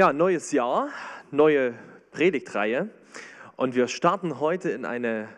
Ja, 0.00 0.14
neues 0.14 0.50
Jahr, 0.50 0.88
neue 1.30 1.74
Predigtreihe. 2.10 2.88
Und 3.56 3.74
wir 3.74 3.86
starten 3.86 4.40
heute 4.40 4.70
in 4.70 4.86
eine 4.86 5.28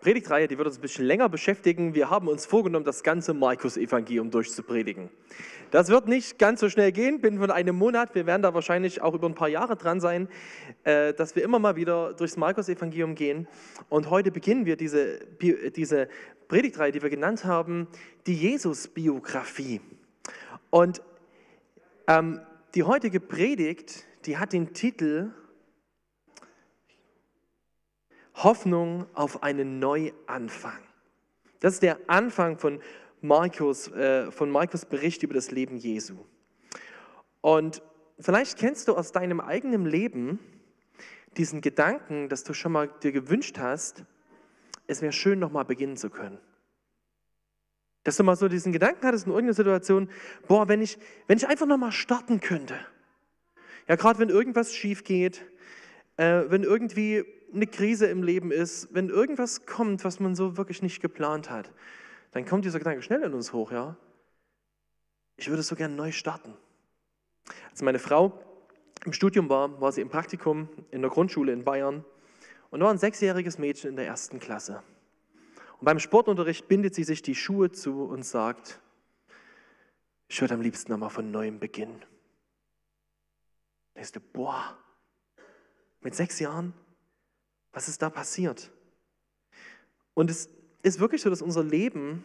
Predigtreihe, 0.00 0.48
die 0.48 0.56
wird 0.56 0.66
uns 0.66 0.78
ein 0.78 0.80
bisschen 0.80 1.04
länger 1.04 1.28
beschäftigen. 1.28 1.94
Wir 1.94 2.08
haben 2.08 2.26
uns 2.26 2.46
vorgenommen, 2.46 2.86
das 2.86 3.02
ganze 3.02 3.34
Markus-Evangelium 3.34 4.30
durchzupredigen. 4.30 5.10
Das 5.72 5.90
wird 5.90 6.08
nicht 6.08 6.38
ganz 6.38 6.60
so 6.60 6.70
schnell 6.70 6.90
gehen, 6.90 7.20
bin 7.20 7.38
von 7.38 7.50
einem 7.50 7.76
Monat. 7.76 8.14
Wir 8.14 8.24
werden 8.24 8.40
da 8.40 8.54
wahrscheinlich 8.54 9.02
auch 9.02 9.12
über 9.12 9.26
ein 9.26 9.34
paar 9.34 9.48
Jahre 9.48 9.76
dran 9.76 10.00
sein, 10.00 10.30
äh, 10.84 11.12
dass 11.12 11.36
wir 11.36 11.44
immer 11.44 11.58
mal 11.58 11.76
wieder 11.76 12.14
durchs 12.14 12.38
Markus-Evangelium 12.38 13.14
gehen. 13.14 13.46
Und 13.90 14.08
heute 14.08 14.30
beginnen 14.30 14.64
wir 14.64 14.78
diese, 14.78 15.18
diese 15.76 16.08
Predigtreihe, 16.48 16.92
die 16.92 17.02
wir 17.02 17.10
genannt 17.10 17.44
haben, 17.44 17.88
die 18.26 18.36
Jesus-Biografie. 18.36 19.82
Und 20.70 21.02
ähm, 22.06 22.40
die 22.74 22.84
heutige 22.84 23.20
Predigt, 23.20 24.04
die 24.26 24.38
hat 24.38 24.52
den 24.52 24.72
Titel 24.72 25.32
Hoffnung 28.34 29.06
auf 29.14 29.42
einen 29.42 29.78
Neuanfang. 29.78 30.78
Das 31.60 31.74
ist 31.74 31.82
der 31.82 31.98
Anfang 32.06 32.58
von 32.58 32.80
Markus, 33.20 33.88
äh, 33.88 34.30
von 34.30 34.50
Markus 34.50 34.86
Bericht 34.86 35.22
über 35.22 35.34
das 35.34 35.50
Leben 35.50 35.76
Jesu. 35.76 36.16
Und 37.42 37.82
vielleicht 38.18 38.58
kennst 38.58 38.88
du 38.88 38.96
aus 38.96 39.12
deinem 39.12 39.40
eigenen 39.40 39.84
Leben 39.84 40.38
diesen 41.36 41.60
Gedanken, 41.60 42.28
dass 42.28 42.44
du 42.44 42.54
schon 42.54 42.72
mal 42.72 42.88
dir 43.02 43.12
gewünscht 43.12 43.58
hast, 43.58 44.04
es 44.86 45.02
wäre 45.02 45.12
schön, 45.12 45.38
nochmal 45.38 45.64
beginnen 45.64 45.96
zu 45.96 46.10
können. 46.10 46.38
Dass 48.04 48.16
du 48.16 48.24
mal 48.24 48.36
so 48.36 48.48
diesen 48.48 48.72
Gedanken 48.72 49.06
hattest 49.06 49.26
in 49.26 49.32
irgendeiner 49.32 49.54
Situation, 49.54 50.08
boah, 50.48 50.68
wenn 50.68 50.80
ich, 50.80 50.98
wenn 51.26 51.36
ich 51.36 51.46
einfach 51.46 51.66
nochmal 51.66 51.92
starten 51.92 52.40
könnte. 52.40 52.78
Ja, 53.88 53.96
gerade 53.96 54.18
wenn 54.18 54.28
irgendwas 54.28 54.74
schief 54.74 55.04
geht, 55.04 55.44
äh, 56.16 56.44
wenn 56.48 56.62
irgendwie 56.62 57.24
eine 57.52 57.66
Krise 57.66 58.06
im 58.06 58.22
Leben 58.22 58.52
ist, 58.52 58.88
wenn 58.94 59.08
irgendwas 59.08 59.66
kommt, 59.66 60.04
was 60.04 60.20
man 60.20 60.34
so 60.34 60.56
wirklich 60.56 60.82
nicht 60.82 61.00
geplant 61.00 61.50
hat, 61.50 61.72
dann 62.32 62.46
kommt 62.46 62.64
dieser 62.64 62.78
Gedanke 62.78 63.02
schnell 63.02 63.22
in 63.22 63.34
uns 63.34 63.52
hoch, 63.52 63.72
ja. 63.72 63.96
Ich 65.36 65.48
würde 65.48 65.62
so 65.62 65.74
gerne 65.74 65.94
neu 65.94 66.12
starten. 66.12 66.54
Als 67.70 67.82
meine 67.82 67.98
Frau 67.98 68.38
im 69.04 69.12
Studium 69.12 69.48
war, 69.48 69.80
war 69.80 69.90
sie 69.92 70.02
im 70.02 70.10
Praktikum 70.10 70.68
in 70.90 71.00
der 71.00 71.10
Grundschule 71.10 71.52
in 71.52 71.64
Bayern 71.64 72.04
und 72.70 72.80
war 72.80 72.90
ein 72.90 72.98
sechsjähriges 72.98 73.58
Mädchen 73.58 73.90
in 73.90 73.96
der 73.96 74.06
ersten 74.06 74.38
Klasse. 74.38 74.82
Und 75.80 75.86
beim 75.86 75.98
Sportunterricht 75.98 76.68
bindet 76.68 76.94
sie 76.94 77.04
sich 77.04 77.22
die 77.22 77.34
Schuhe 77.34 77.72
zu 77.72 78.04
und 78.04 78.22
sagt, 78.22 78.80
ich 80.28 80.38
würde 80.42 80.52
am 80.52 80.60
liebsten 80.60 80.92
nochmal 80.92 81.08
von 81.08 81.30
neuem 81.30 81.58
beginnen. 81.58 82.04
Denkst 83.96 84.12
du, 84.12 84.20
boah, 84.20 84.76
mit 86.02 86.14
sechs 86.14 86.38
Jahren? 86.38 86.74
Was 87.72 87.88
ist 87.88 88.02
da 88.02 88.10
passiert? 88.10 88.70
Und 90.12 90.30
es 90.30 90.50
ist 90.82 91.00
wirklich 91.00 91.22
so, 91.22 91.30
dass 91.30 91.40
unser 91.40 91.64
Leben 91.64 92.24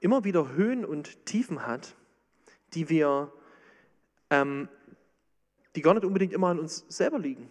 immer 0.00 0.24
wieder 0.24 0.52
Höhen 0.52 0.86
und 0.86 1.26
Tiefen 1.26 1.66
hat, 1.66 1.94
die 2.72 2.88
wir, 2.88 3.30
ähm, 4.30 4.70
die 5.76 5.82
gar 5.82 5.92
nicht 5.92 6.06
unbedingt 6.06 6.32
immer 6.32 6.48
an 6.48 6.58
uns 6.58 6.86
selber 6.88 7.18
liegen. 7.18 7.50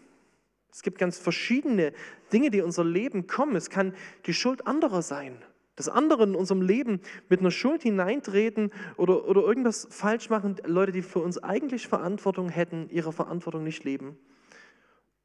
Es 0.71 0.83
gibt 0.83 0.97
ganz 0.97 1.17
verschiedene 1.17 1.93
Dinge, 2.31 2.51
die 2.51 2.59
in 2.59 2.65
unser 2.65 2.83
Leben 2.83 3.27
kommen. 3.27 3.55
Es 3.55 3.69
kann 3.69 3.93
die 4.25 4.33
Schuld 4.33 4.67
anderer 4.67 5.01
sein, 5.01 5.37
dass 5.75 5.89
andere 5.89 6.23
in 6.23 6.35
unserem 6.35 6.61
Leben 6.61 7.01
mit 7.29 7.39
einer 7.39 7.51
Schuld 7.51 7.83
hineintreten 7.83 8.71
oder, 8.97 9.27
oder 9.27 9.41
irgendwas 9.41 9.87
falsch 9.89 10.29
machen, 10.29 10.57
Leute, 10.65 10.91
die 10.91 11.01
für 11.01 11.19
uns 11.19 11.37
eigentlich 11.37 11.87
Verantwortung 11.87 12.49
hätten, 12.49 12.89
ihre 12.89 13.13
Verantwortung 13.13 13.63
nicht 13.63 13.83
leben. 13.83 14.17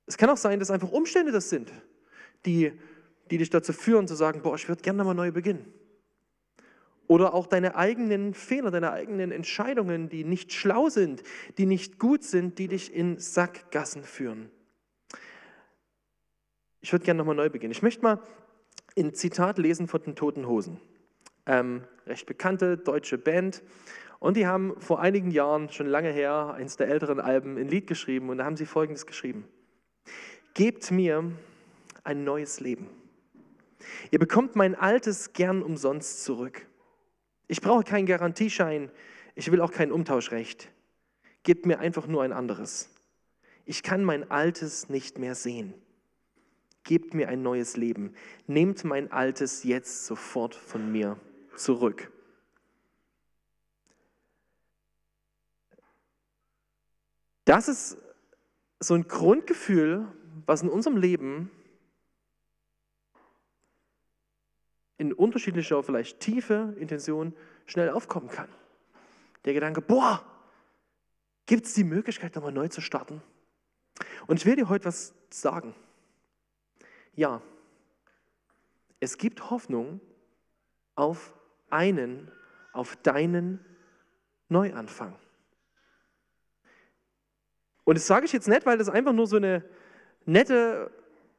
Es 0.07 0.17
kann 0.17 0.31
auch 0.31 0.37
sein, 0.37 0.59
dass 0.59 0.71
einfach 0.71 0.91
Umstände 0.91 1.33
das 1.33 1.49
sind, 1.49 1.73
die, 2.45 2.73
die 3.31 3.39
dich 3.39 3.51
dazu 3.51 3.73
führen 3.73 4.09
zu 4.09 4.15
sagen, 4.15 4.43
boah, 4.43 4.55
ich 4.55 4.69
würde 4.69 4.83
gerne 4.83 5.05
mal 5.05 5.15
neu 5.15 5.33
beginnen. 5.33 5.73
Oder 7.07 7.35
auch 7.35 7.47
deine 7.47 7.77
eigenen 7.77 8.33
Fehler, 8.33 8.71
deine 8.71 8.93
eigenen 8.93 9.33
Entscheidungen, 9.33 10.09
die 10.09 10.25
nicht 10.25 10.53
schlau 10.53 10.89
sind, 10.89 11.23
die 11.59 11.67
nicht 11.67 11.99
gut 11.99 12.25
sind, 12.25 12.59
die 12.59 12.69
dich 12.69 12.95
in 12.95 13.19
Sackgassen 13.19 14.05
führen. 14.05 14.51
Ich 16.83 16.93
würde 16.93 17.05
gerne 17.05 17.19
nochmal 17.19 17.37
neu 17.37 17.49
beginnen. 17.49 17.71
Ich 17.71 17.83
möchte 17.83 18.03
mal 18.03 18.21
ein 18.99 19.15
Zitat 19.15 19.57
lesen 19.57 19.87
von 19.87 20.03
den 20.03 20.17
Toten 20.17 20.49
Hosen. 20.49 20.81
Ähm, 21.47 21.85
recht 22.07 22.27
bekannte 22.27 22.77
deutsche 22.77 23.19
Band. 23.19 23.63
Und 24.19 24.37
die 24.37 24.47
haben 24.47 24.75
vor 24.81 25.01
einigen 25.01 25.31
Jahren, 25.31 25.69
schon 25.71 25.87
lange 25.87 26.11
her, 26.11 26.55
eines 26.55 26.77
der 26.77 26.89
älteren 26.89 27.21
Alben, 27.21 27.57
ein 27.57 27.69
Lied 27.69 27.87
geschrieben. 27.87 28.31
Und 28.31 28.39
da 28.39 28.45
haben 28.45 28.57
sie 28.57 28.67
Folgendes 28.67 29.07
geschrieben. 29.07 29.47
Gebt 30.55 30.91
mir 30.91 31.31
ein 32.03 32.25
neues 32.25 32.61
Leben. 32.61 32.89
Ihr 34.11 34.19
bekommt 34.19 34.57
mein 34.57 34.75
altes 34.75 35.33
gern 35.33 35.63
umsonst 35.63 36.25
zurück. 36.25 36.67
Ich 37.47 37.61
brauche 37.61 37.85
keinen 37.85 38.07
Garantieschein. 38.07 38.91
Ich 39.35 39.51
will 39.53 39.61
auch 39.61 39.73
kein 39.73 39.93
Umtauschrecht. 39.93 40.71
Gebt 41.45 41.65
mir 41.65 41.79
einfach 41.79 42.07
nur 42.09 42.23
ein 42.23 42.33
anderes. 42.33 42.91
Ich 43.65 43.85
kann 43.85 44.03
mein 44.03 44.31
altes 44.31 44.89
nicht 44.89 45.19
mehr 45.19 45.37
sehen. 45.37 45.75
Gebt 46.85 47.15
mir 47.15 47.29
ein 47.29 47.43
neues 47.43 47.77
Leben. 47.77 48.15
Nehmt 48.47 48.85
mein 48.85 49.11
altes 49.13 49.63
jetzt 49.63 50.07
sofort 50.07 50.55
von 50.55 50.91
mir 50.91 51.19
zurück. 51.57 52.11
Das 57.45 57.69
ist 57.69 57.99
so 58.81 58.95
ein 58.95 59.07
Grundgefühl, 59.07 60.07
was 60.47 60.63
in 60.63 60.69
unserem 60.69 60.97
Leben 60.97 61.51
in 65.03 65.13
unterschiedlicher, 65.13 65.83
vielleicht 65.83 66.21
tiefe 66.21 66.75
Intention 66.79 67.35
schnell 67.67 67.91
aufkommen 67.91 68.29
kann. 68.29 68.49
Der 69.45 69.53
Gedanke, 69.53 69.81
boah, 69.81 70.25
gibt 71.47 71.67
es 71.67 71.75
die 71.75 71.85
Möglichkeit, 71.85 72.37
nochmal 72.37 72.53
neu 72.53 72.69
zu 72.69 72.81
starten? 72.81 73.21
Und 74.29 74.39
ich 74.39 74.47
will 74.47 74.55
dir 74.55 74.69
heute 74.69 74.85
was 74.85 75.13
sagen. 75.29 75.75
Ja, 77.15 77.43
es 79.01 79.19
gibt 79.19 79.51
Hoffnung 79.51 80.01
auf 80.95 81.35
einen, 81.71 82.31
auf 82.73 82.97
deinen 82.97 83.65
Neuanfang. 84.49 85.17
Und 87.85 87.97
das 87.99 88.07
sage 88.07 88.27
ich 88.27 88.33
jetzt 88.33 88.49
nicht, 88.49 88.65
weil 88.65 88.79
das 88.79 88.89
einfach 88.89 89.13
nur 89.13 89.27
so 89.27 89.37
eine 89.37 89.65
nette, 90.25 90.91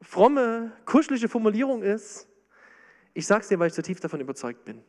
fromme, 0.02 0.74
kuschelige 0.86 1.30
Formulierung 1.30 1.84
ist. 1.84 2.28
Ich 3.14 3.26
sage 3.26 3.42
es 3.42 3.48
dir, 3.48 3.60
weil 3.60 3.68
ich 3.68 3.74
zutiefst 3.74 4.04
davon 4.04 4.20
überzeugt 4.20 4.66
bin. 4.66 4.84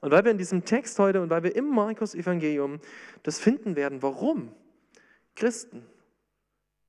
Und 0.00 0.10
weil 0.10 0.24
wir 0.24 0.30
in 0.30 0.38
diesem 0.38 0.64
Text 0.64 0.98
heute 0.98 1.20
und 1.20 1.30
weil 1.30 1.42
wir 1.42 1.54
im 1.56 1.68
Markus-Evangelium 1.68 2.80
das 3.22 3.38
finden 3.38 3.76
werden, 3.76 4.02
warum 4.02 4.54
Christen 5.34 5.86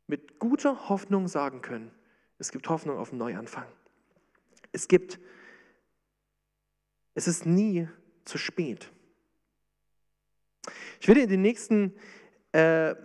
mit 0.07 0.39
guter 0.39 0.89
Hoffnung 0.89 1.27
sagen 1.27 1.61
können, 1.61 1.91
es 2.39 2.51
gibt 2.51 2.69
Hoffnung 2.69 2.97
auf 2.97 3.09
einen 3.09 3.19
Neuanfang. 3.19 3.65
Es 4.71 4.87
gibt, 4.87 5.19
es 7.15 7.27
ist 7.27 7.45
nie 7.45 7.87
zu 8.25 8.37
spät. 8.37 8.91
Ich 10.99 11.07
werde 11.07 11.21
in 11.21 11.29
den 11.29 11.41
nächsten, 11.41 11.93
äh, 12.51 12.95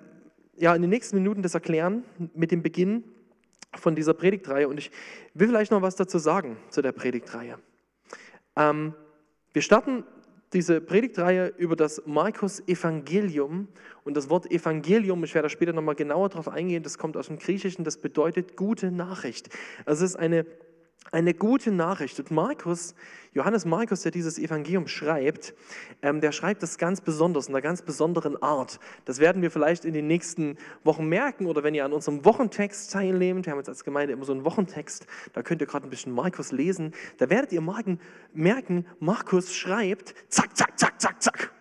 ja, 0.56 0.74
in 0.74 0.82
den 0.82 0.90
nächsten 0.90 1.16
Minuten 1.16 1.42
das 1.42 1.54
erklären 1.54 2.04
mit 2.34 2.50
dem 2.50 2.62
Beginn 2.62 3.04
von 3.74 3.94
dieser 3.94 4.14
Predigtreihe 4.14 4.68
und 4.68 4.78
ich 4.78 4.90
will 5.34 5.48
vielleicht 5.48 5.70
noch 5.70 5.82
was 5.82 5.96
dazu 5.96 6.18
sagen 6.18 6.58
zu 6.68 6.82
der 6.82 6.92
Predigtreihe. 6.92 7.58
Ähm, 8.56 8.94
wir 9.52 9.62
starten 9.62 10.04
diese 10.52 10.80
Predigtreihe 10.80 11.52
über 11.56 11.76
das 11.76 12.02
Markus-Evangelium. 12.06 13.68
Und 14.04 14.16
das 14.16 14.28
Wort 14.28 14.50
Evangelium, 14.50 15.22
ich 15.24 15.34
werde 15.34 15.48
später 15.48 15.72
nochmal 15.72 15.94
genauer 15.94 16.28
darauf 16.28 16.48
eingehen, 16.48 16.82
das 16.82 16.98
kommt 16.98 17.16
aus 17.16 17.28
dem 17.28 17.38
Griechischen, 17.38 17.84
das 17.84 17.96
bedeutet 17.96 18.56
gute 18.56 18.90
Nachricht. 18.90 19.48
Also 19.84 20.04
es 20.04 20.12
ist 20.12 20.16
eine 20.16 20.44
eine 21.10 21.34
gute 21.34 21.70
Nachricht. 21.70 22.18
Und 22.18 22.30
Markus, 22.30 22.94
Johannes 23.34 23.64
Markus, 23.64 24.02
der 24.02 24.12
dieses 24.12 24.38
Evangelium 24.38 24.86
schreibt, 24.86 25.54
ähm, 26.02 26.20
der 26.20 26.32
schreibt 26.32 26.62
das 26.62 26.78
ganz 26.78 27.00
besonders, 27.00 27.48
in 27.48 27.54
einer 27.54 27.62
ganz 27.62 27.82
besonderen 27.82 28.40
Art. 28.42 28.78
Das 29.04 29.18
werden 29.18 29.42
wir 29.42 29.50
vielleicht 29.50 29.84
in 29.84 29.94
den 29.94 30.06
nächsten 30.06 30.56
Wochen 30.84 31.06
merken 31.06 31.46
oder 31.46 31.62
wenn 31.62 31.74
ihr 31.74 31.84
an 31.84 31.92
unserem 31.92 32.24
Wochentext 32.24 32.92
teilnehmt, 32.92 33.46
wir 33.46 33.52
haben 33.52 33.58
jetzt 33.58 33.68
als 33.68 33.84
Gemeinde 33.84 34.12
immer 34.12 34.24
so 34.24 34.32
einen 34.32 34.44
Wochentext, 34.44 35.06
da 35.32 35.42
könnt 35.42 35.60
ihr 35.60 35.66
gerade 35.66 35.86
ein 35.86 35.90
bisschen 35.90 36.12
Markus 36.12 36.52
lesen, 36.52 36.92
da 37.18 37.30
werdet 37.30 37.52
ihr 37.52 37.60
merken, 37.60 38.00
merken 38.32 38.86
Markus 39.00 39.54
schreibt, 39.54 40.14
zack, 40.28 40.56
zack, 40.56 40.78
zack, 40.78 41.00
zack, 41.00 41.22
zack. 41.22 41.52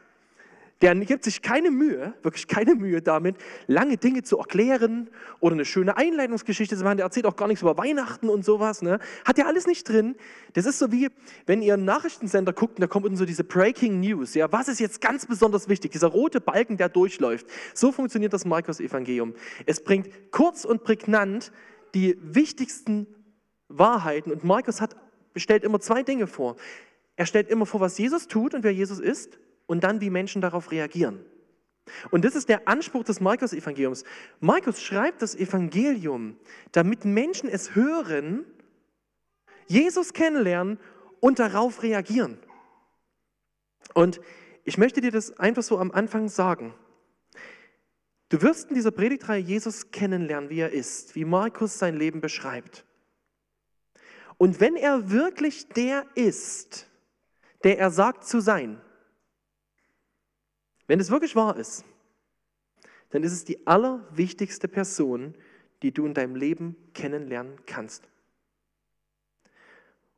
Der 0.82 0.96
gibt 0.96 1.24
sich 1.24 1.44
keine 1.44 1.70
Mühe, 1.70 2.14
wirklich 2.24 2.48
keine 2.48 2.74
Mühe 2.74 3.04
damit, 3.04 3.36
lange 3.68 3.98
Dinge 3.98 4.24
zu 4.24 4.40
erklären 4.40 5.12
oder 5.40 5.54
eine 5.54 5.66
schöne 5.66 5.96
Einleitungsgeschichte 5.96 6.76
zu 6.76 6.84
machen. 6.84 6.98
Der 6.98 7.06
erzählt 7.06 7.28
auch 7.28 7.36
gar 7.36 7.48
nichts 7.48 7.62
über 7.62 7.78
Weihnachten 7.78 8.30
und 8.30 8.44
sowas. 8.44 8.82
Ne? 8.82 9.00
Hat 9.24 9.38
ja 9.38 9.46
alles 9.46 9.68
nicht 9.68 9.88
drin. 9.88 10.16
Das 10.54 10.66
ist 10.66 10.80
so 10.80 10.92
wie, 10.92 11.10
wenn 11.46 11.62
ihr 11.62 11.76
einen 11.76 11.86
Nachrichtensender 11.86 12.52
guckt 12.52 12.78
und 12.78 12.82
da 12.82 12.88
kommt 12.88 13.06
unten 13.06 13.18
so 13.18 13.26
diese 13.26 13.44
Breaking 13.44 14.00
News. 14.00 14.34
Ja, 14.34 14.52
was 14.52 14.68
ist 14.68 14.80
jetzt 14.80 15.02
ganz 15.02 15.28
besonders 15.28 15.70
wichtig? 15.70 15.92
Dieser 15.92 16.08
rote 16.08 16.42
Balken, 16.42 16.78
der 16.78 16.90
durchläuft. 16.90 17.46
So 17.76 17.92
funktioniert 17.92 18.34
das 18.34 18.46
Markus-Evangelium. 18.46 19.36
Es 19.68 19.84
bringt 19.84 20.10
kurz 20.32 20.66
und 20.66 20.84
prägnant 20.84 21.52
die 21.94 22.18
wichtigsten 22.22 23.06
Wahrheiten. 23.68 24.32
Und 24.32 24.44
Markus 24.44 24.82
hat, 24.82 24.96
stellt 25.36 25.64
immer 25.64 25.80
zwei 25.80 26.02
Dinge 26.02 26.26
vor. 26.26 26.56
Er 27.18 27.28
stellt 27.28 27.50
immer 27.50 27.68
vor, 27.68 27.82
was 27.82 28.00
Jesus 28.00 28.28
tut 28.28 28.56
und 28.56 28.64
wer 28.64 28.74
Jesus 28.74 29.00
ist 29.00 29.38
und 29.72 29.86
dann, 29.86 30.02
wie 30.02 30.10
Menschen 30.10 30.42
darauf 30.42 30.70
reagieren. 30.72 31.24
Und 32.10 32.26
das 32.26 32.36
ist 32.36 32.50
der 32.50 32.68
Anspruch 32.68 33.06
des 33.06 33.22
Markus-Evangeliums. 33.22 34.04
Markus 34.42 34.82
schreibt 34.82 35.22
das 35.22 35.34
Evangelium, 35.34 36.36
damit 36.74 37.06
Menschen 37.06 37.48
es 37.48 37.74
hören, 37.74 38.44
Jesus 39.68 40.12
kennenlernen 40.12 40.78
und 41.22 41.40
darauf 41.40 41.84
reagieren. 41.84 42.38
Und 43.94 44.20
ich 44.66 44.78
möchte 44.78 45.00
dir 45.00 45.12
das 45.12 45.40
einfach 45.40 45.64
so 45.64 45.80
am 45.80 45.92
Anfang 45.92 46.28
sagen. 46.28 46.74
Du 48.28 48.42
wirst 48.42 48.72
in 48.72 48.76
dieser 48.76 48.92
Predigtreihe 48.92 49.42
Jesus 49.42 49.92
kennenlernen, 49.92 50.50
wie 50.50 50.60
er 50.60 50.74
ist, 50.74 51.16
wie 51.16 51.24
Markus 51.24 51.80
sein 51.80 51.96
Leben 51.96 52.20
beschreibt. 52.20 52.84
Und 54.38 54.60
wenn 54.60 54.76
er 54.76 55.12
wirklich 55.12 55.70
der 55.70 56.06
ist, 56.16 56.90
der 57.64 57.80
er 57.80 57.90
sagt 57.90 58.26
zu 58.26 58.42
sein, 58.42 58.82
wenn 60.92 61.00
es 61.00 61.10
wirklich 61.10 61.38
wahr 61.38 61.56
ist, 61.56 61.86
dann 63.12 63.24
ist 63.24 63.32
es 63.32 63.46
die 63.46 63.66
allerwichtigste 63.66 64.68
Person, 64.68 65.36
die 65.84 65.94
du 65.94 66.06
in 66.06 66.14
deinem 66.14 66.36
Leben 66.36 66.76
kennenlernen 66.94 67.54
kannst. 67.66 68.10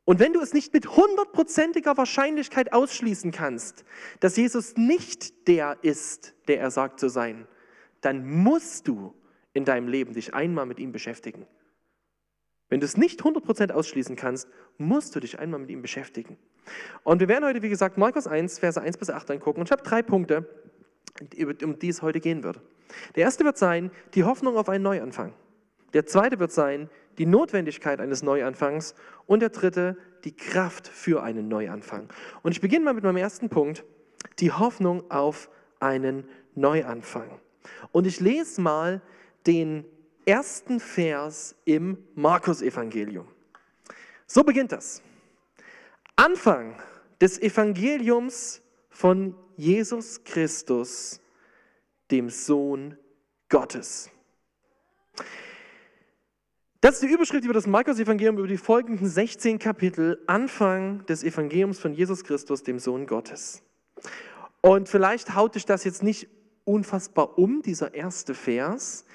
Und 0.04 0.18
wenn 0.18 0.32
du 0.32 0.40
es 0.40 0.52
nicht 0.52 0.72
mit 0.72 0.96
hundertprozentiger 0.96 1.96
Wahrscheinlichkeit 1.96 2.72
ausschließen 2.72 3.30
kannst, 3.30 3.84
dass 4.18 4.36
Jesus 4.36 4.76
nicht 4.76 5.46
der 5.46 5.78
ist, 5.82 6.34
der 6.48 6.58
er 6.58 6.72
sagt 6.72 6.98
zu 6.98 7.08
sein, 7.08 7.46
dann 8.00 8.28
musst 8.28 8.88
du 8.88 9.14
in 9.52 9.64
deinem 9.64 9.86
Leben 9.86 10.14
dich 10.14 10.34
einmal 10.34 10.66
mit 10.66 10.80
ihm 10.80 10.90
beschäftigen. 10.90 11.46
Wenn 12.68 12.80
du 12.80 12.86
es 12.86 12.96
nicht 12.96 13.22
100% 13.22 13.70
ausschließen 13.70 14.16
kannst, 14.16 14.48
musst 14.78 15.14
du 15.14 15.20
dich 15.20 15.38
einmal 15.38 15.60
mit 15.60 15.70
ihm 15.70 15.82
beschäftigen. 15.82 16.36
Und 17.02 17.20
wir 17.20 17.28
werden 17.28 17.44
heute, 17.44 17.62
wie 17.62 17.68
gesagt, 17.68 17.98
Markus 17.98 18.26
1, 18.26 18.58
Verse 18.58 18.80
1 18.80 18.96
bis 18.96 19.10
8 19.10 19.30
angucken. 19.30 19.60
Und 19.60 19.68
ich 19.68 19.72
habe 19.72 19.82
drei 19.82 20.02
Punkte, 20.02 20.48
um 21.62 21.78
die 21.78 21.88
es 21.88 22.02
heute 22.02 22.20
gehen 22.20 22.42
wird. 22.42 22.60
Der 23.14 23.24
erste 23.24 23.44
wird 23.44 23.58
sein, 23.58 23.90
die 24.14 24.24
Hoffnung 24.24 24.56
auf 24.56 24.68
einen 24.68 24.84
Neuanfang. 24.84 25.32
Der 25.92 26.06
zweite 26.06 26.38
wird 26.38 26.52
sein, 26.52 26.90
die 27.18 27.26
Notwendigkeit 27.26 28.00
eines 28.00 28.22
Neuanfangs. 28.22 28.94
Und 29.26 29.40
der 29.40 29.50
dritte, 29.50 29.96
die 30.24 30.36
Kraft 30.36 30.88
für 30.88 31.22
einen 31.22 31.48
Neuanfang. 31.48 32.08
Und 32.42 32.52
ich 32.52 32.60
beginne 32.60 32.84
mal 32.84 32.94
mit 32.94 33.04
meinem 33.04 33.16
ersten 33.16 33.48
Punkt, 33.48 33.84
die 34.40 34.52
Hoffnung 34.52 35.10
auf 35.10 35.48
einen 35.80 36.28
Neuanfang. 36.54 37.28
Und 37.92 38.06
ich 38.06 38.20
lese 38.20 38.60
mal 38.60 39.00
den 39.46 39.84
ersten 40.26 40.80
Vers 40.80 41.54
im 41.64 41.98
Markus-Evangelium. 42.14 43.26
So 44.26 44.42
beginnt 44.42 44.72
das. 44.72 45.02
Anfang 46.16 46.76
des 47.20 47.40
Evangeliums 47.40 48.62
von 48.88 49.34
Jesus 49.56 50.22
Christus, 50.24 51.20
dem 52.10 52.30
Sohn 52.30 52.96
Gottes. 53.48 54.10
Das 56.80 56.96
ist 56.96 57.02
die 57.02 57.14
Überschrift 57.14 57.44
über 57.44 57.54
das 57.54 57.66
Markus-Evangelium, 57.66 58.36
über 58.36 58.46
die 58.46 58.58
folgenden 58.58 59.08
16 59.08 59.58
Kapitel, 59.58 60.22
Anfang 60.26 61.06
des 61.06 61.24
Evangeliums 61.24 61.78
von 61.78 61.94
Jesus 61.94 62.24
Christus, 62.24 62.62
dem 62.62 62.78
Sohn 62.78 63.06
Gottes. 63.06 63.62
Und 64.60 64.88
vielleicht 64.88 65.34
haut 65.34 65.54
dich 65.54 65.64
das 65.64 65.84
jetzt 65.84 66.02
nicht 66.02 66.28
unfassbar 66.64 67.38
um, 67.38 67.62
dieser 67.62 67.94
erste 67.94 68.34
Vers. 68.34 69.06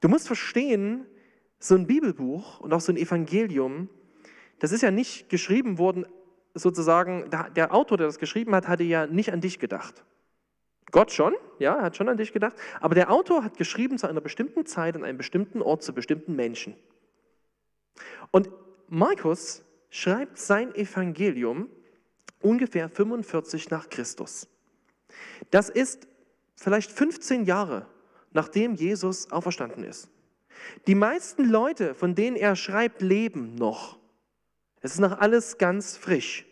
Du 0.00 0.08
musst 0.08 0.26
verstehen, 0.26 1.06
so 1.58 1.74
ein 1.74 1.86
Bibelbuch 1.86 2.60
und 2.60 2.72
auch 2.72 2.80
so 2.80 2.92
ein 2.92 2.96
Evangelium, 2.96 3.88
das 4.58 4.72
ist 4.72 4.82
ja 4.82 4.90
nicht 4.90 5.28
geschrieben 5.28 5.78
worden 5.78 6.06
sozusagen, 6.58 7.30
der 7.54 7.74
Autor, 7.74 7.98
der 7.98 8.06
das 8.06 8.18
geschrieben 8.18 8.54
hat, 8.54 8.68
hatte 8.68 8.84
ja 8.84 9.06
nicht 9.06 9.32
an 9.32 9.40
dich 9.40 9.58
gedacht. 9.58 10.04
Gott 10.90 11.12
schon, 11.12 11.34
ja, 11.58 11.82
hat 11.82 11.96
schon 11.96 12.08
an 12.08 12.16
dich 12.16 12.32
gedacht, 12.32 12.54
aber 12.80 12.94
der 12.94 13.10
Autor 13.10 13.44
hat 13.44 13.56
geschrieben 13.56 13.98
zu 13.98 14.06
einer 14.06 14.20
bestimmten 14.20 14.64
Zeit, 14.64 14.96
an 14.96 15.04
einem 15.04 15.18
bestimmten 15.18 15.60
Ort, 15.60 15.82
zu 15.82 15.92
bestimmten 15.92 16.34
Menschen. 16.34 16.74
Und 18.30 18.50
Markus 18.88 19.62
schreibt 19.90 20.38
sein 20.38 20.74
Evangelium 20.74 21.68
ungefähr 22.40 22.88
45 22.88 23.70
nach 23.70 23.88
Christus. 23.90 24.48
Das 25.50 25.68
ist 25.68 26.06
vielleicht 26.54 26.90
15 26.90 27.44
Jahre, 27.44 27.86
nachdem 28.32 28.74
Jesus 28.74 29.30
auferstanden 29.30 29.84
ist. 29.84 30.08
Die 30.86 30.94
meisten 30.94 31.44
Leute, 31.44 31.94
von 31.94 32.14
denen 32.14 32.36
er 32.36 32.56
schreibt, 32.56 33.02
leben 33.02 33.54
noch. 33.54 33.98
Es 34.80 34.94
ist 34.94 35.00
noch 35.00 35.18
alles 35.18 35.58
ganz 35.58 35.96
frisch. 35.96 36.46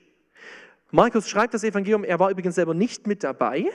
Markus 0.91 1.29
schreibt 1.29 1.55
das 1.55 1.65
Evangelium, 1.65 2.05
er 2.05 2.19
war 2.19 2.31
übrigens 2.31 2.55
selber 2.55 2.75
nicht 2.75 3.07
mit 3.07 3.25
dabei, 3.25 3.71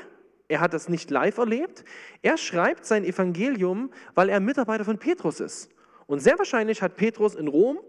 er 0.52 0.60
hat 0.60 0.74
das 0.74 0.90
nicht 0.90 1.10
live 1.10 1.38
erlebt. 1.38 1.86
Er 2.22 2.38
schreibt 2.38 2.86
sein 2.86 3.06
Evangelium, 3.06 3.90
weil 4.16 4.28
er 4.28 4.42
Mitarbeiter 4.42 4.84
von 4.84 4.98
Petrus 4.98 5.40
ist. 5.40 5.70
Und 6.08 6.20
sehr 6.20 6.38
wahrscheinlich 6.38 6.82
hat 6.82 6.98
Petrus 6.98 7.36
in 7.36 7.48
Rom 7.48 7.80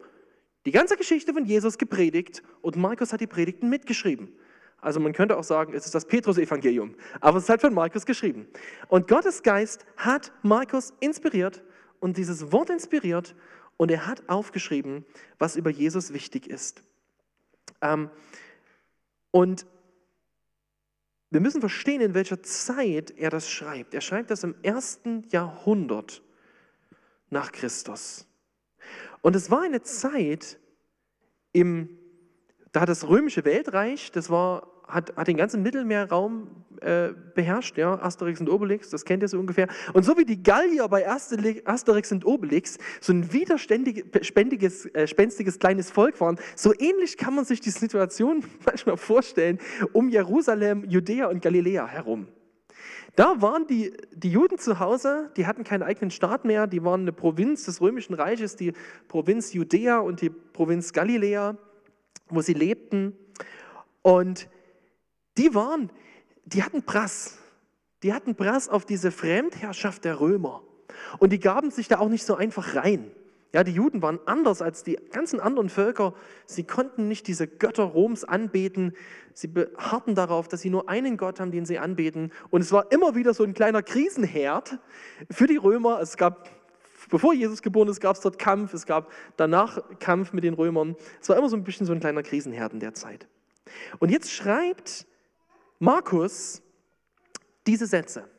die 0.65 0.71
ganze 0.71 0.97
Geschichte 0.97 1.33
von 1.33 1.45
Jesus 1.45 1.77
gepredigt 1.77 2.45
und 2.61 2.77
Markus 2.77 3.13
hat 3.13 3.21
die 3.21 3.27
Predigten 3.27 3.69
mitgeschrieben. 3.69 4.33
Also 4.81 5.01
man 5.01 5.13
könnte 5.13 5.37
auch 5.37 5.43
sagen, 5.43 5.75
es 5.75 5.87
ist 5.87 5.95
das 5.97 6.05
Petrus-Evangelium, 6.07 6.95
aber 7.21 7.39
es 7.39 7.45
ist 7.45 7.51
halt 7.51 7.63
von 7.63 7.75
Markus 7.75 8.07
geschrieben. 8.07 8.47
Und 8.87 9.09
Gottes 9.09 9.43
Geist 9.43 9.85
hat 9.97 10.31
Markus 10.43 10.95
inspiriert 11.01 11.65
und 11.99 12.17
dieses 12.17 12.53
Wort 12.53 12.71
inspiriert 12.71 13.35
und 13.77 13.91
er 13.91 14.07
hat 14.07 14.29
aufgeschrieben, 14.29 15.05
was 15.41 15.57
über 15.57 15.71
Jesus 15.71 16.13
wichtig 16.13 16.47
ist. 16.47 16.85
Ähm, 17.81 18.09
und 19.33 19.67
wir 21.31 21.41
müssen 21.41 21.61
verstehen, 21.61 22.03
in 22.03 22.15
welcher 22.15 22.43
Zeit 22.43 23.11
er 23.13 23.31
das 23.31 23.51
schreibt. 23.51 23.95
Er 23.95 24.03
schreibt 24.03 24.31
das 24.31 24.45
im 24.45 24.55
ersten 24.63 25.27
Jahrhundert 25.31 26.23
nach 27.31 27.51
Christus. 27.51 28.27
Und 29.23 29.35
es 29.35 29.51
war 29.51 29.63
eine 29.63 29.83
Zeit, 29.83 30.61
im, 31.53 31.99
da 32.73 32.85
das 32.85 33.09
römische 33.09 33.47
Weltreich, 33.47 34.13
das 34.13 34.29
war 34.29 34.72
hat, 34.87 35.17
hat 35.17 35.29
den 35.29 35.37
ganzen 35.37 35.63
Mittelmeerraum 35.63 36.49
äh, 36.81 37.11
beherrscht, 37.35 37.79
ja, 37.79 38.03
Asterix 38.03 38.41
und 38.41 38.49
Obelix, 38.49 38.91
das 38.91 39.05
kennt 39.05 39.23
ihr 39.23 39.29
so 39.29 39.39
ungefähr. 39.39 39.69
Und 39.93 40.05
so 40.05 40.17
wie 40.19 40.25
die 40.25 40.43
Gallier 40.43 40.89
bei 40.89 41.09
Asterix 41.09 42.13
und 42.13 42.27
Obelix 42.27 42.79
so 43.01 43.13
ein 43.13 43.33
widerspendiges, 43.33 44.87
äh, 44.87 45.07
spenstiges 45.07 45.59
kleines 45.59 45.91
Volk 45.91 46.21
waren, 46.21 46.39
so 46.57 46.73
ähnlich 46.79 47.17
kann 47.17 47.35
man 47.35 47.45
sich 47.45 47.61
die 47.61 47.71
Situation 47.71 48.45
manchmal 48.67 48.97
vorstellen 48.97 49.59
um 49.93 50.09
Jerusalem, 50.09 50.85
Judäa 50.89 51.27
und 51.27 51.41
Galiläa 51.43 51.87
herum. 51.87 52.27
Da 53.15 53.43
waren 53.43 53.67
die, 53.67 53.93
die 54.15 54.31
Juden 54.31 54.59
zu 54.59 54.79
Hause, 54.79 55.31
die 55.37 55.47
hatten 55.47 55.65
keinen 55.65 55.83
eigenen 55.83 56.11
Staat 56.11 56.47
mehr, 56.47 56.67
die 56.67 56.83
waren 56.83 57.03
eine 57.03 57.13
Provinz 57.13 57.65
des 57.65 57.81
Römischen 57.83 58.15
Reiches, 58.15 58.57
die 58.57 58.73
Provinz 59.09 59.53
Judäa 59.53 59.99
und 59.99 60.23
die 60.23 60.31
Provinz 60.31 60.93
Galiläa, 60.93 61.59
wo 62.29 62.41
sie 62.41 62.55
lebten. 62.55 63.15
Und 64.01 64.49
die 65.39 65.55
waren, 65.55 65.91
die 66.45 66.63
hatten 66.63 66.83
Prass. 66.83 67.39
Die 68.03 68.13
hatten 68.13 68.35
Prass 68.35 68.69
auf 68.69 68.85
diese 68.85 69.13
Fremdherrschaft 69.13 70.05
der 70.05 70.21
Römer. 70.21 70.63
Und 71.19 71.33
die 71.33 71.41
gaben 71.41 71.71
sich 71.71 71.89
da 71.89 71.99
auch 71.99 72.09
nicht 72.09 72.25
so 72.25 72.35
einfach 72.35 72.75
rein. 72.75 73.11
Ja, 73.55 73.65
die 73.65 73.73
Juden 73.73 74.01
waren 74.01 74.19
anders 74.25 74.63
als 74.63 74.83
die 74.83 74.99
ganzen 75.11 75.39
anderen 75.39 75.69
Völker. 75.69 76.15
Sie 76.47 76.65
konnten 76.65 77.07
nicht 77.07 77.27
diese 77.27 77.47
Götter 77.47 77.85
Roms 77.85 78.25
anbeten. 78.25 78.95
Sie 79.35 79.47
beharrten 79.47 80.15
darauf, 80.15 80.49
dass 80.49 80.63
sie 80.63 80.71
nur 80.71 80.89
einen 80.89 81.19
Gott 81.19 81.39
haben, 81.39 81.51
den 81.51 81.67
sie 81.67 81.79
anbeten. 81.79 82.33
Und 82.49 82.63
es 82.63 82.73
war 82.73 82.91
immer 82.91 83.15
wieder 83.15 83.35
so 83.35 83.45
ein 83.45 83.53
kleiner 83.53 83.83
Krisenherd 83.83 84.79
für 85.31 85.47
die 85.47 85.59
Römer. 85.59 86.01
Es 86.01 86.17
gab, 86.17 86.49
bevor 87.11 87.35
Jesus 87.35 87.61
geboren 87.61 87.89
ist, 87.89 88.01
gab 88.01 88.17
es 88.17 88.23
dort 88.23 88.39
Kampf. 88.39 88.73
Es 88.73 88.87
gab 88.87 89.13
danach 89.37 89.83
Kampf 90.01 90.33
mit 90.33 90.45
den 90.45 90.55
Römern. 90.55 90.97
Es 91.21 91.29
war 91.29 91.37
immer 91.37 91.51
so 91.51 91.57
ein 91.57 91.65
bisschen 91.65 91.87
so 91.87 91.93
ein 91.93 92.01
kleiner 92.01 92.23
Krisenherd 92.23 92.73
in 92.73 92.81
der 92.81 92.95
Zeit. 92.95 93.29
Und 93.99 94.11
jetzt 94.11 94.33
schreibt 94.33 95.07
Markus 95.83 96.63
diese 97.67 97.89
Sätze. 97.89 98.31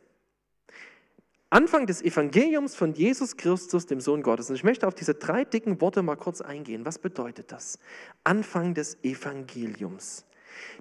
Anfang 1.49 1.85
des 1.85 2.01
Evangeliums 2.01 2.73
von 2.73 2.93
Jesus 2.93 3.35
Christus, 3.35 3.85
dem 3.85 3.99
Sohn 3.99 4.23
Gottes. 4.23 4.49
Und 4.49 4.55
ich 4.55 4.63
möchte 4.63 4.87
auf 4.87 4.95
diese 4.95 5.13
drei 5.13 5.43
dicken 5.43 5.81
Worte 5.81 6.03
mal 6.03 6.15
kurz 6.15 6.39
eingehen. 6.39 6.85
Was 6.85 6.99
bedeutet 6.99 7.51
das? 7.51 7.79
Anfang 8.23 8.73
des 8.73 8.97
Evangeliums. 9.03 10.25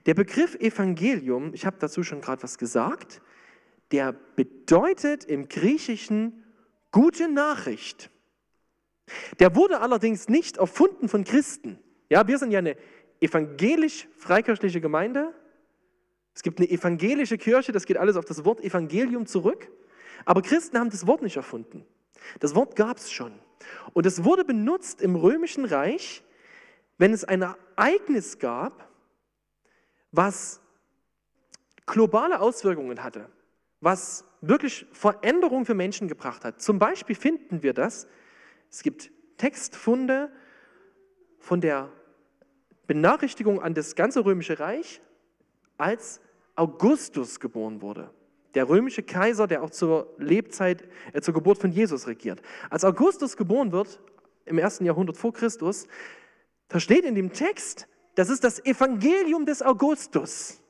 Der 0.06 0.14
Begriff 0.14 0.54
Evangelium, 0.54 1.52
ich 1.52 1.66
habe 1.66 1.78
dazu 1.80 2.04
schon 2.04 2.20
gerade 2.20 2.44
was 2.44 2.58
gesagt, 2.58 3.20
der 3.90 4.12
bedeutet 4.12 5.24
im 5.24 5.48
Griechischen 5.48 6.44
gute 6.92 7.28
Nachricht. 7.28 8.08
Der 9.40 9.56
wurde 9.56 9.80
allerdings 9.80 10.28
nicht 10.28 10.58
erfunden 10.58 11.08
von 11.08 11.24
Christen. 11.24 11.80
Ja, 12.08 12.28
wir 12.28 12.38
sind 12.38 12.52
ja 12.52 12.60
eine 12.60 12.76
evangelisch-freikirchliche 13.20 14.80
Gemeinde. 14.80 15.34
Es 16.34 16.42
gibt 16.42 16.58
eine 16.58 16.70
evangelische 16.70 17.38
Kirche, 17.38 17.72
das 17.72 17.86
geht 17.86 17.96
alles 17.96 18.16
auf 18.16 18.24
das 18.24 18.44
Wort 18.44 18.60
Evangelium 18.60 19.26
zurück. 19.26 19.70
Aber 20.24 20.42
Christen 20.42 20.78
haben 20.78 20.90
das 20.90 21.06
Wort 21.06 21.22
nicht 21.22 21.36
erfunden. 21.36 21.84
Das 22.40 22.54
Wort 22.54 22.76
gab 22.76 22.96
es 22.96 23.10
schon. 23.10 23.32
Und 23.92 24.06
es 24.06 24.24
wurde 24.24 24.44
benutzt 24.44 25.00
im 25.00 25.16
Römischen 25.16 25.64
Reich, 25.64 26.22
wenn 26.98 27.12
es 27.12 27.24
ein 27.24 27.42
Ereignis 27.42 28.38
gab, 28.38 28.88
was 30.10 30.60
globale 31.86 32.40
Auswirkungen 32.40 33.02
hatte, 33.02 33.28
was 33.80 34.24
wirklich 34.40 34.86
Veränderung 34.92 35.64
für 35.64 35.74
Menschen 35.74 36.08
gebracht 36.08 36.44
hat. 36.44 36.60
Zum 36.60 36.78
Beispiel 36.78 37.16
finden 37.16 37.62
wir 37.62 37.72
das, 37.74 38.06
es 38.70 38.82
gibt 38.82 39.10
Textfunde 39.36 40.30
von 41.38 41.60
der 41.60 41.90
Benachrichtigung 42.86 43.60
an 43.60 43.74
das 43.74 43.94
ganze 43.94 44.24
römische 44.24 44.58
Reich, 44.60 45.00
als 45.78 46.20
Augustus 46.54 47.40
geboren 47.40 47.82
wurde. 47.82 48.10
Der 48.54 48.68
römische 48.68 49.02
Kaiser, 49.02 49.46
der 49.46 49.62
auch 49.62 49.70
zur 49.70 50.14
Lebzeit, 50.18 50.86
äh, 51.12 51.20
zur 51.20 51.34
Geburt 51.34 51.58
von 51.58 51.72
Jesus 51.72 52.06
regiert. 52.06 52.42
Als 52.70 52.84
Augustus 52.84 53.36
geboren 53.36 53.72
wird, 53.72 54.00
im 54.44 54.58
ersten 54.58 54.84
Jahrhundert 54.84 55.16
vor 55.16 55.32
Christus, 55.32 55.86
da 56.68 56.80
steht 56.80 57.04
in 57.04 57.14
dem 57.14 57.32
Text, 57.32 57.88
das 58.14 58.28
ist 58.28 58.44
das 58.44 58.64
Evangelium 58.64 59.46
des 59.46 59.62
Augustus. 59.62 60.62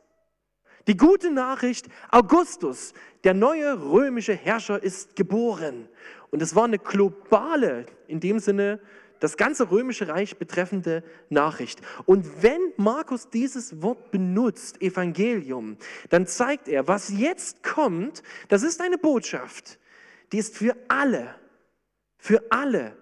Die 0.88 0.96
gute 0.96 1.30
Nachricht, 1.30 1.88
Augustus, 2.10 2.92
der 3.24 3.34
neue 3.34 3.80
römische 3.80 4.34
Herrscher, 4.34 4.82
ist 4.82 5.14
geboren. 5.14 5.88
Und 6.30 6.42
es 6.42 6.56
war 6.56 6.64
eine 6.64 6.78
globale, 6.78 7.86
in 8.08 8.20
dem 8.20 8.38
Sinne, 8.38 8.80
das 9.22 9.36
ganze 9.36 9.70
römische 9.70 10.08
Reich 10.08 10.36
betreffende 10.36 11.04
Nachricht. 11.28 11.80
Und 12.06 12.42
wenn 12.42 12.60
Markus 12.76 13.30
dieses 13.30 13.80
Wort 13.80 14.10
benutzt, 14.10 14.82
Evangelium, 14.82 15.76
dann 16.10 16.26
zeigt 16.26 16.66
er, 16.66 16.88
was 16.88 17.08
jetzt 17.16 17.62
kommt, 17.62 18.24
das 18.48 18.64
ist 18.64 18.80
eine 18.80 18.98
Botschaft, 18.98 19.78
die 20.32 20.38
ist 20.38 20.56
für 20.56 20.74
alle, 20.88 21.36
für 22.18 22.42
alle 22.50 22.96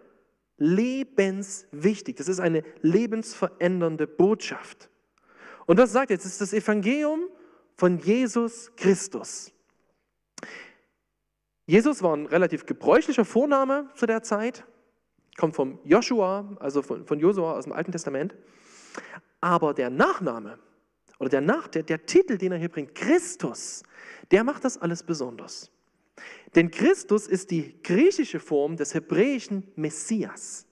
lebenswichtig. 0.59 2.17
Das 2.17 2.29
ist 2.29 2.39
eine 2.39 2.65
lebensverändernde 2.83 4.07
Botschaft. 4.07 4.91
Und 5.65 5.79
das 5.79 5.91
sagt 5.91 6.11
jetzt, 6.11 6.27
es 6.27 6.33
ist 6.33 6.41
das 6.43 6.53
Evangelium 6.53 7.29
von 7.79 7.99
Jesus 7.99 8.71
Christus. 8.77 9.53
Jesus 11.65 12.03
war 12.03 12.15
ein 12.15 12.27
relativ 12.27 12.67
gebräuchlicher 12.67 13.25
Vorname 13.25 13.89
zu 13.95 14.05
der 14.05 14.23
Zeit, 14.23 14.65
kommt 15.41 15.57
vom 15.57 15.79
Joshua, 15.85 16.57
also 16.61 16.83
von, 16.83 17.07
von 17.07 17.19
Josua 17.19 17.55
aus 17.55 17.65
dem 17.65 17.73
Alten 17.73 17.93
Testament. 17.93 18.37
Aber 19.41 19.73
der 19.73 19.89
Nachname 19.89 20.59
oder 21.19 21.31
der, 21.31 21.41
Nach, 21.41 21.67
der, 21.67 21.83
der 21.83 22.05
Titel, 22.05 22.37
den 22.37 22.53
er 22.53 22.59
hier 22.59 22.69
bringt, 22.69 22.95
Christus, 22.95 23.83
der 24.31 24.45
macht 24.45 24.65
das 24.65 24.77
alles 24.77 25.03
besonders. 25.03 25.71
Denn 26.55 26.71
Christus 26.71 27.27
ist 27.27 27.51
die 27.51 27.83
griechische 27.83 28.39
Form 28.39 28.77
des 28.77 28.93
hebräischen 28.93 29.67
Messias. 29.77 30.67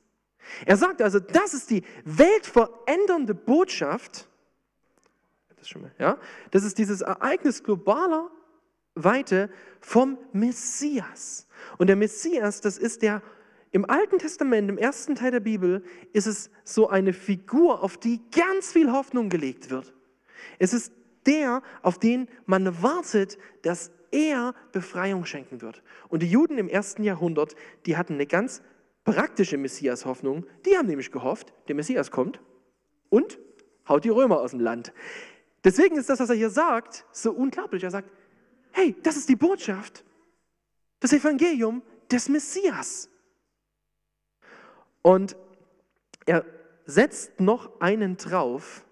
Er 0.66 0.76
sagt 0.76 1.00
also, 1.00 1.18
das 1.18 1.54
ist 1.54 1.70
die 1.70 1.82
weltverändernde 2.04 3.34
Botschaft. 3.34 4.28
Das, 5.56 5.68
schon 5.68 5.82
mal, 5.82 5.92
ja? 5.98 6.18
das 6.50 6.64
ist 6.64 6.76
dieses 6.76 7.00
Ereignis 7.00 7.62
globaler 7.62 8.30
Weite 8.94 9.50
vom 9.80 10.18
Messias. 10.32 11.46
Und 11.78 11.86
der 11.86 11.96
Messias, 11.96 12.60
das 12.60 12.76
ist 12.76 13.02
der, 13.02 13.22
im 13.70 13.88
Alten 13.88 14.18
Testament, 14.18 14.68
im 14.68 14.78
ersten 14.78 15.14
Teil 15.14 15.30
der 15.30 15.40
Bibel, 15.40 15.82
ist 16.12 16.26
es 16.26 16.50
so 16.64 16.88
eine 16.88 17.12
Figur, 17.12 17.82
auf 17.82 17.96
die 17.96 18.20
ganz 18.30 18.72
viel 18.72 18.90
Hoffnung 18.92 19.28
gelegt 19.28 19.70
wird. 19.70 19.92
Es 20.58 20.72
ist 20.72 20.92
der, 21.26 21.62
auf 21.82 21.98
den 21.98 22.28
man 22.46 22.82
wartet, 22.82 23.38
dass 23.62 23.90
er 24.10 24.54
Befreiung 24.72 25.26
schenken 25.26 25.60
wird. 25.60 25.82
Und 26.08 26.22
die 26.22 26.30
Juden 26.30 26.56
im 26.56 26.68
ersten 26.68 27.04
Jahrhundert, 27.04 27.54
die 27.86 27.96
hatten 27.96 28.14
eine 28.14 28.26
ganz 28.26 28.62
praktische 29.04 29.58
Messias-Hoffnung. 29.58 30.46
Die 30.64 30.76
haben 30.76 30.86
nämlich 30.86 31.12
gehofft, 31.12 31.52
der 31.68 31.74
Messias 31.74 32.10
kommt 32.10 32.40
und 33.10 33.38
haut 33.88 34.04
die 34.04 34.10
Römer 34.10 34.40
aus 34.40 34.52
dem 34.52 34.60
Land. 34.60 34.92
Deswegen 35.64 35.96
ist 35.96 36.08
das, 36.08 36.20
was 36.20 36.30
er 36.30 36.36
hier 36.36 36.50
sagt, 36.50 37.04
so 37.12 37.32
unglaublich. 37.32 37.84
Er 37.84 37.90
sagt, 37.90 38.10
hey, 38.72 38.94
das 39.02 39.16
ist 39.16 39.28
die 39.28 39.36
Botschaft, 39.36 40.04
das 41.00 41.12
Evangelium 41.12 41.82
des 42.10 42.28
Messias. 42.28 43.10
Und 45.02 45.36
er 46.26 46.44
setzt 46.84 47.40
noch 47.40 47.80
einen 47.80 48.16
drauf, 48.16 48.84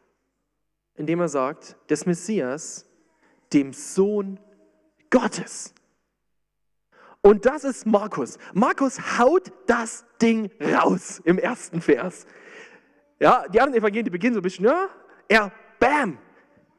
indem 0.94 1.20
er 1.20 1.28
sagt, 1.28 1.76
des 1.90 2.06
Messias, 2.06 2.86
dem 3.52 3.72
Sohn 3.72 4.40
Gottes. 5.10 5.75
Und 7.20 7.44
das 7.44 7.64
ist 7.64 7.86
Markus. 7.86 8.38
Markus 8.54 9.18
haut 9.18 9.52
das 9.66 10.04
Ding 10.22 10.50
raus 10.60 11.20
im 11.25 11.38
ersten 11.38 11.80
Vers. 11.80 12.26
Ja, 13.18 13.48
die 13.48 13.60
anderen 13.60 13.80
Evangelien, 13.80 14.04
die 14.04 14.10
beginnen 14.10 14.34
so 14.34 14.40
ein 14.40 14.42
bisschen, 14.42 14.66
ja, 14.66 14.88
er, 15.28 15.52
bam, 15.80 16.18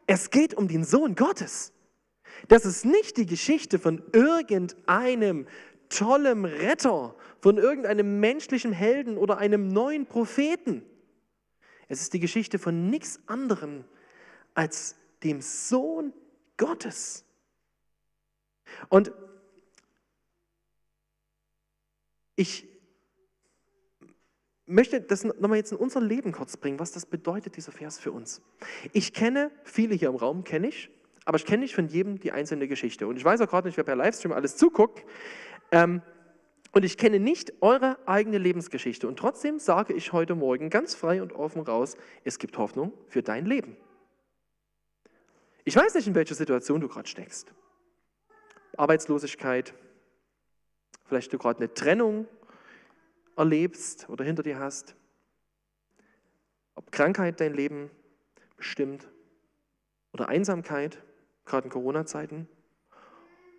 es 0.06 0.30
geht 0.30 0.54
um 0.54 0.68
den 0.68 0.84
Sohn 0.84 1.16
Gottes. 1.16 1.74
Das 2.48 2.66
ist 2.66 2.86
nicht 2.86 3.18
die 3.18 3.26
Geschichte 3.26 3.80
von 3.80 4.04
irgendeinem 4.14 5.48
tollen 5.90 6.46
Retter, 6.46 7.16
von 7.42 7.58
irgendeinem 7.58 8.20
menschlichen 8.20 8.72
Helden 8.72 9.18
oder 9.18 9.38
einem 9.38 9.68
neuen 9.68 10.06
Propheten. 10.06 10.84
Es 11.88 12.02
ist 12.02 12.14
die 12.14 12.20
Geschichte 12.20 12.60
von 12.60 12.90
nichts 12.90 13.20
anderem 13.28 13.86
als 14.54 14.96
dem 15.24 15.42
Sohn 15.42 16.14
Gottes. 16.58 17.24
Und 18.90 19.12
ich 22.36 22.68
möchte 24.66 25.00
das 25.00 25.24
nochmal 25.24 25.58
jetzt 25.58 25.72
in 25.72 25.78
unser 25.78 26.02
Leben 26.02 26.32
kurz 26.34 26.58
bringen, 26.58 26.80
was 26.80 26.92
das 26.92 27.06
bedeutet, 27.06 27.56
dieser 27.56 27.72
Vers 27.72 27.98
für 27.98 28.12
uns. 28.12 28.42
Ich 28.92 29.14
kenne, 29.14 29.52
viele 29.64 29.96
hier 29.96 30.10
im 30.10 30.16
Raum 30.16 30.44
kenne 30.44 30.68
ich, 30.68 30.90
aber 31.24 31.38
ich 31.38 31.46
kenne 31.46 31.64
nicht 31.64 31.76
von 31.76 31.88
jedem 31.88 32.20
die 32.20 32.32
einzelne 32.32 32.68
Geschichte. 32.68 33.08
Und 33.08 33.18
ich 33.18 33.24
weiß 33.24 33.42
auch 33.42 33.50
gerade 33.50 33.68
nicht, 33.68 33.78
wer 33.78 33.84
per 33.84 33.96
Livestream 33.96 34.34
alles 34.34 34.58
zuguckt. 34.58 35.04
Ähm, 35.72 36.02
und 36.72 36.84
ich 36.84 36.98
kenne 36.98 37.20
nicht 37.20 37.54
eure 37.62 37.98
eigene 38.08 38.38
Lebensgeschichte. 38.38 39.08
Und 39.08 39.18
trotzdem 39.18 39.60
sage 39.60 39.94
ich 39.94 40.14
heute 40.14 40.36
Morgen 40.36 40.70
ganz 40.70 40.96
frei 40.96 41.22
und 41.22 41.34
offen 41.34 41.62
raus, 41.62 41.98
es 42.24 42.40
gibt 42.40 42.58
Hoffnung 42.58 42.94
für 43.08 43.24
dein 43.24 43.46
Leben. 43.46 43.78
Ich 45.64 45.76
weiß 45.76 45.96
nicht, 45.96 46.08
in 46.08 46.16
welcher 46.16 46.36
Situation 46.36 46.80
du 46.80 46.88
gerade 46.88 47.08
steckst. 47.08 47.54
Arbeitslosigkeit, 48.78 49.74
vielleicht 51.06 51.34
du 51.34 51.38
gerade 51.38 51.60
eine 51.60 51.74
Trennung 51.74 52.28
erlebst 53.36 54.08
oder 54.10 54.24
hinter 54.24 54.44
dir 54.44 54.60
hast, 54.60 54.96
ob 56.76 56.92
Krankheit 56.92 57.40
dein 57.40 57.54
Leben 57.54 57.90
bestimmt 58.56 59.10
oder 60.14 60.30
Einsamkeit, 60.30 61.02
gerade 61.46 61.66
in 61.66 61.72
Corona-Zeiten, 61.72 62.48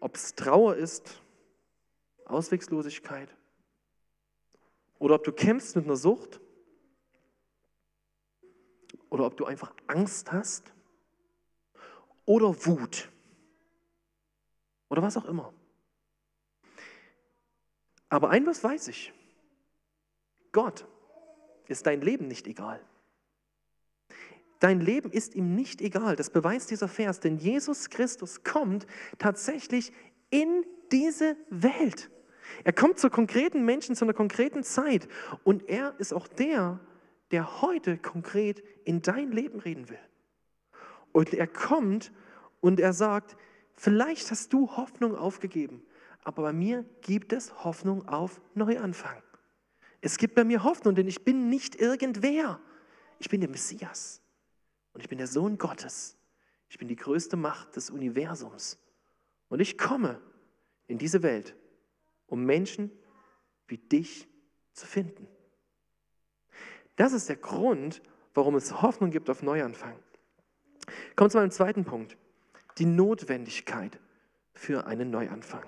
ob 0.01 0.15
es 0.15 0.35
Trauer 0.35 0.77
ist, 0.77 1.21
Ausweglosigkeit 2.31 3.35
oder 4.99 5.17
ob 5.17 5.25
du 5.25 5.33
kämpfst 5.33 5.77
mit 5.77 5.85
einer 5.85 5.97
Sucht 5.97 6.41
oder 9.11 9.27
ob 9.27 9.37
du 9.37 9.45
einfach 9.47 9.73
Angst 9.87 10.33
hast 10.33 10.73
oder 12.25 12.55
Wut 12.67 13.09
oder 14.89 15.03
was 15.03 15.17
auch 15.17 15.25
immer. 15.25 15.53
Aber 18.09 18.31
ein 18.31 18.47
was 18.47 18.63
weiß 18.63 18.89
ich. 18.89 19.13
Gott 20.53 20.87
ist 21.67 21.87
dein 21.87 22.01
Leben 22.01 22.27
nicht 22.29 22.47
egal. 22.47 22.81
Dein 24.61 24.81
Leben 24.81 25.13
ist 25.13 25.35
ihm 25.35 25.55
nicht 25.55 25.81
egal. 25.81 26.17
Das 26.17 26.31
beweist 26.31 26.71
dieser 26.71 26.89
Vers, 26.89 27.21
denn 27.21 27.37
Jesus 27.39 27.91
Christus 27.91 28.43
kommt 28.43 28.87
tatsächlich 29.19 29.93
in 30.31 30.65
diese 30.91 31.37
Welt. 31.51 32.11
Er 32.65 32.73
kommt 32.73 32.99
zu 32.99 33.11
konkreten 33.11 33.65
Menschen, 33.65 33.95
zu 33.95 34.05
einer 34.05 34.15
konkreten 34.15 34.63
Zeit. 34.63 35.09
Und 35.45 35.69
er 35.69 35.95
ist 35.99 36.13
auch 36.13 36.29
der, 36.29 36.81
der 37.31 37.63
heute 37.63 37.99
konkret 37.99 38.63
in 38.85 39.03
dein 39.03 39.33
Leben 39.33 39.61
reden 39.61 39.89
will. 39.89 39.99
Und 41.13 41.35
er 41.35 41.47
kommt 41.47 42.13
und 42.61 42.81
er 42.81 42.93
sagt, 42.93 43.37
Vielleicht 43.81 44.33
hast 44.33 44.53
du 44.53 44.77
Hoffnung 44.77 45.15
aufgegeben, 45.15 45.87
aber 46.25 46.43
bei 46.43 46.53
mir 46.53 46.85
gibt 47.01 47.33
es 47.33 47.63
Hoffnung 47.63 48.09
auf 48.09 48.41
Neuanfang. 48.55 49.23
Es 50.01 50.19
gibt 50.19 50.35
bei 50.35 50.43
mir 50.43 50.65
Hoffnung, 50.65 50.97
denn 50.97 51.07
ich 51.07 51.25
bin 51.25 51.49
nicht 51.49 51.77
irgendwer. 51.77 52.61
Ich 53.21 53.29
bin 53.29 53.41
der 53.41 53.49
Messias. 53.49 54.21
und 54.95 55.01
ich 55.01 55.09
bin 55.09 55.19
der 55.19 55.29
Sohn 55.29 55.59
Gottes. 55.59 56.17
Ich 56.69 56.77
bin 56.77 56.89
die 56.89 56.97
größte 56.97 57.37
Macht 57.37 57.77
des 57.77 57.89
Universums. 57.89 58.79
Und 59.49 59.61
ich 59.61 59.79
komme 59.79 60.21
in 60.89 60.99
diese 60.99 61.23
Welt, 61.23 61.55
um 62.29 62.45
Menschen 62.45 62.93
wie 63.67 63.79
dich 63.79 64.29
zu 64.73 64.87
finden. 64.87 65.27
Das 66.97 67.13
ist 67.13 67.29
der 67.29 67.37
Grund, 67.37 68.03
warum 68.35 68.55
es 68.55 68.83
Hoffnung 68.83 69.11
gibt 69.11 69.29
auf 69.29 69.43
Neuanfang. 69.43 69.99
Kommen 71.17 71.27
wir 71.27 71.31
zu 71.31 71.39
meinem 71.39 71.51
zweiten 71.51 71.85
Punkt. 71.85 72.17
Die 72.79 72.87
Notwendigkeit 72.87 73.99
für 74.55 74.87
einen 74.87 75.11
Neuanfang. 75.11 75.65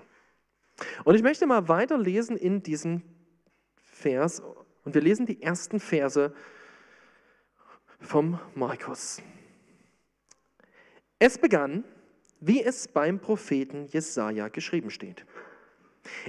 Und 1.03 1.15
ich 1.15 1.21
möchte 1.21 1.45
mal 1.45 1.67
weiterlesen 1.67 2.37
in 2.37 2.63
diesem 2.63 3.03
Vers. 3.75 4.41
Und 4.83 4.95
wir 4.95 5.01
lesen 5.01 5.25
die 5.25 5.41
ersten 5.41 5.79
Verse 5.79 6.33
vom 7.99 8.39
Markus. 8.55 9.21
Es 11.19 11.37
begann, 11.37 11.83
wie 12.39 12.63
es 12.63 12.87
beim 12.87 13.19
Propheten 13.19 13.85
Jesaja 13.85 14.47
geschrieben 14.47 14.89
steht. 14.89 15.25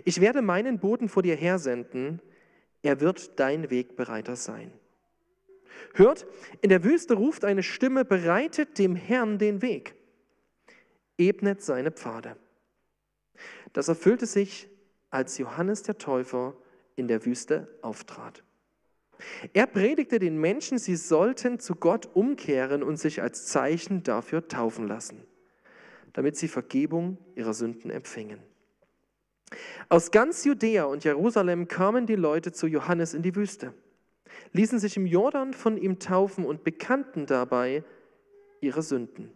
Ich 0.04 0.20
werde 0.20 0.42
meinen 0.42 0.78
Boten 0.78 1.08
vor 1.08 1.22
dir 1.22 1.36
hersenden, 1.36 2.20
er 2.82 3.00
wird 3.00 3.38
dein 3.38 3.70
Wegbereiter 3.70 4.36
sein. 4.36 4.72
Hört, 5.94 6.26
in 6.60 6.70
der 6.70 6.84
Wüste 6.84 7.14
ruft 7.14 7.44
eine 7.44 7.62
Stimme, 7.62 8.04
bereitet 8.04 8.78
dem 8.78 8.96
Herrn 8.96 9.38
den 9.38 9.62
Weg, 9.62 9.94
ebnet 11.18 11.62
seine 11.62 11.90
Pfade. 11.90 12.36
Das 13.72 13.88
erfüllte 13.88 14.26
sich, 14.26 14.68
als 15.10 15.38
Johannes 15.38 15.82
der 15.82 15.98
Täufer 15.98 16.56
in 16.96 17.08
der 17.08 17.24
Wüste 17.24 17.68
auftrat. 17.82 18.42
Er 19.52 19.66
predigte 19.66 20.18
den 20.18 20.38
Menschen, 20.38 20.78
sie 20.78 20.96
sollten 20.96 21.60
zu 21.60 21.76
Gott 21.76 22.08
umkehren 22.14 22.82
und 22.82 22.96
sich 22.96 23.22
als 23.22 23.46
Zeichen 23.46 24.02
dafür 24.02 24.48
taufen 24.48 24.88
lassen, 24.88 25.22
damit 26.12 26.36
sie 26.36 26.48
Vergebung 26.48 27.18
ihrer 27.36 27.54
Sünden 27.54 27.90
empfingen. 27.90 28.40
Aus 29.88 30.10
ganz 30.10 30.44
Judäa 30.44 30.84
und 30.84 31.04
Jerusalem 31.04 31.68
kamen 31.68 32.06
die 32.06 32.16
Leute 32.16 32.52
zu 32.52 32.66
Johannes 32.66 33.14
in 33.14 33.22
die 33.22 33.34
Wüste, 33.34 33.74
ließen 34.52 34.78
sich 34.78 34.96
im 34.96 35.06
Jordan 35.06 35.54
von 35.54 35.76
ihm 35.76 35.98
taufen 35.98 36.44
und 36.44 36.64
bekannten 36.64 37.26
dabei 37.26 37.84
ihre 38.60 38.82
Sünden. 38.82 39.30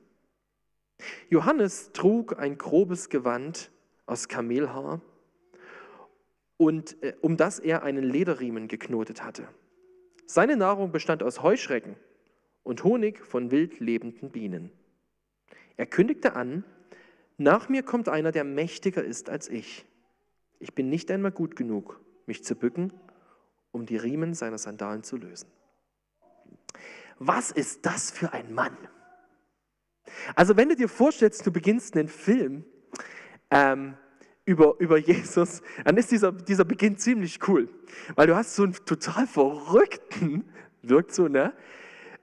Johannes 1.29 1.93
trug 1.93 2.39
ein 2.39 2.57
grobes 2.57 3.09
Gewand 3.09 3.71
aus 4.07 4.29
Kamelhaar 4.29 5.01
und 6.57 7.03
äh, 7.03 7.15
um 7.21 7.37
das 7.37 7.59
er 7.59 7.83
einen 7.83 8.05
Lederriemen 8.05 8.69
geknotet 8.69 9.23
hatte. 9.23 9.49
Seine 10.27 10.57
Nahrung 10.57 10.91
bestand 10.91 11.23
aus 11.23 11.43
Heuschrecken 11.43 11.97
und 12.63 12.83
Honig 12.83 13.25
von 13.25 13.51
wild 13.51 13.79
lebenden 13.79 14.31
Bienen. 14.31 14.71
Er 15.77 15.87
kündigte 15.87 16.35
an, 16.35 16.65
nach 17.39 17.69
mir 17.69 17.83
kommt 17.83 18.09
einer, 18.09 18.33
der 18.33 18.45
mächtiger 18.45 19.05
ist 19.05 19.29
als 19.29 19.49
ich. 19.49 19.85
Ich 20.59 20.75
bin 20.75 20.89
nicht 20.89 21.11
einmal 21.11 21.33
gut 21.33 21.57
genug, 21.57 22.01
mich 22.27 22.45
zu 22.45 22.55
bücken, 22.55 22.93
um 23.73 23.87
die 23.87 23.97
Riemen 23.97 24.35
seiner 24.35 24.59
Sandalen 24.59 25.03
zu 25.03 25.17
lösen. 25.17 25.49
Was 27.19 27.51
ist 27.51 27.87
das 27.87 28.11
für 28.11 28.33
ein 28.33 28.55
Mann? 28.55 28.77
Also 30.35 30.57
wenn 30.57 30.69
du 30.69 30.77
dir 30.77 30.89
vorstellst, 30.89 31.47
du 31.47 31.53
beginnst 31.53 31.97
einen 31.97 32.09
Film 32.09 32.65
ähm, 33.51 33.97
über, 34.45 34.77
über 34.79 34.99
Jesus, 34.99 35.63
dann 35.85 35.97
ist 35.97 36.11
dieser, 36.11 36.33
dieser 36.33 36.65
Beginn 36.65 36.97
ziemlich 36.97 37.47
cool. 37.49 37.69
Weil 38.15 38.27
du 38.27 38.37
hast 38.37 38.55
so 38.55 38.63
einen 38.63 38.73
total 38.73 39.27
verrückten, 39.27 40.45
wirkt 40.83 41.13
so, 41.13 41.29
ne? 41.29 41.53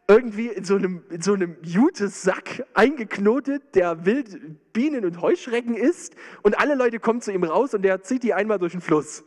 Irgendwie 0.08 0.48
in 0.48 0.66
so 0.66 0.76
einem, 0.76 1.04
in 1.10 1.22
so 1.22 1.34
einem 1.34 1.58
Jutesack 1.64 2.66
eingeknotet, 2.74 3.76
der 3.76 4.06
wild 4.06 4.74
Bienen 4.74 5.06
und 5.06 5.22
Heuschrecken 5.22 5.76
isst 5.76 6.16
und 6.42 6.60
alle 6.60 6.76
Leute 6.76 7.00
kommen 7.00 7.22
zu 7.22 7.32
ihm 7.32 7.44
raus 7.44 7.74
und 7.74 7.84
der 7.84 8.02
zieht 8.04 8.24
die 8.24 8.34
einmal 8.34 8.60
durch 8.60 8.74
den 8.74 8.82
Fluss. 8.82 9.24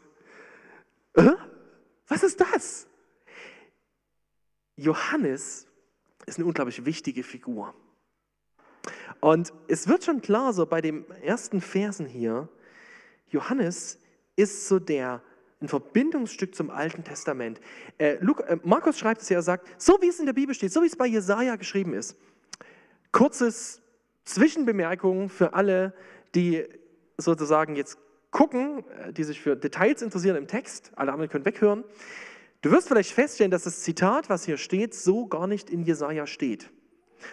Äh? 1.14 1.32
Was 2.08 2.22
ist 2.22 2.40
das? 2.40 2.86
Johannes 4.76 5.66
ist 6.26 6.38
eine 6.38 6.46
unglaublich 6.46 6.84
wichtige 6.84 7.22
Figur. 7.22 7.74
Und 9.20 9.52
es 9.68 9.88
wird 9.88 10.04
schon 10.04 10.20
klar, 10.20 10.52
so 10.52 10.66
bei 10.66 10.80
den 10.80 11.10
ersten 11.22 11.60
Versen 11.60 12.06
hier, 12.06 12.48
Johannes 13.28 13.98
ist 14.36 14.68
so 14.68 14.78
der, 14.78 15.22
ein 15.60 15.68
Verbindungsstück 15.68 16.54
zum 16.54 16.70
Alten 16.70 17.04
Testament. 17.04 17.60
Äh, 17.98 18.16
Luke, 18.20 18.44
äh, 18.44 18.58
Markus 18.62 18.98
schreibt 18.98 19.22
es 19.22 19.28
ja, 19.28 19.40
sagt, 19.42 19.66
so 19.80 19.98
wie 20.00 20.08
es 20.08 20.20
in 20.20 20.26
der 20.26 20.32
Bibel 20.32 20.54
steht, 20.54 20.72
so 20.72 20.82
wie 20.82 20.86
es 20.86 20.96
bei 20.96 21.06
Jesaja 21.06 21.56
geschrieben 21.56 21.94
ist. 21.94 22.16
Kurzes 23.12 23.80
Zwischenbemerkung 24.24 25.28
für 25.28 25.54
alle, 25.54 25.94
die 26.34 26.64
sozusagen 27.16 27.76
jetzt 27.76 27.98
gucken, 28.30 28.84
äh, 29.04 29.12
die 29.12 29.24
sich 29.24 29.40
für 29.40 29.56
Details 29.56 30.02
interessieren 30.02 30.36
im 30.36 30.46
Text. 30.46 30.92
Alle 30.96 31.12
anderen 31.12 31.30
können 31.30 31.46
weghören. 31.46 31.84
Du 32.60 32.70
wirst 32.70 32.88
vielleicht 32.88 33.12
feststellen, 33.12 33.50
dass 33.50 33.64
das 33.64 33.80
Zitat, 33.80 34.28
was 34.28 34.44
hier 34.44 34.56
steht, 34.56 34.94
so 34.94 35.26
gar 35.26 35.46
nicht 35.46 35.70
in 35.70 35.82
Jesaja 35.82 36.26
steht 36.26 36.70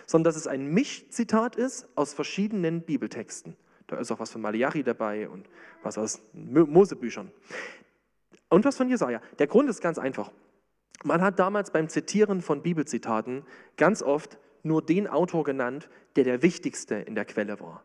sondern 0.06 0.26
dass 0.26 0.36
es 0.36 0.48
ein 0.48 0.68
Mischzitat 0.74 1.56
ist 1.56 1.88
aus 1.96 2.14
verschiedenen 2.14 2.82
Bibeltexten. 2.82 3.56
Da 3.88 3.98
ist 3.98 4.12
auch 4.12 4.20
was 4.20 4.32
von 4.32 4.42
Malachi 4.42 4.84
dabei 4.84 5.30
und 5.30 5.48
was 5.82 5.98
aus 5.98 6.22
Mosebüchern. 6.34 7.32
Und 8.54 8.66
was 8.66 8.78
von 8.78 8.88
Jesaja. 8.88 9.20
Der 9.40 9.48
Grund 9.48 9.68
ist 9.68 9.82
ganz 9.82 9.98
einfach. 9.98 10.32
Man 11.04 11.24
hat 11.24 11.40
damals 11.40 11.72
beim 11.72 11.90
Zitieren 11.90 12.44
von 12.44 12.62
Bibelzitaten 12.62 13.48
ganz 13.78 14.04
oft 14.04 14.38
nur 14.62 14.84
den 14.84 15.08
Autor 15.08 15.44
genannt, 15.44 15.90
der 16.16 16.24
der 16.24 16.44
wichtigste 16.44 16.94
in 16.94 17.16
der 17.16 17.26
Quelle 17.26 17.60
war. 17.60 17.84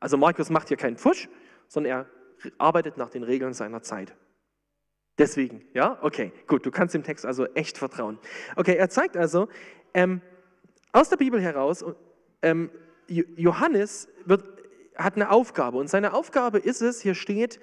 Also 0.00 0.16
Markus 0.16 0.48
macht 0.48 0.68
hier 0.68 0.78
keinen 0.78 0.96
Pfusch, 0.96 1.28
sondern 1.68 1.92
er 1.92 2.06
arbeitet 2.56 2.96
nach 2.96 3.10
den 3.10 3.24
Regeln 3.24 3.52
seiner 3.52 3.82
Zeit. 3.82 4.14
Deswegen, 5.18 5.66
ja, 5.74 5.98
okay, 6.00 6.32
gut, 6.46 6.64
du 6.64 6.70
kannst 6.70 6.94
dem 6.94 7.02
Text 7.02 7.26
also 7.26 7.44
echt 7.48 7.76
vertrauen. 7.76 8.18
Okay, 8.56 8.74
er 8.74 8.88
zeigt 8.88 9.18
also, 9.18 9.48
ähm, 9.92 10.22
aus 10.92 11.10
der 11.10 11.18
Bibel 11.18 11.42
heraus, 11.42 11.84
ähm, 12.40 12.70
Johannes 13.06 14.08
wird, 14.24 14.44
hat 14.94 15.16
eine 15.16 15.30
Aufgabe 15.30 15.76
und 15.76 15.90
seine 15.90 16.14
Aufgabe 16.14 16.58
ist 16.58 16.80
es, 16.80 17.02
hier 17.02 17.14
steht, 17.14 17.60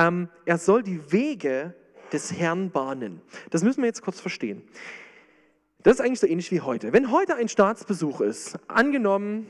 ähm, 0.00 0.28
er 0.46 0.58
soll 0.58 0.82
die 0.82 1.12
Wege 1.12 1.74
des 2.12 2.32
Herrn 2.32 2.70
bahnen. 2.70 3.20
Das 3.50 3.62
müssen 3.62 3.82
wir 3.82 3.86
jetzt 3.86 4.02
kurz 4.02 4.18
verstehen. 4.18 4.62
Das 5.82 5.94
ist 5.94 6.00
eigentlich 6.00 6.20
so 6.20 6.26
ähnlich 6.26 6.50
wie 6.50 6.60
heute. 6.60 6.92
Wenn 6.92 7.10
heute 7.10 7.36
ein 7.36 7.48
Staatsbesuch 7.48 8.20
ist, 8.20 8.58
angenommen, 8.68 9.46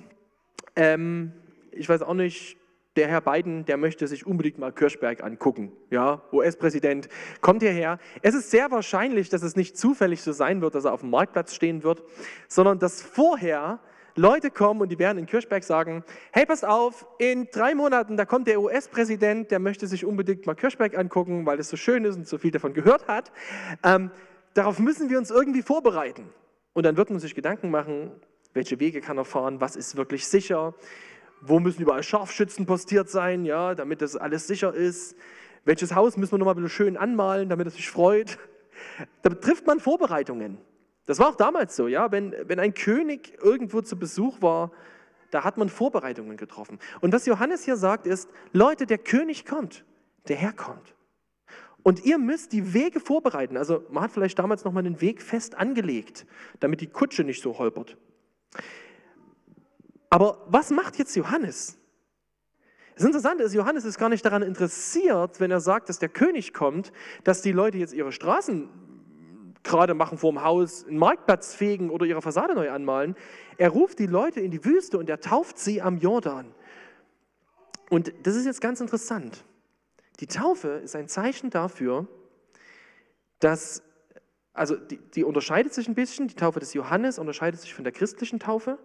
ähm, 0.77 1.33
ich 1.73 1.89
weiß 1.89 2.03
auch 2.03 2.15
nicht, 2.15 2.57
der 2.97 3.07
Herr 3.07 3.21
Biden, 3.21 3.65
der 3.65 3.77
möchte 3.77 4.09
sich 4.09 4.27
unbedingt 4.27 4.59
mal 4.59 4.73
Kirchberg 4.73 5.23
angucken. 5.23 5.73
Ja, 5.91 6.23
US-Präsident, 6.33 7.09
kommt 7.41 7.63
hierher. 7.63 7.99
Es 8.23 8.35
ist 8.35 8.51
sehr 8.51 8.71
wahrscheinlich, 8.73 9.29
dass 9.29 9.43
es 9.43 9.55
nicht 9.55 9.79
zufällig 9.79 10.23
so 10.23 10.33
sein 10.33 10.61
wird, 10.61 10.75
dass 10.75 10.85
er 10.85 10.93
auf 10.93 11.01
dem 11.01 11.11
Marktplatz 11.11 11.55
stehen 11.55 11.85
wird, 11.85 12.03
sondern 12.49 12.81
dass 12.81 13.01
vorher 13.01 13.79
Leute 14.17 14.51
kommen 14.51 14.81
und 14.81 14.91
die 14.91 14.99
werden 14.99 15.19
in 15.19 15.27
Kirchberg 15.27 15.65
sagen, 15.65 16.05
hey, 16.33 16.47
passt 16.47 16.65
auf, 16.65 17.07
in 17.19 17.49
drei 17.53 17.75
Monaten, 17.75 18.17
da 18.17 18.25
kommt 18.25 18.49
der 18.49 18.61
US-Präsident, 18.61 19.51
der 19.51 19.59
möchte 19.59 19.87
sich 19.87 20.05
unbedingt 20.05 20.47
mal 20.47 20.55
Kirchberg 20.55 20.97
angucken, 20.97 21.47
weil 21.47 21.59
es 21.59 21.69
so 21.69 21.77
schön 21.77 22.05
ist 22.05 22.17
und 22.17 22.27
so 22.27 22.39
viel 22.39 22.51
davon 22.51 22.75
gehört 22.75 23.09
hat. 23.09 23.33
Ähm, 23.83 24.11
darauf 24.55 24.79
müssen 24.79 25.11
wir 25.11 25.19
uns 25.19 25.31
irgendwie 25.31 25.63
vorbereiten. 25.63 26.29
Und 26.73 26.85
dann 26.85 26.97
wird 26.97 27.11
man 27.11 27.19
sich 27.19 27.35
Gedanken 27.35 27.71
machen, 27.71 28.13
welche 28.53 28.81
Wege 28.81 29.01
kann 29.01 29.19
er 29.19 29.25
fahren, 29.25 29.61
was 29.61 29.77
ist 29.77 29.97
wirklich 29.97 30.27
sicher, 30.27 30.75
wo 31.41 31.61
müssen 31.61 31.83
überall 31.83 32.03
Scharfschützen 32.03 32.67
postiert 32.67 33.09
sein, 33.09 33.45
ja, 33.45 33.75
damit 33.75 34.03
das 34.03 34.17
alles 34.17 34.47
sicher 34.47 34.75
ist? 34.75 35.17
Welches 35.65 35.95
Haus 35.95 36.17
müssen 36.17 36.33
wir 36.33 36.39
nochmal 36.39 36.69
schön 36.69 36.97
anmalen, 36.97 37.49
damit 37.49 37.67
es 37.67 37.75
sich 37.75 37.91
freut? 37.91 38.39
Da 39.23 39.31
trifft 39.31 39.67
man 39.67 39.81
Vorbereitungen. 39.81 40.59
Das 41.11 41.19
war 41.19 41.27
auch 41.27 41.35
damals 41.35 41.75
so, 41.75 41.89
ja. 41.89 42.13
Wenn, 42.13 42.37
wenn 42.47 42.61
ein 42.61 42.73
König 42.73 43.37
irgendwo 43.43 43.81
zu 43.81 43.99
Besuch 43.99 44.41
war, 44.43 44.71
da 45.33 45.43
hat 45.43 45.59
man 45.59 45.69
Vorbereitungen 45.69 46.37
getroffen. 46.37 46.79
Und 47.01 47.13
was 47.13 47.27
Johannes 47.27 47.65
hier 47.65 47.77
sagt, 47.77 48.07
ist: 48.07 48.31
Leute, 48.53 48.87
der 48.87 48.99
König 48.99 49.45
kommt, 49.45 49.85
der 50.29 50.37
Herr 50.37 50.53
kommt. 50.53 50.95
Und 51.83 52.05
ihr 52.05 52.17
müsst 52.17 52.53
die 52.53 52.75
Wege 52.75 53.01
vorbereiten. 53.01 53.57
Also, 53.57 53.85
man 53.91 54.05
hat 54.05 54.13
vielleicht 54.13 54.39
damals 54.39 54.63
nochmal 54.63 54.85
den 54.85 55.01
Weg 55.01 55.21
fest 55.21 55.59
angelegt, 55.59 56.27
damit 56.61 56.81
die 56.81 56.87
Kutsche 56.87 57.25
nicht 57.25 57.43
so 57.43 57.59
holpert. 57.59 57.97
Aber 60.11 60.47
was 60.47 60.71
macht 60.71 60.97
jetzt 60.97 61.17
Johannes? 61.17 61.77
Das 62.95 63.05
Interessante 63.05 63.43
ist, 63.43 63.53
Johannes 63.53 63.85
ist 63.85 63.99
gar 63.99 64.11
nicht 64.11 64.25
daran 64.25 64.43
interessiert, 64.43 65.41
wenn 65.41 65.51
er 65.51 65.61
sagt, 65.61 65.89
dass 65.89 65.99
der 65.99 66.09
König 66.09 66.55
kommt, 66.55 66.93
dass 67.25 67.43
die 67.43 67.51
Leute 67.51 67.79
jetzt 67.79 67.95
ihre 67.95 68.13
Straßen 68.13 68.69
gerade 69.63 69.95
machen 69.95 70.19
vor 70.19 70.33
dem 70.33 70.43
Haus, 70.43 70.87
einen 70.87 70.99
Marktplatz 70.99 71.55
fegen 71.55 71.91
oder 71.91 72.07
ihre 72.07 72.23
Fassade 72.23 72.55
neu 72.55 72.71
anmalen. 72.71 73.15
Er 73.59 73.71
ruft 73.71 73.99
die 73.99 74.07
Leute 74.07 74.41
in 74.41 74.51
die 74.51 74.65
Wüste 74.65 74.99
und 74.99 75.09
er 75.11 75.21
tauft 75.21 75.59
sie 75.59 75.83
am 75.83 75.99
Jordan. 75.99 76.55
Und 77.91 78.13
das 78.23 78.37
ist 78.37 78.47
jetzt 78.47 78.61
ganz 78.61 78.81
interessant. 78.81 79.45
Die 80.21 80.27
Taufe 80.27 80.69
ist 80.69 80.97
ein 80.97 81.09
Zeichen 81.09 81.51
dafür, 81.51 82.07
dass 83.39 83.83
also 84.53 84.77
die, 84.77 84.99
die, 84.99 85.25
unterscheidet 85.25 85.73
sich 85.73 85.89
ein 85.89 85.95
bisschen. 85.95 86.29
Die 86.29 86.35
Taufe 86.35 86.61
des 86.61 86.75
Johannes 86.75 87.19
unterscheidet 87.19 87.61
sich 87.61 87.75
von 87.75 87.85
der 87.85 87.93
christlichen 87.93 88.41
Taufe. 88.41 88.79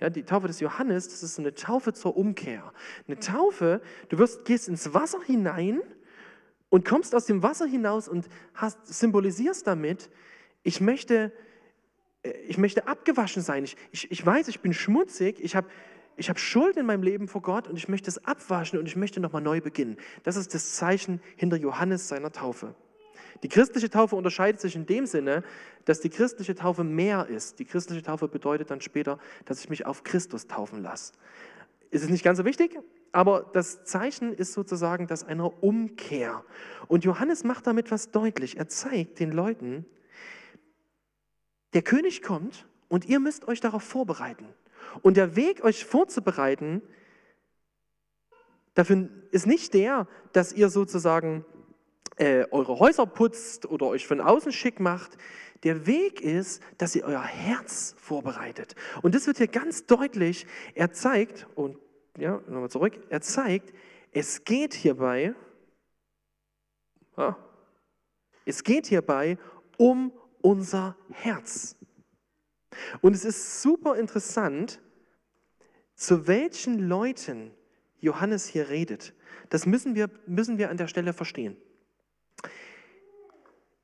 Ja, 0.00 0.10
die 0.10 0.22
Taufe 0.22 0.46
des 0.46 0.60
Johannes, 0.60 1.08
das 1.08 1.22
ist 1.22 1.38
eine 1.38 1.54
Taufe 1.54 1.92
zur 1.92 2.16
Umkehr. 2.16 2.72
Eine 3.06 3.18
Taufe, 3.18 3.80
du 4.10 4.18
wirst, 4.18 4.44
gehst 4.44 4.68
ins 4.68 4.94
Wasser 4.94 5.20
hinein 5.24 5.80
und 6.70 6.84
kommst 6.84 7.14
aus 7.14 7.26
dem 7.26 7.42
Wasser 7.42 7.66
hinaus 7.66 8.08
und 8.08 8.28
hast, 8.54 8.86
symbolisierst 8.86 9.66
damit, 9.66 10.10
ich 10.62 10.80
möchte, 10.80 11.32
äh, 12.22 12.30
ich 12.46 12.58
möchte 12.58 12.86
abgewaschen 12.86 13.42
sein. 13.42 13.64
Ich, 13.64 13.76
ich, 13.90 14.10
ich 14.10 14.24
weiß, 14.24 14.48
ich 14.48 14.60
bin 14.60 14.72
schmutzig, 14.72 15.40
ich 15.40 15.56
habe 15.56 15.68
ich 16.16 16.28
hab 16.28 16.40
Schuld 16.40 16.76
in 16.76 16.84
meinem 16.84 17.04
Leben 17.04 17.28
vor 17.28 17.42
Gott 17.42 17.68
und 17.68 17.76
ich 17.76 17.88
möchte 17.88 18.10
es 18.10 18.24
abwaschen 18.24 18.78
und 18.78 18.86
ich 18.86 18.96
möchte 18.96 19.20
nochmal 19.20 19.40
neu 19.40 19.60
beginnen. 19.60 19.96
Das 20.24 20.34
ist 20.34 20.52
das 20.52 20.74
Zeichen 20.74 21.20
hinter 21.36 21.56
Johannes 21.56 22.08
seiner 22.08 22.32
Taufe. 22.32 22.74
Die 23.44 23.48
christliche 23.48 23.88
Taufe 23.88 24.16
unterscheidet 24.16 24.60
sich 24.60 24.74
in 24.74 24.84
dem 24.84 25.06
Sinne, 25.06 25.44
dass 25.84 26.00
die 26.00 26.10
christliche 26.10 26.56
Taufe 26.56 26.82
mehr 26.82 27.28
ist. 27.28 27.60
Die 27.60 27.64
christliche 27.64 28.02
Taufe 28.02 28.26
bedeutet 28.26 28.70
dann 28.72 28.80
später, 28.80 29.20
dass 29.44 29.60
ich 29.60 29.70
mich 29.70 29.86
auf 29.86 30.02
Christus 30.02 30.48
taufen 30.48 30.82
lasse. 30.82 31.12
Ist 31.90 32.02
es 32.02 32.10
nicht 32.10 32.24
ganz 32.24 32.38
so 32.38 32.44
wichtig? 32.44 32.76
Aber 33.12 33.50
das 33.52 33.84
Zeichen 33.84 34.32
ist 34.32 34.52
sozusagen 34.52 35.06
das 35.06 35.24
einer 35.24 35.62
Umkehr. 35.62 36.44
Und 36.88 37.04
Johannes 37.04 37.44
macht 37.44 37.66
damit 37.66 37.90
was 37.90 38.10
deutlich. 38.10 38.58
Er 38.58 38.68
zeigt 38.68 39.18
den 39.20 39.32
Leuten, 39.32 39.86
der 41.74 41.82
König 41.82 42.22
kommt 42.22 42.66
und 42.88 43.06
ihr 43.06 43.20
müsst 43.20 43.48
euch 43.48 43.60
darauf 43.60 43.82
vorbereiten. 43.82 44.46
Und 45.02 45.16
der 45.16 45.36
Weg, 45.36 45.64
euch 45.64 45.84
vorzubereiten, 45.84 46.82
dafür 48.74 49.08
ist 49.30 49.46
nicht 49.46 49.74
der, 49.74 50.06
dass 50.32 50.52
ihr 50.52 50.68
sozusagen 50.68 51.44
äh, 52.16 52.46
eure 52.50 52.78
Häuser 52.78 53.06
putzt 53.06 53.66
oder 53.66 53.86
euch 53.86 54.06
von 54.06 54.20
außen 54.20 54.52
schick 54.52 54.80
macht. 54.80 55.16
Der 55.62 55.86
Weg 55.86 56.20
ist, 56.20 56.62
dass 56.78 56.94
ihr 56.94 57.04
euer 57.04 57.22
Herz 57.22 57.94
vorbereitet. 57.98 58.74
Und 59.02 59.14
das 59.14 59.26
wird 59.26 59.38
hier 59.38 59.48
ganz 59.48 59.86
deutlich. 59.86 60.46
Er 60.74 60.92
zeigt, 60.92 61.46
und 61.54 61.76
ja, 62.18 62.40
nochmal 62.46 62.70
zurück, 62.70 62.98
er 63.08 63.20
zeigt, 63.20 63.72
es 64.12 64.44
geht 64.44 64.74
hierbei, 64.74 65.34
ja, 67.16 67.36
es 68.44 68.64
geht 68.64 68.86
hierbei 68.86 69.38
um 69.76 70.12
unser 70.40 70.96
Herz. 71.10 71.76
Und 73.00 73.14
es 73.14 73.24
ist 73.24 73.62
super 73.62 73.96
interessant, 73.96 74.80
zu 75.94 76.26
welchen 76.26 76.78
Leuten 76.88 77.50
Johannes 78.00 78.46
hier 78.46 78.68
redet. 78.68 79.14
Das 79.48 79.66
müssen 79.66 79.94
wir, 79.94 80.10
müssen 80.26 80.58
wir 80.58 80.70
an 80.70 80.76
der 80.76 80.86
Stelle 80.86 81.12
verstehen. 81.12 81.56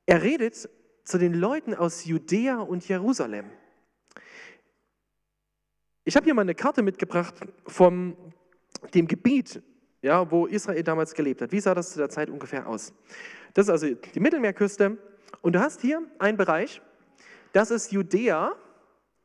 Er 0.07 0.23
redet 0.23 0.69
zu 1.05 1.19
den 1.19 1.35
Leuten 1.35 1.75
aus 1.75 2.05
Judäa 2.05 2.61
und 2.61 2.87
Jerusalem. 2.89 3.51
Ich 6.07 6.17
habe 6.17 6.25
hier 6.25 6.35
mal 6.35 6.43
eine 6.43 6.55
Karte 6.55 6.83
mitgebracht 6.83 7.35
von 7.67 8.15
dem 8.93 9.09
Gebiet, 9.09 9.63
ja, 10.03 10.31
wo 10.31 10.45
Israel 10.45 10.83
damals 10.83 11.15
gelebt 11.15 11.41
hat. 11.41 11.51
Wie 11.51 11.61
sah 11.61 11.75
das 11.75 11.93
zu 11.93 11.99
der 11.99 12.11
Zeit 12.11 12.29
ungefähr 12.29 12.69
aus? 12.69 12.93
Das 13.55 13.67
ist 13.67 13.71
also 13.71 13.87
die 13.91 14.21
Mittelmeerküste. 14.21 14.99
Und 15.41 15.55
du 15.55 15.61
hast 15.61 15.81
hier 15.81 16.03
einen 16.19 16.37
Bereich, 16.37 16.83
das 17.55 17.71
ist 17.71 17.91
Judäa, 17.91 18.55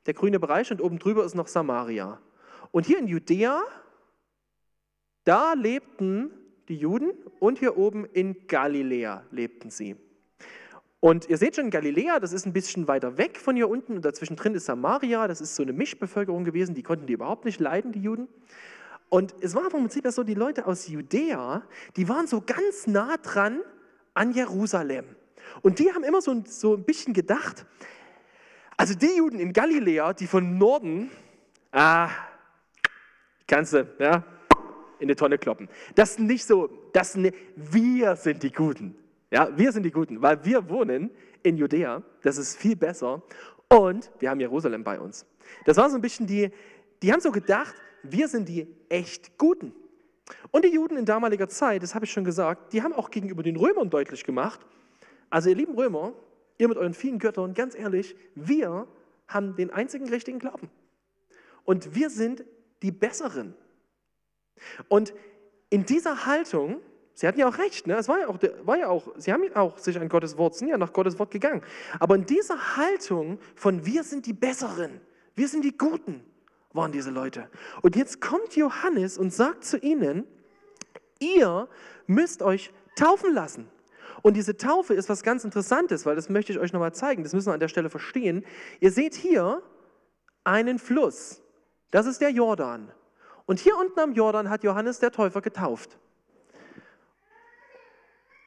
der 0.05 0.13
grüne 0.13 0.39
Bereich, 0.39 0.71
und 0.71 0.81
oben 0.81 0.99
drüber 0.99 1.25
ist 1.25 1.35
noch 1.35 1.47
Samaria. 1.47 2.21
Und 2.71 2.85
hier 2.85 2.99
in 2.99 3.07
Judäa, 3.07 3.61
da 5.25 5.53
lebten 5.53 6.31
die 6.69 6.77
Juden 6.77 7.11
und 7.39 7.59
hier 7.59 7.77
oben 7.77 8.05
in 8.05 8.47
Galiläa 8.47 9.25
lebten 9.31 9.69
sie. 9.69 9.97
Und 11.01 11.29
ihr 11.29 11.37
seht 11.37 11.55
schon, 11.55 11.69
Galiläa, 11.69 12.19
das 12.19 12.33
ist 12.33 12.45
ein 12.45 12.51
bisschen 12.51 12.87
weiter 12.87 13.17
weg 13.17 13.37
von 13.37 13.55
hier 13.55 13.69
unten 13.69 13.95
und 13.95 14.03
dazwischen 14.03 14.35
drin 14.35 14.53
ist 14.53 14.65
Samaria, 14.65 15.27
das 15.27 15.39
ist 15.39 15.55
so 15.55 15.63
eine 15.63 15.71
Mischbevölkerung 15.71 16.43
gewesen, 16.43 16.75
die 16.75 16.83
konnten 16.83 17.07
die 17.07 17.13
überhaupt 17.13 17.45
nicht 17.45 17.59
leiden, 17.59 17.93
die 17.93 18.01
Juden. 18.01 18.27
Und 19.07 19.33
es 19.41 19.55
war 19.55 19.69
vom 19.69 19.81
Prinzip 19.81 20.05
so, 20.09 20.23
die 20.23 20.33
Leute 20.33 20.67
aus 20.67 20.87
Judäa, 20.87 21.63
die 21.95 22.09
waren 22.09 22.27
so 22.27 22.43
ganz 22.45 22.85
nah 22.85 23.15
dran 23.17 23.61
an 24.13 24.33
Jerusalem. 24.33 25.05
Und 25.61 25.79
die 25.79 25.91
haben 25.93 26.03
immer 26.03 26.21
so, 26.21 26.43
so 26.45 26.75
ein 26.75 26.83
bisschen 26.83 27.13
gedacht, 27.13 27.65
also 28.75 28.93
die 28.93 29.17
Juden 29.17 29.39
in 29.39 29.53
Galiläa, 29.53 30.13
die 30.13 30.27
von 30.27 30.57
Norden, 30.57 31.09
ah, 31.71 32.09
kannst 33.47 33.73
du, 33.73 33.87
ja, 33.99 34.23
in 34.99 35.07
die 35.07 35.15
Tonne 35.15 35.37
kloppen. 35.37 35.69
Das 35.95 36.15
sind 36.15 36.27
nicht 36.27 36.45
so, 36.45 36.69
das 36.91 37.13
sind, 37.13 37.33
wir 37.55 38.17
sind 38.17 38.43
die 38.43 38.51
Guten. 38.51 38.98
Ja, 39.31 39.55
wir 39.55 39.71
sind 39.71 39.83
die 39.83 39.91
Guten, 39.91 40.21
weil 40.21 40.43
wir 40.43 40.69
wohnen 40.69 41.11
in 41.43 41.57
Judäa, 41.57 42.01
das 42.23 42.37
ist 42.37 42.57
viel 42.57 42.75
besser 42.75 43.21
und 43.67 44.11
wir 44.19 44.29
haben 44.29 44.39
Jerusalem 44.39 44.83
bei 44.83 44.99
uns. 44.99 45.25
Das 45.65 45.77
war 45.77 45.89
so 45.89 45.95
ein 45.95 46.01
bisschen 46.01 46.25
die, 46.25 46.51
die 47.01 47.13
haben 47.13 47.21
so 47.21 47.31
gedacht, 47.31 47.75
wir 48.03 48.27
sind 48.27 48.49
die 48.49 48.67
echt 48.89 49.37
Guten. 49.37 49.73
Und 50.51 50.65
die 50.65 50.69
Juden 50.69 50.97
in 50.97 51.05
damaliger 51.05 51.47
Zeit, 51.47 51.83
das 51.83 51.93
habe 51.93 52.05
ich 52.05 52.11
schon 52.11 52.23
gesagt, 52.23 52.73
die 52.73 52.81
haben 52.81 52.93
auch 52.93 53.11
gegenüber 53.11 53.43
den 53.43 53.55
Römern 53.55 53.89
deutlich 53.89 54.23
gemacht, 54.23 54.59
also 55.29 55.49
ihr 55.49 55.55
lieben 55.55 55.75
Römer, 55.75 56.13
ihr 56.57 56.67
mit 56.67 56.77
euren 56.77 56.93
vielen 56.93 57.19
Göttern, 57.19 57.53
ganz 57.53 57.75
ehrlich, 57.75 58.15
wir 58.35 58.87
haben 59.27 59.55
den 59.55 59.69
einzigen 59.69 60.09
richtigen 60.09 60.39
Glauben. 60.39 60.69
Und 61.65 61.93
wir 61.93 62.09
sind 62.09 62.43
die 62.81 62.91
Besseren. 62.91 63.53
Und 64.87 65.13
in 65.69 65.85
dieser 65.85 66.25
Haltung 66.25 66.81
Sie 67.19 67.27
hatten 67.27 67.37
ja 67.37 67.49
auch 67.49 67.57
recht, 67.57 67.85
ne? 67.85 67.97
es 67.97 68.07
war 68.07 68.19
ja 68.21 68.27
auch, 68.29 68.39
war 68.63 68.77
ja 68.77 68.87
auch, 68.87 69.09
sie 69.17 69.33
haben 69.33 69.43
ja 69.43 69.53
auch 69.57 69.77
sich 69.77 69.99
an 69.99 70.07
Gottes 70.07 70.37
Wort, 70.37 70.55
sind 70.55 70.69
ja 70.69 70.77
nach 70.77 70.93
Gottes 70.93 71.19
Wort 71.19 71.31
gegangen. 71.31 71.61
Aber 71.99 72.15
in 72.15 72.25
dieser 72.25 72.77
Haltung 72.77 73.39
von 73.55 73.85
wir 73.85 74.05
sind 74.05 74.25
die 74.25 74.31
Besseren, 74.31 75.01
wir 75.35 75.49
sind 75.49 75.65
die 75.65 75.77
Guten, 75.77 76.23
waren 76.71 76.93
diese 76.93 77.11
Leute. 77.11 77.49
Und 77.81 77.97
jetzt 77.97 78.21
kommt 78.21 78.55
Johannes 78.55 79.17
und 79.17 79.33
sagt 79.33 79.65
zu 79.65 79.77
ihnen, 79.79 80.25
ihr 81.19 81.67
müsst 82.07 82.41
euch 82.41 82.71
taufen 82.95 83.33
lassen. 83.33 83.67
Und 84.21 84.37
diese 84.37 84.55
Taufe 84.55 84.93
ist 84.93 85.09
was 85.09 85.21
ganz 85.21 85.43
Interessantes, 85.43 86.05
weil 86.05 86.15
das 86.15 86.29
möchte 86.29 86.53
ich 86.53 86.59
euch 86.59 86.71
nochmal 86.71 86.93
zeigen, 86.93 87.23
das 87.23 87.33
müssen 87.33 87.47
wir 87.47 87.53
an 87.53 87.59
der 87.59 87.67
Stelle 87.67 87.89
verstehen. 87.89 88.45
Ihr 88.79 88.93
seht 88.93 89.15
hier 89.15 89.61
einen 90.45 90.79
Fluss, 90.79 91.41
das 91.91 92.05
ist 92.05 92.21
der 92.21 92.29
Jordan. 92.29 92.93
Und 93.45 93.59
hier 93.59 93.75
unten 93.75 93.99
am 93.99 94.13
Jordan 94.13 94.49
hat 94.49 94.63
Johannes 94.63 94.99
der 94.99 95.11
Täufer 95.11 95.41
getauft. 95.41 95.99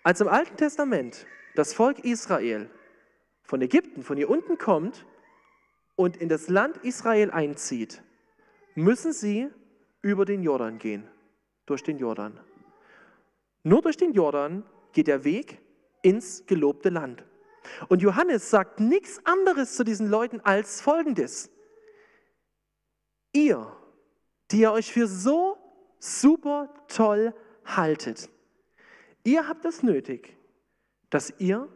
Als 0.02 0.20
im 0.20 0.28
Alten 0.28 0.56
Testament 0.56 1.26
das 1.54 1.74
Volk 1.74 2.04
Israel 2.04 2.68
von 3.42 3.60
Ägypten, 3.62 4.02
von 4.02 4.16
hier 4.16 4.30
unten 4.30 4.58
kommt 4.58 5.06
und 5.94 6.16
in 6.16 6.28
das 6.28 6.48
Land 6.48 6.78
Israel 6.78 7.30
einzieht, 7.30 8.02
müssen 8.74 9.12
sie 9.12 9.48
über 10.00 10.24
den 10.24 10.42
Jordan 10.42 10.78
gehen, 10.78 11.08
durch 11.66 11.82
den 11.82 11.98
Jordan. 11.98 12.40
Nur 13.62 13.82
durch 13.82 13.96
den 13.96 14.12
Jordan 14.12 14.64
geht 14.92 15.06
der 15.06 15.22
Weg 15.24 15.60
ins 16.02 16.46
gelobte 16.46 16.88
Land. 16.88 17.24
Und 17.88 18.02
Johannes 18.02 18.50
sagt 18.50 18.80
nichts 18.80 19.24
anderes 19.24 19.76
zu 19.76 19.84
diesen 19.84 20.10
Leuten 20.10 20.40
als 20.40 20.80
folgendes. 20.80 21.48
Ihr, 23.32 23.76
die 24.50 24.60
ihr 24.60 24.72
euch 24.72 24.92
für 24.92 25.06
so 25.06 25.56
super 26.00 26.74
toll 26.88 27.32
haltet, 27.64 28.28
Ihr 29.24 29.48
habt 29.48 29.64
es 29.64 29.82
nötig, 29.82 30.36
dass 31.10 31.32
ihr 31.38 31.68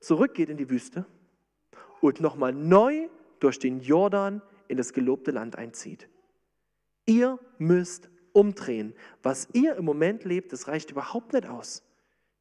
zurückgeht 0.00 0.48
in 0.48 0.56
die 0.56 0.70
Wüste 0.70 1.06
und 2.00 2.20
nochmal 2.20 2.52
neu 2.52 3.08
durch 3.40 3.58
den 3.58 3.80
Jordan 3.80 4.40
in 4.68 4.76
das 4.76 4.92
gelobte 4.92 5.30
Land 5.30 5.56
einzieht. 5.56 6.08
Ihr 7.04 7.38
müsst 7.58 8.08
umdrehen. 8.32 8.94
Was 9.22 9.48
ihr 9.52 9.76
im 9.76 9.84
Moment 9.84 10.24
lebt, 10.24 10.52
das 10.52 10.68
reicht 10.68 10.90
überhaupt 10.90 11.32
nicht 11.32 11.46
aus. 11.46 11.82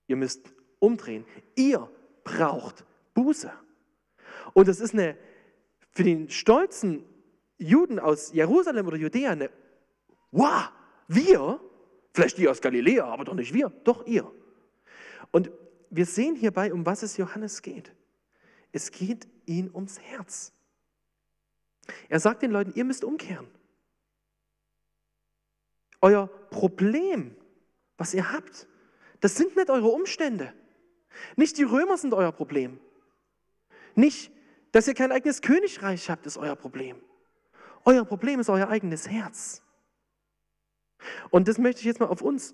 Ihr 0.08 0.16
müsst 0.16 0.54
umdrehen. 0.80 1.26
Ihr 1.56 1.90
braucht 2.24 2.86
Buße. 3.14 3.52
Und 4.54 4.68
das 4.68 4.80
ist 4.80 4.94
eine 4.94 5.18
für 5.92 6.04
den 6.04 6.30
stolzen 6.30 7.06
Juden 7.58 8.00
aus 8.00 8.34
Jerusalem 8.34 8.86
oder 8.88 8.98
Judäa 8.98 9.32
eine, 9.32 9.50
wow, 10.32 10.70
wir, 11.08 11.60
vielleicht 12.14 12.38
die 12.38 12.50
aus 12.50 12.62
Galiläa, 12.62 13.06
aber 13.06 13.24
doch 13.24 13.34
nicht 13.34 13.54
wir, 13.54 13.72
doch 13.84 14.06
ihr. 14.06 14.30
Und 15.32 15.52
wir 15.90 16.06
sehen 16.06 16.36
hierbei, 16.36 16.74
um 16.74 16.86
was 16.86 17.04
es 17.04 17.18
Johannes 17.18 17.62
geht. 17.62 17.94
Es 18.72 18.92
geht 18.92 19.28
ihm 19.46 19.70
ums 19.74 20.00
Herz. 20.00 20.52
Er 22.10 22.20
sagt 22.20 22.42
den 22.42 22.52
Leuten, 22.52 22.74
ihr 22.76 22.84
müsst 22.84 23.04
umkehren. 23.04 23.48
Euer 26.02 26.28
Problem, 26.28 27.36
was 27.98 28.14
ihr 28.14 28.32
habt, 28.32 28.68
das 29.22 29.36
sind 29.36 29.56
nicht 29.56 29.70
eure 29.70 29.88
Umstände. 29.88 30.54
Nicht 31.36 31.58
die 31.58 31.64
Römer 31.64 31.98
sind 31.98 32.14
euer 32.14 32.32
Problem. 32.32 32.80
Nicht, 33.96 34.32
dass 34.72 34.88
ihr 34.88 34.94
kein 34.94 35.12
eigenes 35.12 35.42
Königreich 35.42 36.10
habt, 36.10 36.26
ist 36.26 36.38
euer 36.38 36.56
Problem. 36.56 37.02
Euer 37.86 38.04
Problem 38.04 38.40
ist 38.40 38.50
euer 38.50 38.68
eigenes 38.68 39.08
Herz. 39.08 39.62
Und 41.30 41.48
das 41.48 41.58
möchte 41.58 41.80
ich 41.80 41.86
jetzt 41.86 42.00
mal 42.00 42.08
auf 42.08 42.22
uns 42.22 42.54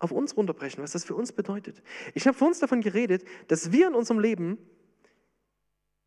auf 0.00 0.10
uns 0.10 0.36
runterbrechen, 0.36 0.82
was 0.82 0.92
das 0.92 1.04
für 1.04 1.14
uns 1.14 1.30
bedeutet. 1.30 1.82
Ich 2.14 2.26
habe 2.26 2.36
vor 2.36 2.48
uns 2.48 2.58
davon 2.58 2.80
geredet, 2.80 3.24
dass 3.48 3.70
wir 3.70 3.86
in 3.86 3.94
unserem 3.94 4.18
Leben 4.18 4.58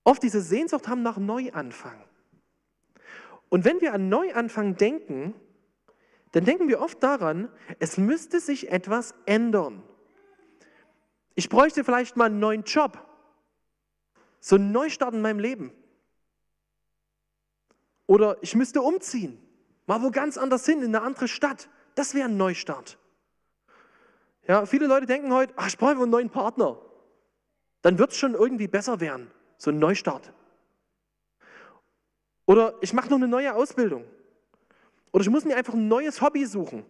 oft 0.04 0.22
diese 0.22 0.42
Sehnsucht 0.42 0.88
haben 0.88 1.04
nach 1.04 1.18
Neuanfang. 1.18 2.04
Und 3.50 3.66
wenn 3.66 3.80
wir 3.82 3.94
an 3.94 4.10
Neuanfang 4.10 4.76
denken, 4.76 5.36
dann 6.32 6.44
denken 6.44 6.68
wir 6.68 6.82
oft 6.82 7.02
daran, 7.04 7.50
es 7.80 7.98
müsste 7.98 8.40
sich 8.40 8.72
etwas 8.72 9.14
ändern. 9.28 9.84
Ich 11.36 11.50
bräuchte 11.50 11.84
vielleicht 11.84 12.18
mal 12.18 12.26
einen 12.26 12.40
neuen 12.40 12.64
Job, 12.64 13.00
so 14.40 14.56
einen 14.56 14.72
Neustart 14.72 15.14
in 15.14 15.22
meinem 15.22 15.40
Leben. 15.40 15.72
Oder 18.08 18.38
ich 18.42 18.56
müsste 18.56 18.82
umziehen, 18.82 19.40
mal 19.86 20.02
wo 20.02 20.10
ganz 20.10 20.38
anders 20.38 20.66
hin, 20.66 20.80
in 20.80 20.96
eine 20.96 21.02
andere 21.02 21.28
Stadt. 21.28 21.70
Das 21.94 22.16
wäre 22.16 22.28
ein 22.28 22.38
Neustart. 22.38 22.98
Ja, 24.48 24.66
viele 24.66 24.88
Leute 24.88 25.06
denken 25.06 25.34
heute, 25.34 25.54
ach, 25.56 25.68
ich 25.68 25.78
brauche 25.78 25.92
einen 25.92 26.10
neuen 26.10 26.30
Partner. 26.30 26.78
Dann 27.82 27.98
wird 27.98 28.12
es 28.12 28.18
schon 28.18 28.34
irgendwie 28.34 28.68
besser 28.68 29.00
werden. 29.00 29.32
So 29.58 29.72
ein 29.72 29.80
Neustart. 29.80 30.34
Oder 32.46 32.76
ich 32.82 32.94
mache 32.94 33.10
noch 33.10 33.18
eine 33.18 33.28
neue 33.28 33.54
Ausbildung. 33.56 34.04
Oder 35.12 35.22
ich 35.22 35.30
muss 35.30 35.46
mir 35.46 35.56
einfach 35.56 35.74
ein 35.74 35.88
neues 35.88 36.22
Hobby 36.22 36.46
suchen. 36.46 36.86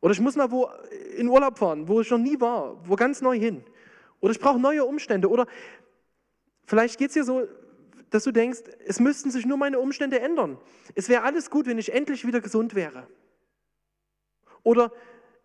Oder 0.00 0.12
ich 0.12 0.20
muss 0.20 0.36
mal 0.36 0.50
wo 0.50 0.70
in 1.16 1.28
Urlaub 1.28 1.58
fahren, 1.58 1.88
wo 1.88 2.00
ich 2.00 2.10
noch 2.10 2.18
nie 2.18 2.40
war, 2.40 2.76
wo 2.86 2.94
ganz 2.94 3.20
neu 3.20 3.38
hin. 3.38 3.64
Oder 4.20 4.32
ich 4.32 4.40
brauche 4.40 4.58
neue 4.58 4.84
Umstände. 4.84 5.30
Oder 5.30 5.46
vielleicht 6.66 6.98
geht 6.98 7.08
es 7.08 7.14
dir 7.14 7.24
so, 7.24 7.48
dass 8.10 8.24
du 8.24 8.32
denkst, 8.32 8.60
es 8.86 9.00
müssten 9.00 9.30
sich 9.30 9.46
nur 9.46 9.56
meine 9.56 9.78
Umstände 9.78 10.20
ändern. 10.20 10.58
Es 10.94 11.08
wäre 11.08 11.22
alles 11.22 11.50
gut, 11.50 11.66
wenn 11.66 11.78
ich 11.78 11.92
endlich 11.92 12.26
wieder 12.26 12.40
gesund 12.40 12.74
wäre. 12.74 13.06
Oder 14.62 14.92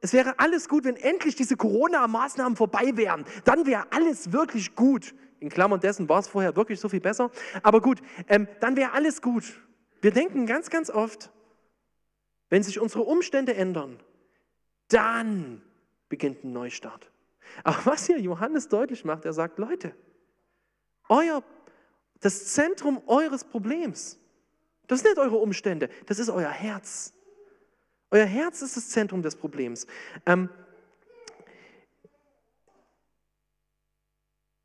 es 0.03 0.11
wäre 0.11 0.37
alles 0.37 0.67
gut, 0.67 0.83
wenn 0.83 0.97
endlich 0.97 1.37
diese 1.37 1.55
Corona-Maßnahmen 1.55 2.57
vorbei 2.57 2.91
wären. 2.95 3.23
Dann 3.45 3.65
wäre 3.65 3.85
alles 3.91 4.33
wirklich 4.33 4.75
gut. 4.75 5.15
In 5.39 5.47
Klammern 5.47 5.79
dessen 5.79 6.09
war 6.09 6.19
es 6.19 6.27
vorher 6.27 6.57
wirklich 6.57 6.81
so 6.81 6.89
viel 6.89 6.99
besser. 6.99 7.31
Aber 7.63 7.79
gut, 7.79 8.01
ähm, 8.27 8.49
dann 8.59 8.75
wäre 8.75 8.91
alles 8.91 9.21
gut. 9.21 9.45
Wir 10.01 10.11
denken 10.11 10.45
ganz, 10.45 10.69
ganz 10.69 10.89
oft, 10.89 11.31
wenn 12.49 12.63
sich 12.63 12.81
unsere 12.81 13.03
Umstände 13.03 13.55
ändern, 13.55 13.97
dann 14.89 15.61
beginnt 16.09 16.43
ein 16.43 16.51
Neustart. 16.51 17.09
Aber 17.63 17.77
was 17.85 18.05
hier 18.05 18.19
Johannes 18.19 18.67
deutlich 18.67 19.05
macht, 19.05 19.23
er 19.23 19.31
sagt, 19.31 19.57
Leute, 19.57 19.95
euer, 21.07 21.43
das 22.19 22.47
Zentrum 22.47 23.01
eures 23.07 23.45
Problems, 23.45 24.19
das 24.87 24.99
sind 24.99 25.11
nicht 25.11 25.19
eure 25.19 25.37
Umstände, 25.37 25.87
das 26.07 26.19
ist 26.19 26.27
euer 26.27 26.51
Herz. 26.51 27.13
Euer 28.13 28.27
Herz 28.27 28.61
ist 28.61 28.77
das 28.77 28.89
Zentrum 28.89 29.23
des 29.23 29.35
Problems. 29.35 29.87
Ähm, 30.27 30.47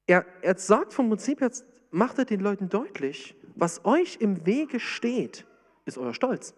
er, 0.07 0.27
er 0.43 0.59
sagt 0.59 0.93
vom 0.93 1.09
Prinzip 1.09 1.41
her, 1.41 1.51
macht 1.91 2.19
er 2.19 2.27
den 2.27 2.41
Leuten 2.41 2.69
deutlich, 2.69 3.35
was 3.55 3.87
euch 3.87 4.19
im 4.21 4.45
Wege 4.45 4.79
steht, 4.79 5.47
ist 5.87 5.97
euer 5.97 6.13
Stolz. 6.13 6.53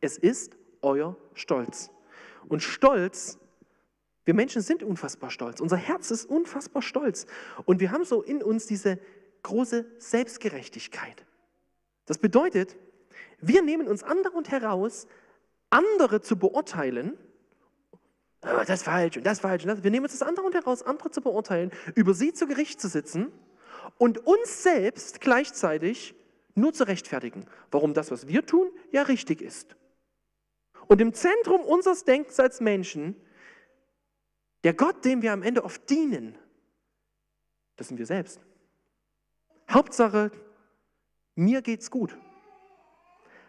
Es 0.00 0.18
ist 0.18 0.56
euer 0.82 1.16
Stolz. 1.34 1.90
Und 2.48 2.62
Stolz, 2.62 3.40
wir 4.24 4.34
Menschen 4.34 4.62
sind 4.62 4.84
unfassbar 4.84 5.30
stolz. 5.30 5.60
Unser 5.60 5.78
Herz 5.78 6.12
ist 6.12 6.26
unfassbar 6.26 6.82
stolz. 6.82 7.26
Und 7.64 7.80
wir 7.80 7.90
haben 7.90 8.04
so 8.04 8.22
in 8.22 8.40
uns 8.40 8.66
diese 8.66 9.00
große 9.42 9.84
Selbstgerechtigkeit. 9.98 11.26
Das 12.06 12.18
bedeutet, 12.18 12.76
wir 13.40 13.62
nehmen 13.62 13.88
uns 13.88 14.04
andauernd 14.04 14.48
heraus, 14.52 15.08
andere 15.72 16.20
zu 16.20 16.36
beurteilen, 16.36 17.16
oh, 18.42 18.62
das 18.66 18.80
ist 18.80 18.82
falsch 18.84 19.16
und 19.16 19.24
das 19.24 19.34
ist 19.34 19.40
falsch. 19.40 19.62
Und 19.64 19.68
das. 19.68 19.82
Wir 19.82 19.90
nehmen 19.90 20.04
uns 20.04 20.18
das 20.18 20.26
andere 20.26 20.46
und 20.46 20.54
heraus, 20.54 20.82
andere 20.82 21.10
zu 21.10 21.20
beurteilen, 21.20 21.70
über 21.94 22.14
sie 22.14 22.32
zu 22.32 22.46
Gericht 22.46 22.80
zu 22.80 22.88
sitzen 22.88 23.32
und 23.98 24.26
uns 24.26 24.62
selbst 24.62 25.20
gleichzeitig 25.20 26.14
nur 26.54 26.72
zu 26.72 26.86
rechtfertigen, 26.86 27.46
warum 27.70 27.94
das, 27.94 28.10
was 28.10 28.28
wir 28.28 28.44
tun, 28.44 28.70
ja 28.90 29.02
richtig 29.02 29.40
ist. 29.40 29.76
Und 30.86 31.00
im 31.00 31.14
Zentrum 31.14 31.62
unseres 31.62 32.04
Denkens 32.04 32.38
als 32.38 32.60
Menschen, 32.60 33.16
der 34.64 34.74
Gott, 34.74 35.04
dem 35.04 35.22
wir 35.22 35.32
am 35.32 35.42
Ende 35.42 35.64
oft 35.64 35.88
dienen, 35.88 36.36
das 37.76 37.88
sind 37.88 37.96
wir 37.98 38.06
selbst. 38.06 38.40
Hauptsache, 39.70 40.30
mir 41.34 41.62
geht's 41.62 41.90
gut. 41.90 42.16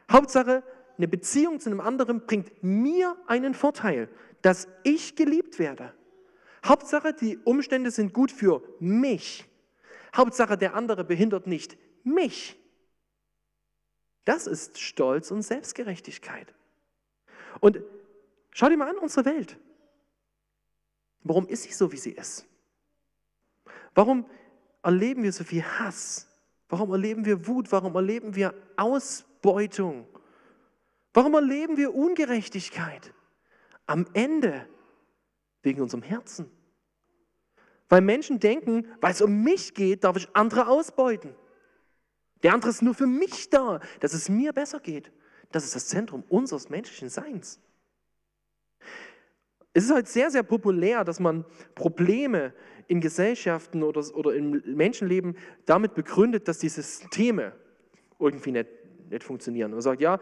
Hauptsache, 0.09 0.63
eine 0.97 1.07
Beziehung 1.07 1.59
zu 1.59 1.69
einem 1.69 1.81
anderen 1.81 2.25
bringt 2.25 2.63
mir 2.63 3.17
einen 3.27 3.53
Vorteil, 3.53 4.09
dass 4.41 4.67
ich 4.83 5.15
geliebt 5.15 5.59
werde. 5.59 5.93
Hauptsache, 6.65 7.13
die 7.13 7.37
Umstände 7.39 7.91
sind 7.91 8.13
gut 8.13 8.31
für 8.31 8.61
mich. 8.79 9.45
Hauptsache, 10.15 10.57
der 10.57 10.75
andere 10.75 11.03
behindert 11.03 11.47
nicht 11.47 11.77
mich. 12.03 12.57
Das 14.25 14.47
ist 14.47 14.79
Stolz 14.79 15.31
und 15.31 15.41
Selbstgerechtigkeit. 15.41 16.53
Und 17.59 17.81
schau 18.51 18.69
dir 18.69 18.77
mal 18.77 18.89
an, 18.89 18.97
unsere 18.97 19.25
Welt. 19.25 19.57
Warum 21.23 21.47
ist 21.47 21.63
sie 21.63 21.73
so, 21.73 21.91
wie 21.91 21.97
sie 21.97 22.11
ist? 22.11 22.45
Warum 23.95 24.25
erleben 24.81 25.23
wir 25.23 25.31
so 25.31 25.43
viel 25.43 25.63
Hass? 25.63 26.27
Warum 26.69 26.91
erleben 26.91 27.25
wir 27.25 27.47
Wut? 27.47 27.71
Warum 27.71 27.95
erleben 27.95 28.35
wir 28.35 28.53
Ausbeutung? 28.75 30.07
Warum 31.13 31.35
erleben 31.35 31.77
wir 31.77 31.93
Ungerechtigkeit? 31.93 33.13
Am 33.85 34.07
Ende 34.13 34.67
wegen 35.61 35.81
unserem 35.81 36.03
Herzen. 36.03 36.49
Weil 37.89 38.01
Menschen 38.01 38.39
denken, 38.39 38.87
weil 39.01 39.11
es 39.11 39.21
um 39.21 39.43
mich 39.43 39.73
geht, 39.73 40.03
darf 40.03 40.17
ich 40.17 40.27
andere 40.33 40.67
ausbeuten. 40.67 41.35
Der 42.41 42.53
andere 42.53 42.71
ist 42.71 42.81
nur 42.81 42.95
für 42.95 43.07
mich 43.07 43.49
da, 43.49 43.79
dass 43.99 44.13
es 44.13 44.29
mir 44.29 44.51
besser 44.51 44.79
geht. 44.79 45.11
Das 45.51 45.63
ist 45.63 45.75
das 45.75 45.87
Zentrum 45.87 46.23
unseres 46.29 46.69
menschlichen 46.69 47.09
Seins. 47.09 47.59
Es 49.73 49.85
ist 49.85 49.91
halt 49.91 50.07
sehr, 50.07 50.29
sehr 50.29 50.43
populär, 50.43 51.03
dass 51.03 51.19
man 51.19 51.45
Probleme 51.75 52.53
in 52.87 53.01
Gesellschaften 53.01 53.81
oder, 53.83 54.03
oder 54.15 54.35
im 54.35 54.61
Menschenleben 54.65 55.37
damit 55.65 55.93
begründet, 55.93 56.47
dass 56.47 56.59
die 56.59 56.69
Systeme 56.69 57.53
irgendwie 58.19 58.51
nicht, 58.51 58.69
nicht 59.09 59.23
funktionieren. 59.23 59.71
Man 59.71 59.81
sagt, 59.81 60.01
ja, 60.01 60.19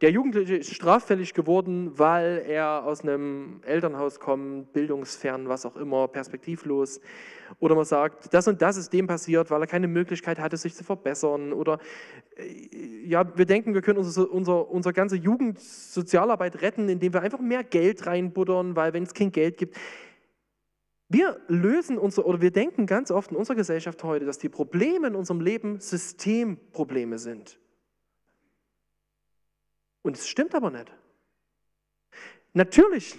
der 0.00 0.10
Jugendliche 0.10 0.56
ist 0.56 0.74
straffällig 0.74 1.34
geworden, 1.34 1.98
weil 1.98 2.42
er 2.46 2.84
aus 2.84 3.02
einem 3.02 3.60
Elternhaus 3.66 4.18
kommt, 4.18 4.72
bildungsfern, 4.72 5.48
was 5.48 5.66
auch 5.66 5.76
immer, 5.76 6.08
perspektivlos. 6.08 7.00
Oder 7.58 7.74
man 7.74 7.84
sagt, 7.84 8.32
das 8.32 8.48
und 8.48 8.62
das 8.62 8.78
ist 8.78 8.92
dem 8.94 9.06
passiert, 9.06 9.50
weil 9.50 9.60
er 9.60 9.66
keine 9.66 9.88
Möglichkeit 9.88 10.38
hatte, 10.38 10.56
sich 10.56 10.74
zu 10.74 10.84
verbessern. 10.84 11.52
Oder 11.52 11.78
äh, 12.36 13.04
ja, 13.04 13.36
wir 13.36 13.44
denken, 13.44 13.74
wir 13.74 13.82
können 13.82 13.98
unsere, 13.98 14.26
unser, 14.26 14.70
unsere 14.70 14.94
ganze 14.94 15.16
Jugendsozialarbeit 15.16 16.62
retten, 16.62 16.88
indem 16.88 17.12
wir 17.12 17.20
einfach 17.20 17.40
mehr 17.40 17.62
Geld 17.62 18.06
reinbuddern, 18.06 18.76
weil 18.76 18.94
wenn 18.94 19.02
es 19.02 19.12
kein 19.12 19.32
Geld 19.32 19.58
gibt. 19.58 19.76
Wir 21.10 21.40
lösen 21.48 21.98
unsere, 21.98 22.26
oder 22.26 22.40
wir 22.40 22.52
denken 22.52 22.86
ganz 22.86 23.10
oft 23.10 23.32
in 23.32 23.36
unserer 23.36 23.56
Gesellschaft 23.56 24.02
heute, 24.02 24.24
dass 24.24 24.38
die 24.38 24.48
Probleme 24.48 25.08
in 25.08 25.14
unserem 25.14 25.40
Leben 25.40 25.80
Systemprobleme 25.80 27.18
sind. 27.18 27.59
Und 30.02 30.16
es 30.16 30.28
stimmt 30.28 30.54
aber 30.54 30.70
nicht. 30.70 30.92
Natürlich 32.52 33.18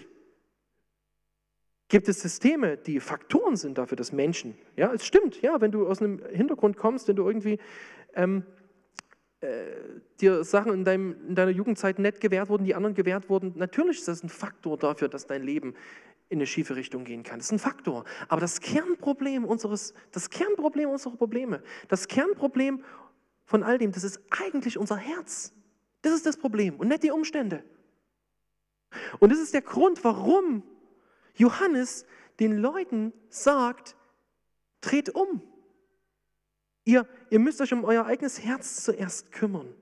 gibt 1.87 2.07
es 2.07 2.21
Systeme, 2.21 2.77
die 2.77 2.99
Faktoren 2.99 3.55
sind 3.55 3.77
dafür, 3.77 3.97
dass 3.97 4.11
Menschen, 4.11 4.57
ja, 4.75 4.93
es 4.93 5.05
stimmt, 5.05 5.41
ja, 5.41 5.59
wenn 5.59 5.71
du 5.71 5.87
aus 5.87 6.01
einem 6.01 6.23
Hintergrund 6.31 6.77
kommst, 6.77 7.07
wenn 7.07 7.17
du 7.17 7.27
irgendwie 7.27 7.59
ähm, 8.13 8.45
äh, 9.41 9.65
dir 10.19 10.43
Sachen 10.43 10.73
in, 10.73 10.85
deinem, 10.85 11.15
in 11.27 11.35
deiner 11.35 11.51
Jugendzeit 11.51 11.99
nicht 11.99 12.21
gewährt 12.21 12.49
wurden, 12.49 12.63
die 12.63 12.75
anderen 12.75 12.95
gewährt 12.95 13.29
wurden, 13.29 13.53
natürlich 13.57 13.99
ist 13.99 14.07
das 14.07 14.23
ein 14.23 14.29
Faktor 14.29 14.77
dafür, 14.77 15.09
dass 15.09 15.27
dein 15.27 15.43
Leben 15.43 15.75
in 16.29 16.37
eine 16.37 16.47
schiefe 16.47 16.77
Richtung 16.77 17.03
gehen 17.03 17.23
kann. 17.23 17.39
Das 17.39 17.47
ist 17.47 17.51
ein 17.51 17.59
Faktor. 17.59 18.05
Aber 18.29 18.39
das 18.39 18.61
Kernproblem 18.61 19.43
unseres, 19.43 19.93
das 20.13 20.29
Kernproblem 20.29 20.89
unserer 20.89 21.17
Probleme, 21.17 21.61
das 21.89 22.07
Kernproblem 22.07 22.85
von 23.43 23.63
all 23.63 23.77
dem, 23.77 23.91
das 23.91 24.05
ist 24.05 24.21
eigentlich 24.29 24.77
unser 24.77 24.95
Herz. 24.95 25.53
Das 26.01 26.13
ist 26.13 26.25
das 26.25 26.37
Problem 26.37 26.75
und 26.75 26.87
nicht 26.87 27.03
die 27.03 27.11
Umstände. 27.11 27.63
Und 29.19 29.31
das 29.31 29.39
ist 29.39 29.53
der 29.53 29.61
Grund, 29.61 30.03
warum 30.03 30.63
Johannes 31.35 32.05
den 32.39 32.57
Leuten 32.57 33.13
sagt, 33.29 33.95
dreht 34.81 35.09
um. 35.09 35.41
Ihr, 36.83 37.07
ihr 37.29 37.39
müsst 37.39 37.61
euch 37.61 37.71
um 37.73 37.83
euer 37.83 38.05
eigenes 38.05 38.43
Herz 38.43 38.83
zuerst 38.83 39.31
kümmern. 39.31 39.73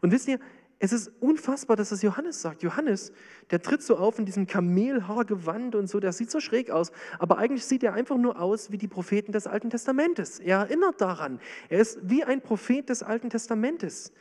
Und 0.00 0.12
wisst 0.12 0.28
ihr, 0.28 0.40
es 0.80 0.92
ist 0.92 1.10
unfassbar, 1.20 1.76
dass 1.76 1.88
das 1.88 2.02
Johannes 2.02 2.40
sagt. 2.40 2.62
Johannes, 2.62 3.12
der 3.50 3.60
tritt 3.60 3.82
so 3.82 3.96
auf 3.96 4.18
in 4.18 4.26
diesem 4.26 4.46
Kamelhaargewand 4.46 5.74
und 5.74 5.88
so, 5.88 5.98
der 5.98 6.12
sieht 6.12 6.30
so 6.30 6.38
schräg 6.38 6.70
aus, 6.70 6.92
aber 7.18 7.38
eigentlich 7.38 7.64
sieht 7.64 7.82
er 7.82 7.94
einfach 7.94 8.16
nur 8.16 8.40
aus 8.40 8.70
wie 8.70 8.78
die 8.78 8.86
Propheten 8.86 9.32
des 9.32 9.48
Alten 9.48 9.70
Testamentes. 9.70 10.38
Er 10.38 10.58
erinnert 10.58 11.00
daran. 11.00 11.40
Er 11.68 11.80
ist 11.80 11.98
wie 12.02 12.22
ein 12.22 12.40
Prophet 12.40 12.88
des 12.88 13.02
Alten 13.02 13.28
Testamentes. 13.28 14.12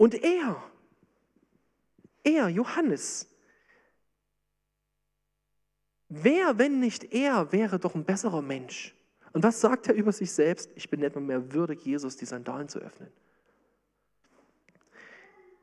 Und 0.00 0.14
er, 0.14 0.56
er, 2.24 2.48
Johannes, 2.48 3.28
wer, 6.08 6.56
wenn 6.56 6.80
nicht 6.80 7.12
er, 7.12 7.52
wäre 7.52 7.78
doch 7.78 7.94
ein 7.94 8.06
besserer 8.06 8.40
Mensch, 8.40 8.94
Und 9.34 9.42
was 9.42 9.60
sagt 9.60 9.88
er 9.88 9.94
über 9.94 10.10
sich 10.10 10.32
selbst? 10.32 10.70
Ich 10.74 10.88
bin 10.88 11.00
nicht 11.00 11.14
mehr 11.16 11.52
würdig, 11.52 11.84
Jesus 11.84 12.16
die 12.16 12.24
Sandalen 12.24 12.70
zu 12.70 12.78
öffnen. 12.78 13.10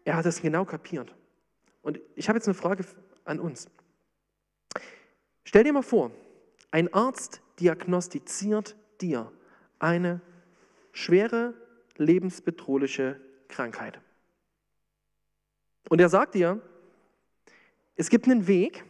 Er 0.06 0.18
hat 0.18 0.28
es 0.28 0.40
genau 0.40 0.66
kapiert. 0.66 1.16
Und 1.82 2.00
ich 2.14 2.30
habe 2.30 2.38
jetzt 2.38 2.48
eine 2.48 2.54
Frage 2.54 2.86
an 3.26 3.40
uns. 3.40 3.68
Stell 5.46 5.64
dir 5.64 5.74
mal 5.74 5.82
vor, 5.82 6.12
ein 6.70 6.94
Arzt 6.94 7.42
diagnostiziert 7.60 8.76
dir 9.02 9.32
eine 9.80 10.22
schwere, 10.92 11.56
lebensbedrohliche 11.98 13.20
Krankheit. 13.48 14.00
Und 15.90 16.02
er 16.02 16.10
sagt 16.10 16.36
dir, 16.36 16.62
es 17.96 18.10
gibt 18.10 18.26
einen 18.26 18.48
Weg, 18.48 18.84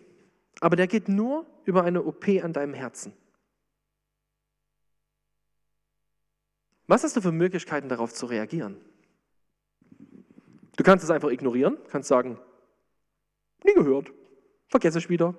aber 0.60 0.76
der 0.76 0.88
geht 0.88 1.08
nur 1.08 1.46
über 1.66 1.84
eine 1.84 2.04
OP 2.04 2.28
an 2.42 2.54
deinem 2.54 2.74
Herzen. 2.74 3.14
Was 6.88 7.04
hast 7.04 7.16
du 7.16 7.22
für 7.22 7.32
Möglichkeiten 7.32 7.90
darauf 7.90 8.14
zu 8.14 8.26
reagieren? 8.26 8.78
Du 10.78 10.84
kannst 10.84 11.04
es 11.04 11.10
einfach 11.10 11.30
ignorieren, 11.30 11.78
kannst 11.90 12.08
sagen, 12.08 12.40
nie 13.64 13.74
gehört, 13.74 14.12
vergesse 14.70 15.00
ich 15.00 15.10
wieder. 15.10 15.36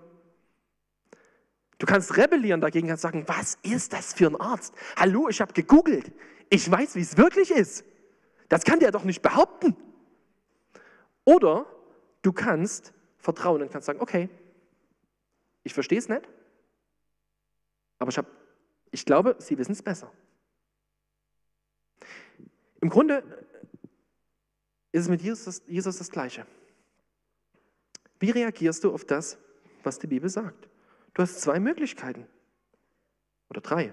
Du 1.79 1.87
kannst 1.87 2.17
rebellieren 2.17 2.61
dagegen, 2.61 2.89
kannst 2.89 3.03
sagen, 3.03 3.25
was 3.29 3.57
ist 3.63 3.93
das 3.93 4.13
für 4.13 4.27
ein 4.27 4.37
Arzt? 4.37 4.75
Hallo, 4.97 5.29
ich 5.29 5.41
habe 5.41 5.53
gegoogelt, 5.53 6.13
ich 6.51 6.71
weiß, 6.71 6.97
wie 6.97 7.01
es 7.01 7.17
wirklich 7.17 7.51
ist. 7.51 7.85
Das 8.49 8.65
kann 8.65 8.81
der 8.81 8.91
doch 8.91 9.05
nicht 9.05 9.23
behaupten. 9.23 9.77
Oder 11.29 11.67
du 12.23 12.33
kannst 12.33 12.95
vertrauen 13.19 13.61
und 13.61 13.71
kannst 13.71 13.85
sagen, 13.85 14.01
okay, 14.01 14.31
ich 15.63 15.75
verstehe 15.75 15.99
es 15.99 16.09
nicht, 16.09 16.27
aber 17.99 18.11
ich, 18.11 18.17
hab, 18.17 18.25
ich 18.93 19.05
glaube, 19.05 19.37
Sie 19.39 19.59
wissen 19.59 19.73
es 19.73 19.83
besser. 19.83 20.11
Im 22.81 22.89
Grunde 22.89 23.23
ist 24.91 25.03
es 25.03 25.09
mit 25.11 25.21
Jesus, 25.21 25.61
Jesus 25.67 25.99
das 25.99 26.11
Gleiche. 26.11 26.47
Wie 28.21 28.31
reagierst 28.31 28.83
du 28.85 28.95
auf 28.95 29.05
das, 29.05 29.37
was 29.83 29.99
die 29.99 30.07
Bibel 30.07 30.31
sagt? 30.31 30.71
Du 31.13 31.21
hast 31.21 31.43
zwei 31.43 31.61
Möglichkeiten. 31.61 32.27
Oder 33.51 33.61
drei. 33.61 33.93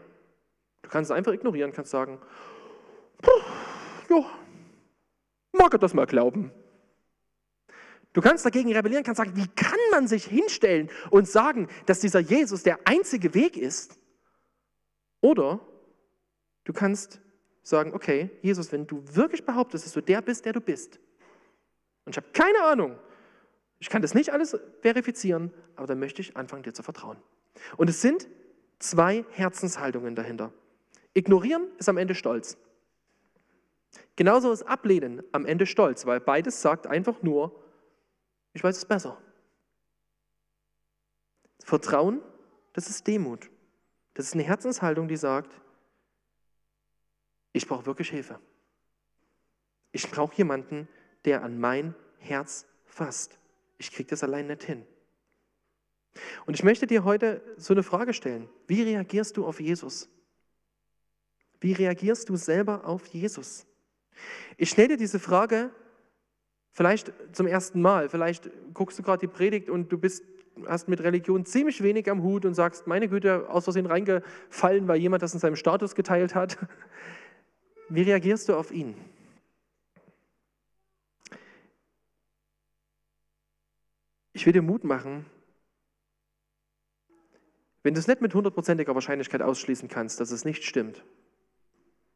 Du 0.84 0.90
kannst 0.90 1.12
es 1.12 1.18
einfach 1.18 1.34
ignorieren, 1.34 1.74
kannst 1.74 1.92
sagen, 1.92 2.18
ja, 4.10 4.26
mag 5.52 5.74
er 5.74 5.80
das 5.80 5.94
mal 5.94 6.06
glauben. 6.06 6.54
Du 8.16 8.22
kannst 8.22 8.46
dagegen 8.46 8.74
rebellieren, 8.74 9.04
kannst 9.04 9.18
sagen, 9.18 9.36
wie 9.36 9.48
kann 9.58 9.78
man 9.92 10.08
sich 10.08 10.24
hinstellen 10.24 10.90
und 11.10 11.28
sagen, 11.28 11.68
dass 11.86 12.00
dieser 12.00 12.22
Jesus 12.22 12.64
der 12.64 12.80
einzige 12.86 13.34
Weg 13.34 13.58
ist? 13.58 14.00
Oder 15.20 15.60
du 16.64 16.72
kannst 16.72 17.20
sagen, 17.62 17.94
okay, 17.94 18.30
Jesus, 18.42 18.72
wenn 18.72 18.88
du 18.88 19.04
wirklich 19.12 19.46
behauptest, 19.46 19.86
dass 19.86 19.92
du 19.92 20.00
der 20.00 20.22
bist, 20.22 20.46
der 20.46 20.54
du 20.54 20.62
bist, 20.62 20.98
und 22.06 22.14
ich 22.14 22.18
habe 22.18 22.28
keine 22.32 22.64
Ahnung, 22.64 22.98
ich 23.80 23.90
kann 23.90 24.02
das 24.02 24.14
nicht 24.14 24.32
alles 24.32 24.58
verifizieren, 24.80 25.54
aber 25.76 25.88
dann 25.88 26.00
möchte 26.00 26.22
ich 26.22 26.38
anfangen, 26.38 26.64
dir 26.64 26.74
zu 26.74 26.84
vertrauen. 26.84 27.18
Und 27.76 27.90
es 27.90 28.02
sind 28.02 28.30
zwei 28.80 29.26
Herzenshaltungen 29.32 30.16
dahinter. 30.16 30.54
Ignorieren 31.14 31.68
ist 31.80 31.90
am 31.90 31.98
Ende 31.98 32.16
Stolz. 32.16 32.58
Genauso 34.16 34.54
ist 34.54 34.64
Ablehnen 34.64 35.22
am 35.34 35.46
Ende 35.46 35.66
Stolz, 35.66 36.06
weil 36.06 36.22
beides 36.22 36.62
sagt 36.62 36.88
einfach 36.88 37.22
nur, 37.22 37.65
ich 38.56 38.64
weiß 38.64 38.78
es 38.78 38.86
besser. 38.86 39.22
Vertrauen, 41.60 42.22
das 42.74 42.90
ist 42.90 43.06
Demut. 43.06 43.52
Das 44.14 44.28
ist 44.28 44.34
eine 44.34 44.44
Herzenshaltung, 44.44 45.10
die 45.10 45.18
sagt, 45.18 45.52
ich 47.52 47.68
brauche 47.68 47.86
wirklich 47.86 48.10
Hilfe. 48.10 48.40
Ich 49.92 50.10
brauche 50.10 50.36
jemanden, 50.38 50.88
der 51.26 51.44
an 51.44 51.60
mein 51.60 51.96
Herz 52.18 52.66
fasst. 52.86 53.38
Ich 53.78 53.92
kriege 53.92 54.10
das 54.10 54.24
allein 54.24 54.48
nicht 54.48 54.64
hin. 54.64 54.86
Und 56.46 56.54
ich 56.54 56.64
möchte 56.64 56.88
dir 56.88 57.04
heute 57.04 57.42
so 57.58 57.74
eine 57.74 57.84
Frage 57.84 58.14
stellen. 58.14 58.48
Wie 58.68 58.82
reagierst 58.84 59.36
du 59.36 59.46
auf 59.46 59.60
Jesus? 59.60 60.10
Wie 61.60 61.74
reagierst 61.74 62.30
du 62.30 62.38
selber 62.38 62.86
auf 62.86 63.06
Jesus? 63.08 63.66
Ich 64.56 64.70
stelle 64.70 64.90
dir 64.90 64.98
diese 64.98 65.20
Frage 65.20 65.72
vielleicht 66.76 67.12
zum 67.32 67.48
ersten 67.48 67.82
Mal. 67.82 68.10
Vielleicht 68.10 68.50
guckst 68.74 69.00
du 69.00 69.04
gerade 69.04 69.22
die 69.22 69.34
Predigt 69.34 69.70
und 69.70 69.92
du 69.92 69.98
bist, 69.98 70.24
hast 70.68 70.88
mit 70.88 71.02
Religion 71.02 71.46
ziemlich 71.46 71.82
wenig 71.82 72.12
am 72.12 72.22
Hut 72.22 72.46
und 72.46 72.54
sagst, 72.54 72.86
meine 72.86 73.08
Güte, 73.08 73.50
aus 73.50 73.64
Versehen 73.64 73.88
reingefallen, 73.88 74.88
weil 74.88 74.98
jemand 74.98 75.24
das 75.24 75.34
in 75.34 75.40
seinem 75.40 75.56
Status 75.56 75.96
geteilt 75.96 76.36
hat. 76.36 76.58
Wie 77.90 78.02
reagierst 78.04 78.50
du 78.50 78.56
auf 78.56 78.72
ihn? 78.72 78.96
Ich 84.34 84.46
will 84.46 84.54
dir 84.54 84.62
Mut 84.62 84.84
machen, 84.84 85.26
wenn 87.84 87.94
du 87.94 88.00
es 88.00 88.08
nicht 88.08 88.20
mit 88.20 88.34
hundertprozentiger 88.34 88.94
Wahrscheinlichkeit 88.96 89.42
ausschließen 89.42 89.88
kannst, 89.88 90.20
dass 90.20 90.32
es 90.32 90.44
nicht 90.44 90.66
stimmt, 90.66 91.06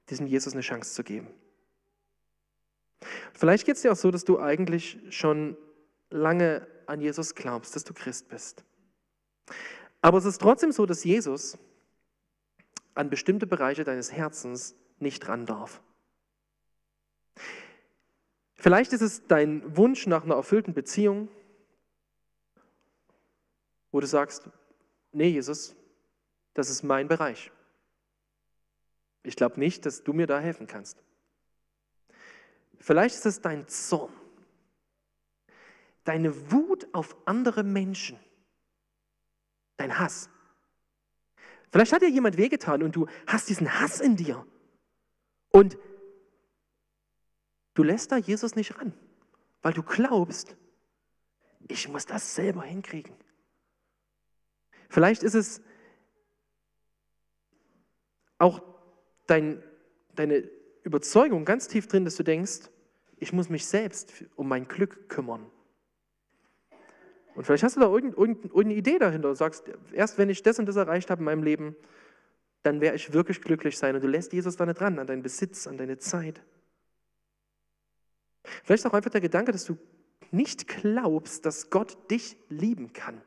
diesem 0.10 0.28
Jesus 0.28 0.52
eine 0.52 0.64
Chance 0.64 0.94
zu 0.94 1.04
geben. 1.04 1.28
Vielleicht 3.34 3.66
geht 3.66 3.76
es 3.76 3.82
dir 3.82 3.92
auch 3.92 3.98
so, 3.98 4.12
dass 4.12 4.26
du 4.26 4.40
eigentlich 4.40 5.00
schon 5.10 5.58
lange 6.10 6.68
an 6.86 7.02
Jesus 7.02 7.36
glaubst, 7.36 7.76
dass 7.76 7.84
du 7.84 7.94
Christ 7.94 8.30
bist. 8.30 8.64
Aber 10.02 10.18
es 10.18 10.26
ist 10.26 10.42
trotzdem 10.42 10.72
so, 10.72 10.86
dass 10.86 11.04
Jesus 11.04 11.58
an 12.96 13.10
bestimmte 13.10 13.48
Bereiche 13.48 13.84
deines 13.84 14.12
Herzens 14.12 14.76
nicht 15.00 15.28
ran 15.28 15.46
darf. 15.46 15.82
Vielleicht 18.56 18.92
ist 18.92 19.02
es 19.02 19.26
dein 19.28 19.78
Wunsch 19.78 20.06
nach 20.06 20.24
einer 20.26 20.36
erfüllten 20.36 20.74
Beziehung, 20.74 21.30
wo 23.92 24.02
du 24.02 24.08
sagst, 24.08 24.50
nee 25.14 25.30
Jesus, 25.30 25.76
das 26.54 26.70
ist 26.70 26.84
mein 26.84 27.08
Bereich. 27.08 27.52
Ich 29.24 29.36
glaube 29.36 29.60
nicht, 29.60 29.86
dass 29.86 30.04
du 30.04 30.12
mir 30.12 30.28
da 30.28 30.40
helfen 30.40 30.68
kannst. 30.68 31.02
Vielleicht 32.80 33.16
ist 33.16 33.26
es 33.26 33.42
dein 33.42 33.68
Zorn, 33.68 34.14
deine 36.06 36.52
Wut 36.52 36.88
auf 36.94 37.16
andere 37.26 37.64
Menschen, 37.64 38.18
dein 39.78 40.00
Hass. 40.00 40.30
Vielleicht 41.72 41.94
hat 41.94 42.02
dir 42.02 42.10
jemand 42.10 42.38
wehgetan 42.38 42.82
und 42.82 42.96
du 42.96 43.08
hast 43.28 43.50
diesen 43.50 43.80
Hass 43.80 44.00
in 44.00 44.16
dir. 44.16 44.46
Und 45.52 45.78
du 47.74 47.84
lässt 47.84 48.12
da 48.12 48.18
Jesus 48.18 48.56
nicht 48.56 48.78
ran, 48.78 48.94
weil 49.62 49.74
du 49.74 49.84
glaubst, 49.84 50.56
ich 51.68 51.88
muss 51.88 52.06
das 52.06 52.34
selber 52.36 52.64
hinkriegen. 52.64 53.14
Vielleicht 54.90 55.22
ist 55.22 55.36
es 55.36 55.62
auch 58.40 58.64
dein, 59.28 59.62
deine 60.16 60.50
Überzeugung 60.84 61.46
ganz 61.46 61.68
tief 61.68 61.88
drin, 61.88 62.06
dass 62.06 62.16
du 62.16 62.24
denkst, 62.24 62.70
ich 63.18 63.34
muss 63.34 63.50
mich 63.50 63.66
selbst 63.66 64.26
um 64.36 64.48
mein 64.48 64.68
Glück 64.68 65.10
kümmern. 65.10 65.46
Und 67.36 67.46
vielleicht 67.46 67.64
hast 67.64 67.76
du 67.76 67.80
da 67.80 67.88
irgendeine 67.88 68.74
Idee 68.74 69.00
dahinter 69.00 69.30
und 69.30 69.36
sagst, 69.36 69.64
erst 69.94 70.18
wenn 70.18 70.30
ich 70.30 70.44
das 70.44 70.60
und 70.60 70.66
das 70.66 70.76
erreicht 70.76 71.10
habe 71.10 71.20
in 71.20 71.26
meinem 71.26 71.44
Leben, 71.44 71.76
dann 72.64 72.82
werde 72.82 72.98
ich 72.98 73.14
wirklich 73.14 73.42
glücklich 73.42 73.78
sein. 73.78 73.96
Und 73.96 74.04
du 74.04 74.08
lässt 74.08 74.34
Jesus 74.34 74.58
da 74.58 74.66
nicht 74.66 74.82
ran, 74.82 75.00
an 75.00 75.08
deinen 75.08 75.24
Besitz, 75.24 75.68
an 75.68 75.78
deine 75.78 75.98
Zeit. 75.98 76.42
Vielleicht 78.64 78.86
auch 78.86 78.94
einfach 78.94 79.12
der 79.12 79.22
Gedanke, 79.22 79.52
dass 79.52 79.66
du 79.66 79.78
nicht 80.32 80.68
glaubst, 80.68 81.46
dass 81.46 81.70
Gott 81.70 82.12
dich 82.12 82.38
lieben 82.50 82.94
kann. 82.94 83.22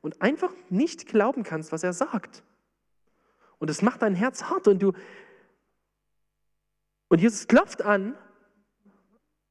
Und 0.00 0.20
einfach 0.20 0.52
nicht 0.68 1.06
glauben 1.06 1.44
kannst, 1.44 1.72
was 1.72 1.82
er 1.82 1.92
sagt. 1.92 2.42
Und 3.58 3.70
es 3.70 3.80
macht 3.80 4.02
dein 4.02 4.14
Herz 4.14 4.44
hart 4.44 4.68
und 4.68 4.82
du. 4.82 4.92
Und 7.08 7.20
Jesus 7.20 7.46
klopft 7.46 7.82
an, 7.82 8.16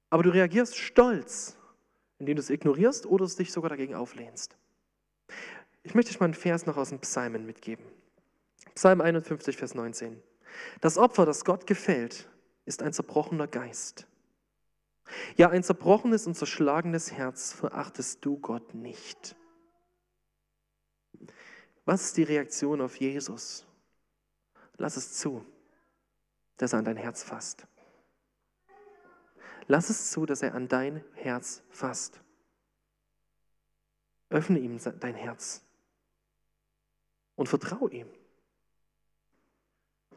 aber 0.10 0.24
du 0.24 0.30
reagierst 0.30 0.78
stolz, 0.78 1.58
indem 2.20 2.36
du 2.36 2.42
es 2.42 2.50
ignorierst 2.50 3.06
oder 3.06 3.26
es 3.26 3.36
dich 3.36 3.52
sogar 3.52 3.70
dagegen 3.70 3.96
auflehnst. 3.96 4.58
Ich 5.84 5.96
möchte 5.96 6.12
euch 6.12 6.20
mal 6.20 6.26
einen 6.26 6.34
Vers 6.34 6.66
noch 6.66 6.78
aus 6.78 6.90
dem 6.90 7.00
Psalmen 7.00 7.46
mitgeben. 7.46 7.86
Psalm 8.76 9.02
51, 9.02 9.58
Vers 9.58 9.76
19. 9.76 10.22
Das 10.82 10.98
Opfer, 10.98 11.26
das 11.26 11.46
Gott 11.46 11.68
gefällt, 11.68 12.30
ist 12.66 12.82
ein 12.82 12.94
zerbrochener 12.94 13.48
Geist. 13.48 14.08
Ja, 15.36 15.50
ein 15.50 15.64
zerbrochenes 15.64 16.28
und 16.28 16.36
zerschlagenes 16.36 17.12
Herz 17.12 17.54
verachtest 17.54 18.24
du 18.24 18.38
Gott 18.40 18.74
nicht. 18.74 19.36
Was 21.86 22.06
ist 22.06 22.18
die 22.18 22.24
Reaktion 22.24 22.82
auf 22.82 22.96
Jesus? 22.96 23.66
Lass 24.78 24.96
es 24.96 25.14
zu, 25.14 25.46
dass 26.58 26.74
er 26.74 26.80
an 26.80 26.86
dein 26.86 26.98
Herz 26.98 27.24
fasst. 27.24 27.68
Lass 29.68 29.90
es 29.90 30.12
zu, 30.12 30.26
dass 30.26 30.42
er 30.42 30.56
an 30.56 30.68
dein 30.68 31.04
Herz 31.14 31.64
fasst. 31.70 32.22
Öffne 34.30 34.60
ihm 34.60 34.80
dein 35.00 35.16
Herz 35.16 35.64
und 37.36 37.48
vertraue 37.48 37.92
ihm. 37.92 38.08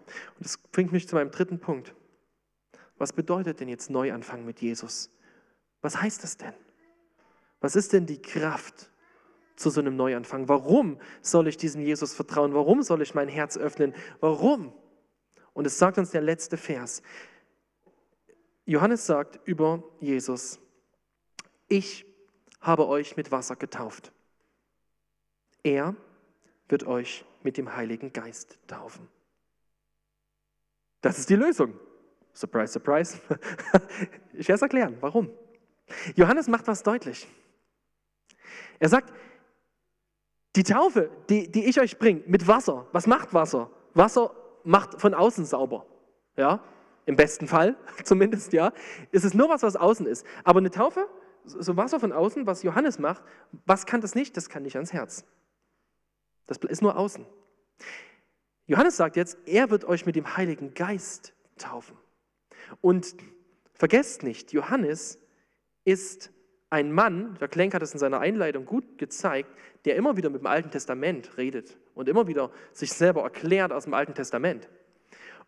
Und 0.07 0.45
das 0.45 0.59
bringt 0.59 0.93
mich 0.93 1.09
zu 1.09 1.17
meinem 1.17 1.31
dritten 1.31 1.61
Punkt. 1.61 1.95
Was 2.99 3.13
bedeutet 3.13 3.61
denn 3.61 3.69
jetzt 3.69 3.91
Neuanfang 3.91 4.45
mit 4.45 4.61
Jesus? 4.61 5.11
Was 5.83 6.01
heißt 6.01 6.23
das 6.23 6.37
denn? 6.37 6.55
Was 7.61 7.77
ist 7.77 7.93
denn 7.93 8.07
die 8.07 8.21
Kraft 8.21 8.91
zu 9.57 9.71
so 9.71 9.81
einem 9.81 9.97
Neuanfang? 9.97 10.49
Warum 10.49 10.99
soll 11.21 11.49
ich 11.49 11.57
diesem 11.57 11.81
Jesus 11.83 12.15
vertrauen? 12.15 12.55
Warum 12.55 12.83
soll 12.83 13.03
ich 13.03 13.15
mein 13.15 13.29
Herz 13.29 13.57
öffnen? 13.57 13.95
Warum? 14.21 14.73
Und 15.57 15.67
es 15.67 15.79
sagt 15.79 15.97
uns 15.97 16.11
der 16.11 16.21
letzte 16.21 16.59
Vers. 16.59 17.03
Johannes 18.67 19.07
sagt 19.07 19.41
über 19.49 19.83
Jesus, 20.01 20.61
ich 21.67 22.05
habe 22.61 22.87
euch 22.87 23.17
mit 23.17 23.33
Wasser 23.33 23.57
getauft. 23.57 24.13
Er 25.63 25.97
wird 26.69 26.87
euch 26.87 27.25
mit 27.43 27.57
dem 27.57 27.75
Heiligen 27.75 28.13
Geist 28.13 28.59
taufen. 28.67 29.09
Das 31.01 31.19
ist 31.19 31.31
die 31.31 31.37
Lösung. 31.37 31.73
Surprise, 32.35 32.75
surprise. 32.75 33.19
Ich 34.35 34.47
werde 34.49 34.57
es 34.57 34.63
erklären. 34.63 34.99
Warum? 35.01 35.31
Johannes 36.17 36.49
macht 36.49 36.67
was 36.67 36.83
deutlich. 36.83 37.27
Er 38.79 38.91
sagt, 38.91 39.11
die 40.55 40.65
Taufe, 40.65 41.11
die, 41.31 41.51
die 41.51 41.65
ich 41.65 41.81
euch 41.81 41.99
bringe, 41.99 42.25
mit 42.27 42.47
Wasser, 42.47 42.87
was 42.93 43.07
macht 43.07 43.33
Wasser? 43.33 43.71
Wasser 43.95 44.37
macht 44.67 45.01
von 45.01 45.15
außen 45.15 45.45
sauber. 45.45 45.87
Ja, 46.37 46.61
im 47.07 47.17
besten 47.17 47.47
Fall 47.47 47.77
zumindest, 48.05 48.53
ja. 48.53 48.73
Es 49.13 49.25
ist 49.25 49.35
nur 49.35 49.49
was, 49.49 49.63
was 49.63 49.77
außen 49.77 50.07
ist. 50.07 50.27
Aber 50.45 50.59
eine 50.59 50.71
Taufe, 50.71 51.09
so 51.45 51.77
Wasser 51.77 52.01
von 52.01 52.13
außen, 52.13 52.47
was 52.47 52.63
Johannes 52.63 52.99
macht, 52.99 53.23
was 53.65 53.87
kann 53.87 54.01
das 54.01 54.15
nicht? 54.15 54.37
Das 54.37 54.49
kann 54.49 54.65
nicht 54.65 54.77
ans 54.77 54.93
Herz. 54.93 55.25
Das 56.47 56.59
ist 56.59 56.83
nur 56.83 56.97
außen. 56.97 57.25
Johannes 58.67 58.97
sagt 58.97 59.17
jetzt, 59.17 59.39
er 59.47 59.71
wird 59.71 59.85
euch 59.85 60.07
mit 60.07 60.17
dem 60.17 60.37
Heiligen 60.37 60.75
Geist 60.75 61.33
taufen. 61.57 61.97
Und 62.81 63.15
vergesst 63.75 64.25
nicht, 64.25 64.53
Johannes 64.53 65.21
ist 65.85 66.33
ein 66.69 66.91
Mann, 66.91 67.37
der 67.41 67.47
Klenk 67.47 67.75
hat 67.75 67.83
es 67.83 67.93
in 67.93 68.01
seiner 68.01 68.19
Einleitung 68.19 68.67
gut 68.67 68.99
gezeigt, 68.99 69.51
der 69.85 69.95
immer 69.95 70.17
wieder 70.17 70.31
mit 70.31 70.41
dem 70.41 70.47
Alten 70.47 70.73
Testament 70.73 71.37
redet 71.37 71.79
und 71.97 72.09
immer 72.09 72.29
wieder 72.29 72.53
sich 72.73 72.93
selber 72.93 73.23
erklärt 73.23 73.73
aus 73.73 73.85
dem 73.85 73.95
Alten 73.95 74.15
Testament. 74.15 74.69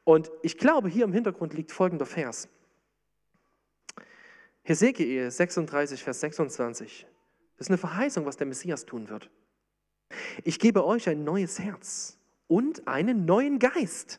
Und 0.02 0.32
ich 0.42 0.56
glaube, 0.56 0.88
hier 0.88 1.04
im 1.04 1.12
Hintergrund 1.12 1.52
liegt 1.52 1.70
folgender 1.70 2.06
Vers. 2.06 2.48
Hesekiel 4.62 5.30
36, 5.30 6.02
Vers 6.02 6.20
26. 6.20 7.06
Das 7.56 7.66
ist 7.66 7.70
eine 7.70 7.78
Verheißung, 7.78 8.24
was 8.24 8.38
der 8.38 8.46
Messias 8.46 8.86
tun 8.86 9.10
wird. 9.10 9.30
Ich 10.42 10.58
gebe 10.58 10.86
euch 10.86 11.08
ein 11.08 11.22
neues 11.22 11.58
Herz 11.58 12.18
und 12.46 12.88
einen 12.88 13.26
neuen 13.26 13.58
Geist. 13.58 14.18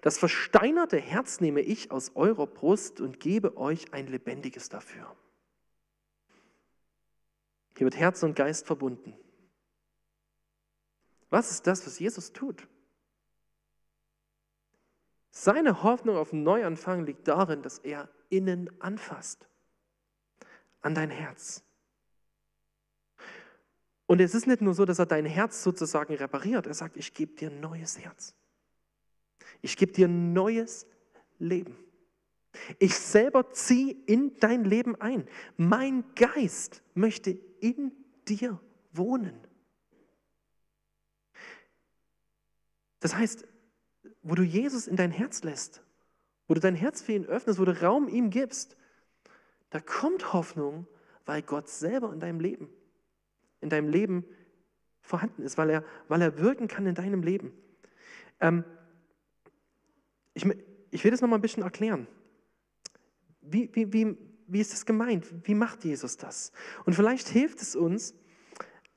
Das 0.00 0.18
versteinerte 0.18 0.98
Herz 0.98 1.40
nehme 1.40 1.60
ich 1.60 1.92
aus 1.92 2.12
eurer 2.16 2.48
Brust 2.48 3.00
und 3.00 3.20
gebe 3.20 3.56
euch 3.56 3.92
ein 3.92 4.08
lebendiges 4.08 4.68
dafür. 4.68 5.14
Hier 7.76 7.84
wird 7.84 7.96
Herz 7.96 8.24
und 8.24 8.34
Geist 8.34 8.66
verbunden. 8.66 9.14
Was 11.30 11.50
ist 11.50 11.66
das, 11.66 11.86
was 11.86 11.98
Jesus 11.98 12.32
tut? 12.32 12.66
Seine 15.30 15.82
Hoffnung 15.82 16.16
auf 16.16 16.32
einen 16.32 16.42
Neuanfang 16.42 17.06
liegt 17.06 17.28
darin, 17.28 17.62
dass 17.62 17.78
er 17.78 18.08
innen 18.28 18.70
anfasst, 18.80 19.48
an 20.82 20.94
dein 20.94 21.10
Herz. 21.10 21.62
Und 24.06 24.20
es 24.20 24.34
ist 24.34 24.48
nicht 24.48 24.60
nur 24.60 24.74
so, 24.74 24.84
dass 24.84 24.98
er 24.98 25.06
dein 25.06 25.24
Herz 25.24 25.62
sozusagen 25.62 26.14
repariert, 26.14 26.66
er 26.66 26.74
sagt, 26.74 26.96
ich 26.96 27.14
gebe 27.14 27.34
dir 27.34 27.48
ein 27.48 27.60
neues 27.60 27.96
Herz. 27.98 28.34
Ich 29.62 29.76
gebe 29.76 29.92
dir 29.92 30.08
ein 30.08 30.32
neues 30.32 30.86
Leben. 31.38 31.76
Ich 32.80 32.96
selber 32.96 33.52
ziehe 33.52 33.94
in 34.06 34.36
dein 34.40 34.64
Leben 34.64 35.00
ein. 35.00 35.28
Mein 35.56 36.04
Geist 36.16 36.82
möchte 36.94 37.30
in 37.60 37.92
dir 38.26 38.60
wohnen. 38.92 39.46
Das 43.00 43.14
heißt, 43.14 43.46
wo 44.22 44.34
du 44.34 44.42
Jesus 44.42 44.86
in 44.86 44.96
dein 44.96 45.10
Herz 45.10 45.42
lässt, 45.42 45.82
wo 46.46 46.54
du 46.54 46.60
dein 46.60 46.74
Herz 46.74 47.02
für 47.02 47.12
ihn 47.12 47.26
öffnest, 47.26 47.58
wo 47.58 47.64
du 47.64 47.80
Raum 47.80 48.08
ihm 48.08 48.30
gibst, 48.30 48.76
da 49.70 49.80
kommt 49.80 50.32
Hoffnung, 50.32 50.86
weil 51.24 51.42
Gott 51.42 51.68
selber 51.68 52.12
in 52.12 52.20
deinem 52.20 52.40
Leben, 52.40 52.68
in 53.60 53.68
deinem 53.68 53.88
Leben 53.88 54.24
vorhanden 55.00 55.42
ist, 55.42 55.58
weil 55.58 55.70
er, 55.70 55.84
weil 56.08 56.22
er 56.22 56.38
wirken 56.38 56.68
kann 56.68 56.86
in 56.86 56.94
deinem 56.94 57.22
Leben. 57.22 57.52
Ähm, 58.40 58.64
ich, 60.34 60.44
ich 60.90 61.04
will 61.04 61.10
das 61.10 61.20
nochmal 61.20 61.38
ein 61.38 61.42
bisschen 61.42 61.62
erklären. 61.62 62.06
Wie, 63.40 63.70
wie, 63.74 63.92
wie, 63.92 64.16
wie 64.46 64.60
ist 64.60 64.72
das 64.72 64.84
gemeint? 64.84 65.26
Wie 65.46 65.54
macht 65.54 65.84
Jesus 65.84 66.16
das? 66.16 66.52
Und 66.84 66.94
vielleicht 66.94 67.28
hilft 67.28 67.62
es 67.62 67.76
uns 67.76 68.14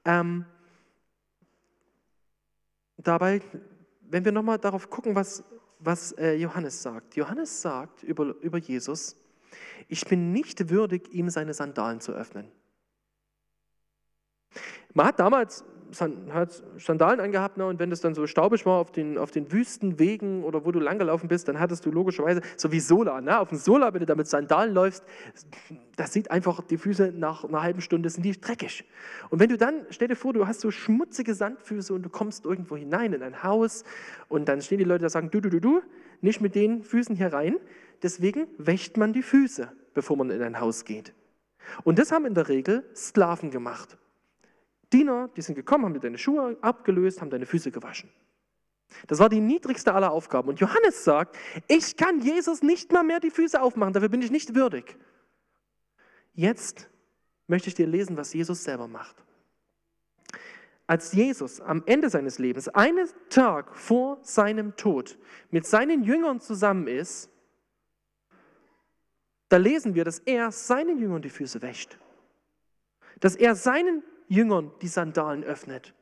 ähm, 0.06 0.46
dabei, 2.98 3.42
wenn 4.14 4.24
wir 4.24 4.32
nochmal 4.32 4.60
darauf 4.60 4.92
gucken, 4.92 5.16
was, 5.16 5.44
was 5.80 6.12
äh, 6.12 6.34
Johannes 6.36 6.84
sagt. 6.84 7.16
Johannes 7.16 7.64
sagt 7.64 8.04
über, 8.04 8.36
über 8.42 8.60
Jesus, 8.60 9.18
ich 9.88 10.06
bin 10.06 10.32
nicht 10.32 10.70
würdig, 10.70 11.12
ihm 11.16 11.32
seine 11.32 11.56
Sandalen 11.56 12.00
zu 12.00 12.12
öffnen. 12.12 12.52
Man 14.94 15.08
hat 15.08 15.20
damals 15.20 15.66
hat 16.02 16.64
Sandalen 16.78 17.20
angehabt 17.20 17.58
ne, 17.58 17.66
und 17.66 17.80
wenn 17.80 17.92
es 17.92 18.02
dann 18.02 18.14
so 18.14 18.28
staubig 18.28 18.66
war 18.66 18.80
auf 18.80 18.92
den, 18.92 19.18
auf 19.18 19.32
den 19.32 19.52
Wüstenwegen 19.52 20.44
oder 20.44 20.66
wo 20.66 20.72
du 20.72 20.80
langgelaufen 20.80 21.28
bist, 21.28 21.48
dann 21.48 21.60
hattest 21.60 21.86
du 21.86 21.92
logischerweise, 21.92 22.42
so 22.58 22.72
wie 22.72 22.80
Sola, 22.80 23.22
ne, 23.22 23.40
auf 23.40 23.50
dem 23.50 23.58
Sola, 23.58 23.94
wenn 23.94 24.00
du 24.00 24.06
da 24.06 24.16
mit 24.16 24.28
Sandalen 24.28 24.74
läufst, 24.74 25.04
das 25.96 26.14
sieht 26.14 26.32
einfach, 26.32 26.62
die 26.62 26.78
Füße 26.78 27.14
nach 27.16 27.44
einer 27.44 27.62
halben 27.62 27.82
Stunde 27.82 28.10
sind 28.10 28.24
die 28.24 28.40
dreckig. 28.40 28.86
Und 29.30 29.40
wenn 29.40 29.50
du 29.50 29.58
dann, 29.58 29.86
stell 29.90 30.08
dir 30.08 30.16
vor, 30.16 30.34
du 30.34 30.48
hast 30.48 30.62
so 30.62 30.72
schmutzige 30.72 31.36
Sandfüße 31.36 31.94
und 31.94 32.04
du 32.04 32.10
kommst 32.10 32.46
irgendwo 32.46 32.76
hinein 32.76 33.14
in 33.14 33.22
ein 33.22 33.44
Haus 33.44 33.84
und 34.30 34.48
dann 34.50 34.62
stehen 34.62 34.80
die 34.80 34.84
Leute 34.84 35.02
da 35.02 35.06
und 35.06 35.12
sagen, 35.12 35.32
du, 35.32 35.42
du, 35.42 35.50
du, 35.50 35.60
du, 35.60 35.82
nicht 36.22 36.42
mit 36.42 36.56
den 36.56 36.84
Füßen 36.84 37.16
hier 37.16 37.32
rein. 37.34 37.58
Deswegen 38.02 38.48
wäscht 38.58 38.98
man 38.98 39.14
die 39.14 39.22
Füße, 39.22 39.72
bevor 39.94 40.18
man 40.18 40.30
in 40.30 40.42
ein 40.42 40.60
Haus 40.60 40.86
geht. 40.86 41.14
Und 41.84 42.00
das 42.00 42.12
haben 42.12 42.26
in 42.26 42.34
der 42.34 42.50
Regel 42.50 42.84
Sklaven 42.96 43.52
gemacht. 43.52 43.98
Diener, 44.94 45.30
die 45.36 45.42
sind 45.42 45.56
gekommen, 45.56 45.86
haben 45.86 45.94
dir 45.94 46.00
deine 46.00 46.18
Schuhe 46.18 46.58
abgelöst, 46.62 47.20
haben 47.20 47.30
deine 47.30 47.46
Füße 47.46 47.72
gewaschen. 47.72 48.10
Das 49.08 49.20
war 49.20 49.28
die 49.28 49.40
niedrigste 49.40 49.94
aller 49.94 50.12
Aufgaben. 50.12 50.50
Und 50.50 50.60
Johannes 50.60 51.04
sagt, 51.04 51.38
ich 51.68 51.98
kann 51.98 52.22
Jesus 52.22 52.62
nicht 52.62 52.92
mal 52.92 53.04
mehr 53.04 53.20
die 53.20 53.32
Füße 53.32 53.60
aufmachen, 53.62 53.94
dafür 53.94 54.10
bin 54.10 54.22
ich 54.22 54.32
nicht 54.32 54.56
würdig. 54.56 54.98
Jetzt 56.34 56.90
möchte 57.48 57.70
ich 57.70 57.76
dir 57.76 57.88
lesen, 57.88 58.18
was 58.18 58.34
Jesus 58.34 58.64
selber 58.64 58.88
macht. 58.88 59.16
Als 60.86 61.14
Jesus 61.14 61.62
am 61.62 61.84
Ende 61.86 62.10
seines 62.10 62.40
Lebens, 62.40 62.68
einen 62.68 63.08
Tag 63.30 63.76
vor 63.76 64.20
seinem 64.22 64.76
Tod, 64.76 65.18
mit 65.50 65.66
seinen 65.66 66.04
Jüngern 66.04 66.40
zusammen 66.40 66.88
ist, 66.88 67.30
da 69.50 69.58
lesen 69.58 69.96
wir, 69.96 70.04
dass 70.04 70.20
er 70.20 70.52
seinen 70.52 70.98
Jüngern 70.98 71.22
die 71.22 71.30
Füße 71.30 71.62
wäscht. 71.62 71.98
Dass 73.20 73.36
er 73.36 73.56
seinen 73.56 74.04
Jüngern 74.34 74.72
die 74.82 74.88
Sandalen 74.88 75.44
öffnet. 75.44 75.94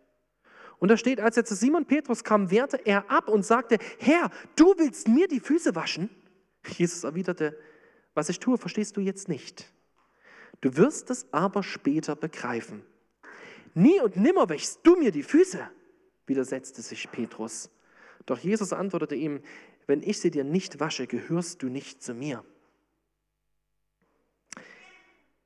Und 0.79 0.89
da 0.89 0.97
steht, 0.97 1.19
als 1.19 1.37
er 1.37 1.45
zu 1.45 1.53
Simon 1.53 1.85
Petrus 1.85 2.23
kam, 2.23 2.49
wehrte 2.49 2.77
er 2.85 3.11
ab 3.11 3.27
und 3.27 3.45
sagte, 3.45 3.77
Herr, 3.99 4.31
du 4.55 4.73
willst 4.77 5.07
mir 5.07 5.27
die 5.27 5.39
Füße 5.39 5.75
waschen? 5.75 6.09
Jesus 6.65 7.03
erwiderte, 7.03 7.57
was 8.13 8.29
ich 8.29 8.39
tue, 8.39 8.57
verstehst 8.57 8.97
du 8.97 9.01
jetzt 9.01 9.27
nicht. 9.27 9.71
Du 10.61 10.75
wirst 10.77 11.09
es 11.09 11.31
aber 11.31 11.61
später 11.61 12.15
begreifen. 12.15 12.83
Nie 13.73 13.99
und 14.01 14.17
nimmer 14.17 14.49
wächst 14.49 14.79
du 14.83 14.95
mir 14.95 15.11
die 15.11 15.23
Füße, 15.23 15.69
widersetzte 16.25 16.81
sich 16.81 17.11
Petrus. 17.11 17.69
Doch 18.25 18.39
Jesus 18.39 18.73
antwortete 18.73 19.15
ihm, 19.15 19.41
wenn 19.87 20.03
ich 20.03 20.19
sie 20.19 20.31
dir 20.31 20.43
nicht 20.43 20.79
wasche, 20.79 21.07
gehörst 21.07 21.63
du 21.63 21.67
nicht 21.67 22.01
zu 22.01 22.13
mir. 22.13 22.43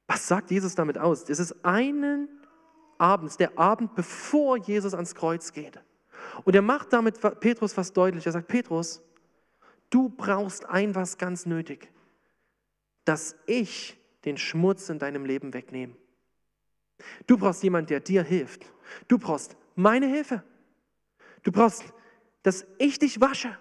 Was 0.07 0.27
sagt 0.27 0.51
Jesus 0.51 0.75
damit 0.75 0.97
aus? 0.97 1.25
Das 1.25 1.39
ist 1.39 1.65
einen 1.65 2.29
abends, 2.97 3.37
der 3.37 3.57
Abend, 3.57 3.95
bevor 3.95 4.57
Jesus 4.57 4.93
ans 4.93 5.15
Kreuz 5.15 5.51
geht. 5.51 5.79
Und 6.43 6.55
er 6.55 6.61
macht 6.61 6.91
damit 6.93 7.19
Petrus 7.39 7.75
was 7.77 7.93
deutlich. 7.93 8.25
Er 8.25 8.31
sagt, 8.31 8.47
Petrus, 8.47 9.01
du 9.89 10.09
brauchst 10.09 10.65
ein 10.65 10.95
was 10.95 11.17
ganz 11.17 11.45
nötig, 11.45 11.91
dass 13.05 13.35
ich 13.45 13.97
den 14.25 14.37
Schmutz 14.37 14.89
in 14.89 14.99
deinem 14.99 15.25
Leben 15.25 15.53
wegnehme. 15.53 15.95
Du 17.27 17.37
brauchst 17.37 17.63
jemanden, 17.63 17.87
der 17.87 17.99
dir 17.99 18.23
hilft. 18.23 18.65
Du 19.07 19.17
brauchst 19.17 19.55
meine 19.75 20.07
Hilfe. 20.07 20.43
Du 21.43 21.51
brauchst, 21.51 21.83
dass 22.43 22.65
ich 22.77 22.99
dich 22.99 23.21
wasche. 23.21 23.57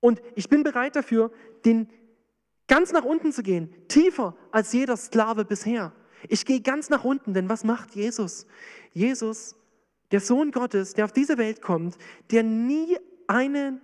Und 0.00 0.22
ich 0.34 0.48
bin 0.48 0.62
bereit 0.62 0.96
dafür, 0.96 1.32
den 1.64 1.88
ganz 2.68 2.92
nach 2.92 3.04
unten 3.04 3.32
zu 3.32 3.42
gehen, 3.42 3.74
tiefer 3.88 4.36
als 4.50 4.72
jeder 4.72 4.96
Sklave 4.96 5.44
bisher. 5.44 5.92
Ich 6.28 6.44
gehe 6.46 6.60
ganz 6.60 6.90
nach 6.90 7.04
unten, 7.04 7.34
denn 7.34 7.48
was 7.48 7.64
macht 7.64 7.94
Jesus? 7.94 8.46
Jesus, 8.92 9.56
der 10.10 10.20
Sohn 10.20 10.50
Gottes, 10.50 10.94
der 10.94 11.04
auf 11.04 11.12
diese 11.12 11.38
Welt 11.38 11.60
kommt, 11.60 11.96
der 12.30 12.42
nie 12.42 12.96
einen 13.26 13.80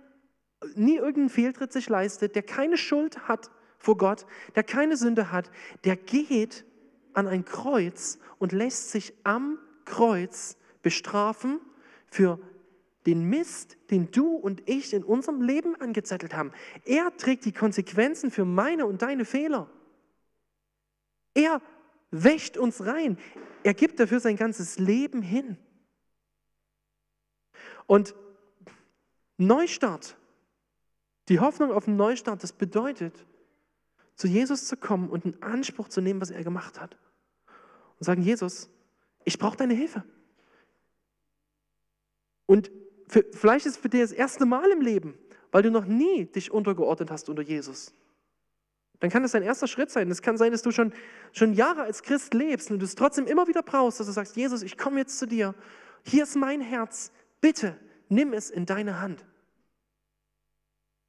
nie 0.75 0.97
irgendeinen 0.97 1.29
Fehltritt 1.29 1.73
sich 1.73 1.89
leistet, 1.89 2.35
der 2.35 2.43
keine 2.43 2.77
Schuld 2.77 3.27
hat 3.27 3.51
vor 3.77 3.97
Gott, 3.97 4.25
der 4.55 4.63
keine 4.63 4.97
Sünde 4.97 5.31
hat, 5.31 5.49
der 5.83 5.95
geht 5.95 6.65
an 7.13 7.27
ein 7.27 7.45
Kreuz 7.45 8.19
und 8.37 8.51
lässt 8.51 8.91
sich 8.91 9.13
am 9.23 9.57
Kreuz 9.85 10.57
bestrafen 10.81 11.59
für 12.07 12.39
den 13.05 13.23
Mist, 13.23 13.77
den 13.89 14.11
du 14.11 14.35
und 14.35 14.69
ich 14.69 14.93
in 14.93 15.03
unserem 15.03 15.41
Leben 15.41 15.75
angezettelt 15.75 16.35
haben. 16.35 16.51
Er 16.85 17.15
trägt 17.17 17.45
die 17.45 17.51
Konsequenzen 17.51 18.29
für 18.29 18.45
meine 18.45 18.85
und 18.85 19.01
deine 19.01 19.25
Fehler. 19.25 19.69
Er 21.33 21.61
wäscht 22.11 22.57
uns 22.57 22.85
rein. 22.85 23.17
Er 23.63 23.73
gibt 23.73 23.99
dafür 23.99 24.19
sein 24.19 24.35
ganzes 24.35 24.77
Leben 24.77 25.21
hin. 25.21 25.57
Und 27.87 28.13
Neustart, 29.37 30.15
die 31.29 31.39
Hoffnung 31.39 31.71
auf 31.71 31.87
einen 31.87 31.97
Neustart, 31.97 32.43
das 32.43 32.53
bedeutet, 32.53 33.25
zu 34.15 34.27
Jesus 34.27 34.67
zu 34.67 34.77
kommen 34.77 35.09
und 35.09 35.25
in 35.25 35.41
Anspruch 35.41 35.87
zu 35.87 36.01
nehmen, 36.01 36.21
was 36.21 36.29
er 36.29 36.43
gemacht 36.43 36.79
hat. 36.79 36.95
Und 37.97 38.05
sagen, 38.05 38.21
Jesus, 38.21 38.69
ich 39.23 39.39
brauche 39.39 39.57
deine 39.57 39.73
Hilfe. 39.73 40.03
Und 42.45 42.71
für, 43.07 43.25
vielleicht 43.31 43.65
ist 43.65 43.75
es 43.75 43.81
für 43.81 43.89
dich 43.89 44.01
das 44.01 44.11
erste 44.11 44.45
Mal 44.45 44.69
im 44.71 44.81
Leben, 44.81 45.17
weil 45.51 45.63
du 45.63 45.71
noch 45.71 45.85
nie 45.85 46.25
dich 46.25 46.51
untergeordnet 46.51 47.09
hast 47.11 47.29
unter 47.29 47.41
Jesus. 47.41 47.93
Dann 49.01 49.09
kann 49.09 49.23
das 49.23 49.31
dein 49.31 49.41
erster 49.41 49.67
Schritt 49.67 49.89
sein. 49.89 50.09
Es 50.11 50.21
kann 50.21 50.37
sein, 50.37 50.51
dass 50.51 50.61
du 50.61 50.71
schon, 50.71 50.93
schon 51.33 51.53
Jahre 51.53 51.81
als 51.81 52.03
Christ 52.03 52.35
lebst 52.35 52.69
und 52.69 52.79
du 52.79 52.85
es 52.85 52.93
trotzdem 52.93 53.25
immer 53.25 53.47
wieder 53.47 53.63
brauchst, 53.63 53.99
dass 53.99 54.05
du 54.05 54.13
sagst, 54.13 54.35
Jesus, 54.35 54.61
ich 54.61 54.77
komme 54.77 54.99
jetzt 54.99 55.17
zu 55.17 55.25
dir. 55.25 55.55
Hier 56.05 56.23
ist 56.23 56.35
mein 56.35 56.61
Herz. 56.61 57.11
Bitte 57.41 57.77
nimm 58.09 58.31
es 58.31 58.51
in 58.51 58.67
deine 58.67 59.01
Hand. 59.01 59.25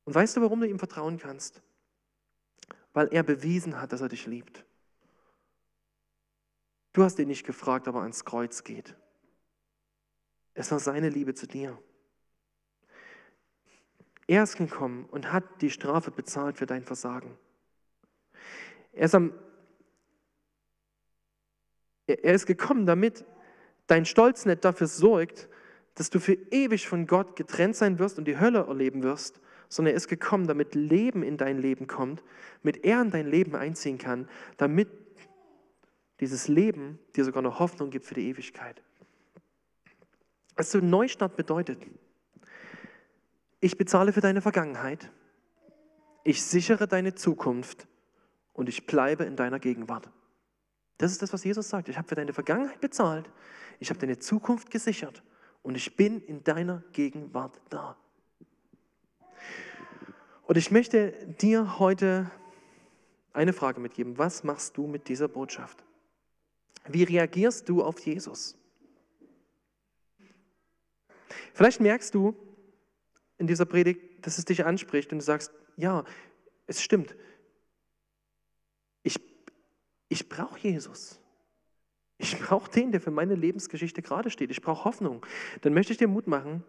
Und 0.04 0.14
weißt 0.14 0.36
du, 0.36 0.40
warum 0.40 0.60
du 0.60 0.66
ihm 0.66 0.78
vertrauen 0.78 1.18
kannst? 1.18 1.60
Weil 2.94 3.08
er 3.12 3.22
bewiesen 3.22 3.78
hat, 3.78 3.92
dass 3.92 4.00
er 4.00 4.08
dich 4.08 4.26
liebt. 4.26 4.64
Du 6.94 7.04
hast 7.04 7.18
ihn 7.18 7.28
nicht 7.28 7.44
gefragt, 7.44 7.88
ob 7.88 7.96
er 7.96 8.02
ans 8.02 8.24
Kreuz 8.24 8.64
geht. 8.64 8.96
Es 10.54 10.70
war 10.70 10.80
seine 10.80 11.10
Liebe 11.10 11.34
zu 11.34 11.46
dir. 11.46 11.78
Er 14.26 14.44
ist 14.44 14.56
gekommen 14.56 15.04
und 15.10 15.30
hat 15.30 15.44
die 15.60 15.70
Strafe 15.70 16.10
bezahlt 16.10 16.56
für 16.56 16.66
dein 16.66 16.84
Versagen. 16.84 17.36
Er 18.92 19.06
ist, 19.06 19.14
am, 19.14 19.32
er 22.06 22.34
ist 22.34 22.46
gekommen, 22.46 22.86
damit 22.86 23.24
dein 23.86 24.04
Stolz 24.04 24.46
nicht 24.46 24.64
dafür 24.64 24.86
sorgt, 24.86 25.48
dass 25.94 26.10
du 26.10 26.20
für 26.20 26.34
ewig 26.50 26.88
von 26.88 27.06
Gott 27.06 27.36
getrennt 27.36 27.76
sein 27.76 27.98
wirst 27.98 28.18
und 28.18 28.26
die 28.26 28.38
Hölle 28.38 28.66
erleben 28.66 29.02
wirst, 29.02 29.40
sondern 29.68 29.92
er 29.92 29.96
ist 29.96 30.08
gekommen, 30.08 30.46
damit 30.46 30.74
Leben 30.74 31.22
in 31.22 31.36
dein 31.36 31.58
Leben 31.58 31.86
kommt, 31.86 32.22
mit 32.62 32.84
er 32.84 33.00
in 33.02 33.10
dein 33.10 33.26
Leben 33.26 33.54
einziehen 33.54 33.98
kann, 33.98 34.28
damit 34.56 34.88
dieses 36.20 36.48
Leben 36.48 36.98
dir 37.16 37.24
sogar 37.24 37.42
eine 37.42 37.58
Hoffnung 37.58 37.90
gibt 37.90 38.04
für 38.04 38.14
die 38.14 38.28
Ewigkeit. 38.28 38.82
Also 40.54 40.78
Neustart 40.78 41.36
bedeutet, 41.36 41.78
ich 43.60 43.78
bezahle 43.78 44.12
für 44.12 44.20
deine 44.20 44.42
Vergangenheit, 44.42 45.10
ich 46.24 46.42
sichere 46.42 46.86
deine 46.86 47.14
Zukunft 47.14 47.88
und 48.52 48.68
ich 48.68 48.86
bleibe 48.86 49.24
in 49.24 49.36
deiner 49.36 49.58
Gegenwart. 49.58 50.10
Das 50.98 51.12
ist 51.12 51.22
das, 51.22 51.32
was 51.32 51.44
Jesus 51.44 51.68
sagt. 51.68 51.88
Ich 51.88 51.96
habe 51.96 52.08
für 52.08 52.14
deine 52.14 52.32
Vergangenheit 52.32 52.80
bezahlt, 52.80 53.30
ich 53.80 53.90
habe 53.90 53.98
deine 53.98 54.18
Zukunft 54.18 54.70
gesichert 54.70 55.22
und 55.62 55.74
ich 55.74 55.96
bin 55.96 56.20
in 56.20 56.44
deiner 56.44 56.82
Gegenwart 56.92 57.60
da. 57.70 57.96
Und 60.44 60.56
ich 60.56 60.70
möchte 60.70 61.12
dir 61.40 61.78
heute 61.78 62.30
eine 63.32 63.52
Frage 63.52 63.80
mitgeben. 63.80 64.18
Was 64.18 64.44
machst 64.44 64.76
du 64.76 64.86
mit 64.86 65.08
dieser 65.08 65.28
Botschaft? 65.28 65.82
Wie 66.88 67.04
reagierst 67.04 67.68
du 67.68 67.82
auf 67.82 67.98
Jesus? 68.00 68.56
Vielleicht 71.54 71.80
merkst 71.80 72.14
du 72.14 72.34
in 73.38 73.46
dieser 73.46 73.64
Predigt, 73.64 74.26
dass 74.26 74.38
es 74.38 74.44
dich 74.44 74.64
anspricht 74.64 75.12
und 75.12 75.18
du 75.18 75.24
sagst, 75.24 75.52
ja, 75.76 76.04
es 76.66 76.82
stimmt. 76.82 77.16
Ich, 80.12 80.28
brauche 80.28 80.58
Jesus. 80.58 81.18
Ich 82.18 82.38
brauche 82.38 82.70
den, 82.70 82.92
der 82.92 83.00
für 83.00 83.10
meine 83.10 83.34
Lebensgeschichte 83.34 84.02
gerade 84.02 84.28
steht. 84.28 84.50
Ich 84.50 84.60
brauche 84.60 84.84
Hoffnung. 84.84 85.24
Dann 85.62 85.72
möchte 85.72 85.92
ich 85.92 85.98
dir 85.98 86.06
Mut 86.06 86.26
machen. 86.26 86.62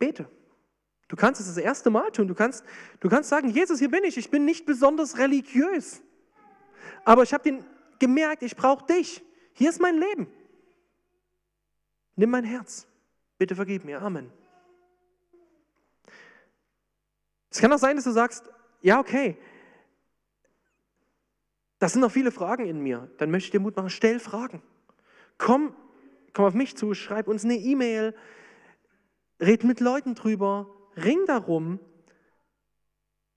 Bete. 0.00 0.28
Du 1.06 1.14
kannst 1.14 1.40
es 1.40 1.46
das 1.46 1.58
erste 1.58 1.90
Mal 1.90 2.10
tun. 2.10 2.26
Du 2.26 2.34
kannst, 2.34 2.64
du 2.98 3.08
kannst 3.08 3.28
sagen, 3.30 3.50
Jesus, 3.50 3.78
hier 3.78 3.88
bin 3.88 4.02
ich. 4.02 4.16
Ich 4.16 4.30
bin 4.32 4.44
nicht 4.44 4.66
besonders 4.66 5.16
religiös. 5.16 6.02
Aber 7.04 7.22
ich 7.22 7.32
habe 7.32 7.64
gemerkt, 8.00 8.42
ich 8.42 8.56
brauche 8.56 8.84
dich. 8.84 9.22
Hier 9.52 9.70
ist 9.70 9.80
mein 9.80 9.96
Leben. 9.96 10.26
Nimm 12.16 12.30
mein 12.30 12.44
Herz. 12.44 12.88
Bitte 13.38 13.54
vergib 13.54 13.84
mir. 13.84 14.02
Amen. 14.02 14.28
Es 17.48 17.60
kann 17.60 17.72
auch 17.72 17.78
sein, 17.78 17.94
dass 17.94 18.06
du 18.06 18.10
sagst, 18.10 18.50
ja, 18.80 18.98
okay, 18.98 19.38
das 21.82 21.94
sind 21.94 22.00
noch 22.00 22.12
viele 22.12 22.30
Fragen 22.30 22.64
in 22.64 22.80
mir. 22.80 23.10
Dann 23.18 23.32
möchte 23.32 23.46
ich 23.46 23.50
dir 23.50 23.58
Mut 23.58 23.74
machen, 23.74 23.90
stell 23.90 24.20
Fragen. 24.20 24.62
Komm, 25.36 25.74
komm 26.32 26.44
auf 26.44 26.54
mich 26.54 26.76
zu, 26.76 26.94
schreib 26.94 27.26
uns 27.26 27.44
eine 27.44 27.56
E-Mail, 27.56 28.14
red 29.40 29.64
mit 29.64 29.80
Leuten 29.80 30.14
drüber, 30.14 30.72
ring 30.96 31.18
darum. 31.26 31.80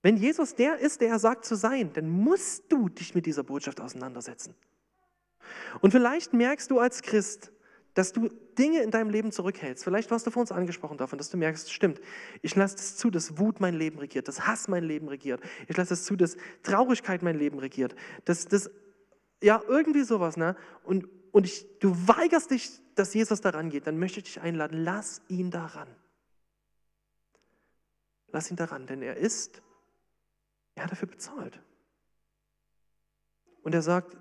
Wenn 0.00 0.16
Jesus 0.16 0.54
der 0.54 0.78
ist, 0.78 1.00
der 1.00 1.08
er 1.08 1.18
sagt 1.18 1.44
zu 1.44 1.56
sein, 1.56 1.92
dann 1.94 2.08
musst 2.08 2.70
du 2.70 2.88
dich 2.88 3.16
mit 3.16 3.26
dieser 3.26 3.42
Botschaft 3.42 3.80
auseinandersetzen. 3.80 4.54
Und 5.80 5.90
vielleicht 5.90 6.32
merkst 6.32 6.70
du 6.70 6.78
als 6.78 7.02
Christ, 7.02 7.50
dass 7.96 8.12
du 8.12 8.28
Dinge 8.58 8.82
in 8.82 8.90
deinem 8.90 9.08
Leben 9.08 9.32
zurückhältst. 9.32 9.82
Vielleicht 9.82 10.10
warst 10.10 10.26
du 10.26 10.30
vor 10.30 10.42
uns 10.42 10.52
angesprochen 10.52 10.98
davon, 10.98 11.16
dass 11.16 11.30
du 11.30 11.38
merkst, 11.38 11.72
stimmt, 11.72 11.98
ich 12.42 12.54
lasse 12.54 12.76
es 12.76 12.96
zu, 12.98 13.10
dass 13.10 13.38
Wut 13.38 13.58
mein 13.58 13.72
Leben 13.72 13.98
regiert, 13.98 14.28
dass 14.28 14.46
Hass 14.46 14.68
mein 14.68 14.84
Leben 14.84 15.08
regiert. 15.08 15.40
Ich 15.66 15.78
lasse 15.78 15.94
es 15.94 16.04
zu, 16.04 16.14
dass 16.14 16.36
Traurigkeit 16.62 17.22
mein 17.22 17.38
Leben 17.38 17.58
regiert. 17.58 17.96
Dass 18.26 18.44
das, 18.44 18.70
ja, 19.42 19.62
irgendwie 19.66 20.02
sowas, 20.02 20.36
ne? 20.36 20.56
Und, 20.84 21.08
und 21.32 21.46
ich, 21.46 21.66
du 21.78 21.96
weigerst 22.06 22.50
dich, 22.50 22.82
dass 22.96 23.14
Jesus 23.14 23.40
daran 23.40 23.70
geht, 23.70 23.86
dann 23.86 23.98
möchte 23.98 24.18
ich 24.18 24.24
dich 24.24 24.40
einladen, 24.42 24.84
lass 24.84 25.22
ihn 25.28 25.50
daran. 25.50 25.88
Lass 28.28 28.50
ihn 28.50 28.56
daran, 28.56 28.86
denn 28.86 29.00
er 29.00 29.16
ist, 29.16 29.62
er 30.74 30.84
hat 30.84 30.92
dafür 30.92 31.08
bezahlt. 31.08 31.58
Und 33.62 33.74
er 33.74 33.80
sagt, 33.80 34.14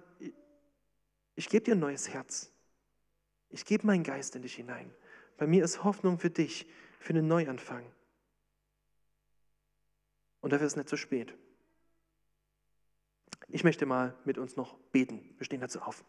ich 1.36 1.50
gebe 1.50 1.66
dir 1.66 1.76
ein 1.76 1.80
neues 1.80 2.08
Herz. 2.08 2.55
Ich 3.50 3.66
gebe 3.66 3.88
meinen 3.88 4.04
Geist 4.04 4.36
in 4.36 4.42
dich 4.42 4.56
hinein. 4.56 4.92
Bei 5.38 5.48
mir 5.48 5.64
ist 5.64 5.84
Hoffnung 5.84 6.20
für 6.20 6.30
dich, 6.30 6.68
für 7.00 7.14
einen 7.14 7.28
Neuanfang. 7.28 7.86
Und 10.42 10.54
dafür 10.54 10.68
ist 10.68 10.74
es 10.74 10.78
nicht 10.78 10.90
zu 10.90 10.98
spät. 10.98 11.34
Ich 13.48 13.64
möchte 13.64 13.86
mal 13.86 14.16
mit 14.26 14.38
uns 14.38 14.56
noch 14.56 14.78
beten. 14.92 15.34
Wir 15.38 15.46
stehen 15.46 15.62
dazu 15.62 15.82
auf. 15.82 16.04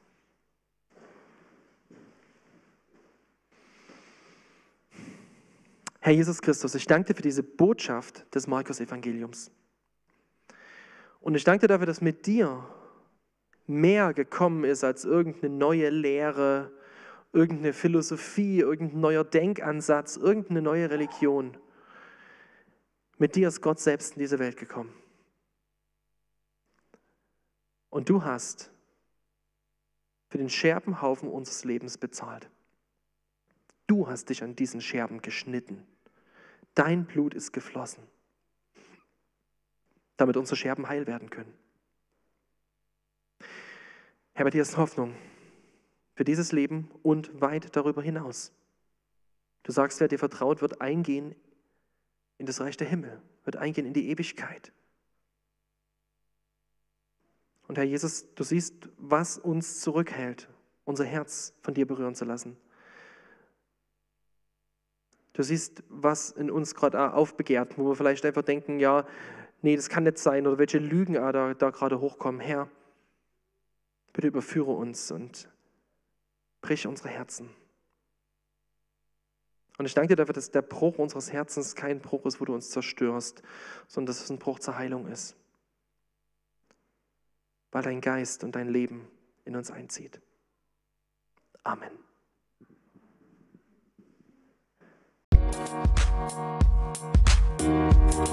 Herr 6.00 6.12
Jesus 6.12 6.40
Christus, 6.40 6.74
ich 6.76 6.86
danke 6.86 7.08
dir 7.08 7.16
für 7.16 7.22
diese 7.22 7.42
Botschaft 7.42 8.32
des 8.34 8.46
Markus-Evangeliums. 8.46 9.50
Und 11.20 11.34
ich 11.34 11.42
danke 11.42 11.62
dir 11.62 11.68
dafür, 11.68 11.86
dass 11.86 12.00
mit 12.00 12.26
dir 12.26 12.64
mehr 13.66 14.14
gekommen 14.14 14.62
ist 14.62 14.84
als 14.84 15.04
irgendeine 15.04 15.52
neue 15.52 15.90
Lehre, 15.90 16.70
irgendeine 17.36 17.74
Philosophie, 17.74 18.60
irgendein 18.60 19.00
neuer 19.00 19.22
Denkansatz, 19.22 20.16
irgendeine 20.16 20.62
neue 20.62 20.90
Religion. 20.90 21.54
Mit 23.18 23.36
dir 23.36 23.48
ist 23.48 23.60
Gott 23.60 23.78
selbst 23.78 24.14
in 24.14 24.20
diese 24.20 24.38
Welt 24.38 24.56
gekommen. 24.56 24.92
Und 27.90 28.08
du 28.08 28.24
hast 28.24 28.70
für 30.28 30.38
den 30.38 30.48
Scherbenhaufen 30.48 31.28
unseres 31.28 31.64
Lebens 31.64 31.98
bezahlt. 31.98 32.48
Du 33.86 34.08
hast 34.08 34.30
dich 34.30 34.42
an 34.42 34.56
diesen 34.56 34.80
Scherben 34.80 35.20
geschnitten. 35.20 35.86
Dein 36.74 37.04
Blut 37.04 37.34
ist 37.34 37.52
geflossen, 37.52 38.02
damit 40.16 40.38
unsere 40.38 40.56
Scherben 40.56 40.88
heil 40.88 41.06
werden 41.06 41.28
können. 41.28 41.52
Herr, 44.32 44.44
bei 44.44 44.50
dir 44.50 44.62
ist 44.62 44.76
Hoffnung 44.78 45.14
für 46.16 46.24
dieses 46.24 46.50
Leben 46.50 46.90
und 47.02 47.40
weit 47.40 47.76
darüber 47.76 48.02
hinaus. 48.02 48.50
Du 49.62 49.70
sagst, 49.70 50.00
wer 50.00 50.08
dir 50.08 50.18
vertraut, 50.18 50.62
wird 50.62 50.80
eingehen 50.80 51.34
in 52.38 52.46
das 52.46 52.60
Reich 52.60 52.76
der 52.76 52.88
Himmel, 52.88 53.20
wird 53.44 53.56
eingehen 53.56 53.86
in 53.86 53.92
die 53.92 54.08
Ewigkeit. 54.08 54.72
Und 57.68 57.76
Herr 57.76 57.84
Jesus, 57.84 58.32
du 58.34 58.44
siehst, 58.44 58.88
was 58.96 59.38
uns 59.38 59.80
zurückhält, 59.80 60.48
unser 60.84 61.04
Herz 61.04 61.52
von 61.62 61.74
dir 61.74 61.86
berühren 61.86 62.14
zu 62.14 62.24
lassen. 62.24 62.56
Du 65.34 65.42
siehst, 65.42 65.82
was 65.90 66.30
in 66.30 66.50
uns 66.50 66.74
gerade 66.74 67.12
aufbegehrt, 67.12 67.76
wo 67.76 67.88
wir 67.88 67.96
vielleicht 67.96 68.24
einfach 68.24 68.42
denken, 68.42 68.80
ja, 68.80 69.06
nee, 69.60 69.76
das 69.76 69.90
kann 69.90 70.04
nicht 70.04 70.18
sein 70.18 70.46
oder 70.46 70.56
welche 70.56 70.78
Lügen 70.78 71.14
da, 71.14 71.52
da 71.52 71.70
gerade 71.70 72.00
hochkommen. 72.00 72.40
Herr, 72.40 72.70
bitte 74.14 74.28
überführe 74.28 74.70
uns 74.70 75.10
und 75.10 75.50
Brich 76.66 76.86
unsere 76.88 77.10
Herzen. 77.10 77.48
Und 79.78 79.86
ich 79.86 79.94
danke 79.94 80.08
dir 80.08 80.16
dafür, 80.16 80.34
dass 80.34 80.50
der 80.50 80.62
Bruch 80.62 80.98
unseres 80.98 81.32
Herzens 81.32 81.76
kein 81.76 82.00
Bruch 82.00 82.26
ist, 82.26 82.40
wo 82.40 82.44
du 82.44 82.54
uns 82.54 82.70
zerstörst, 82.70 83.40
sondern 83.86 84.08
dass 84.08 84.24
es 84.24 84.30
ein 84.30 84.40
Bruch 84.40 84.58
zur 84.58 84.76
Heilung 84.76 85.06
ist. 85.06 85.36
Weil 87.70 87.84
dein 87.84 88.00
Geist 88.00 88.42
und 88.42 88.56
dein 88.56 88.68
Leben 88.68 89.06
in 89.44 89.54
uns 89.54 89.70
einzieht. 89.70 90.20
Amen. 91.62 91.92
Musik 97.60 98.26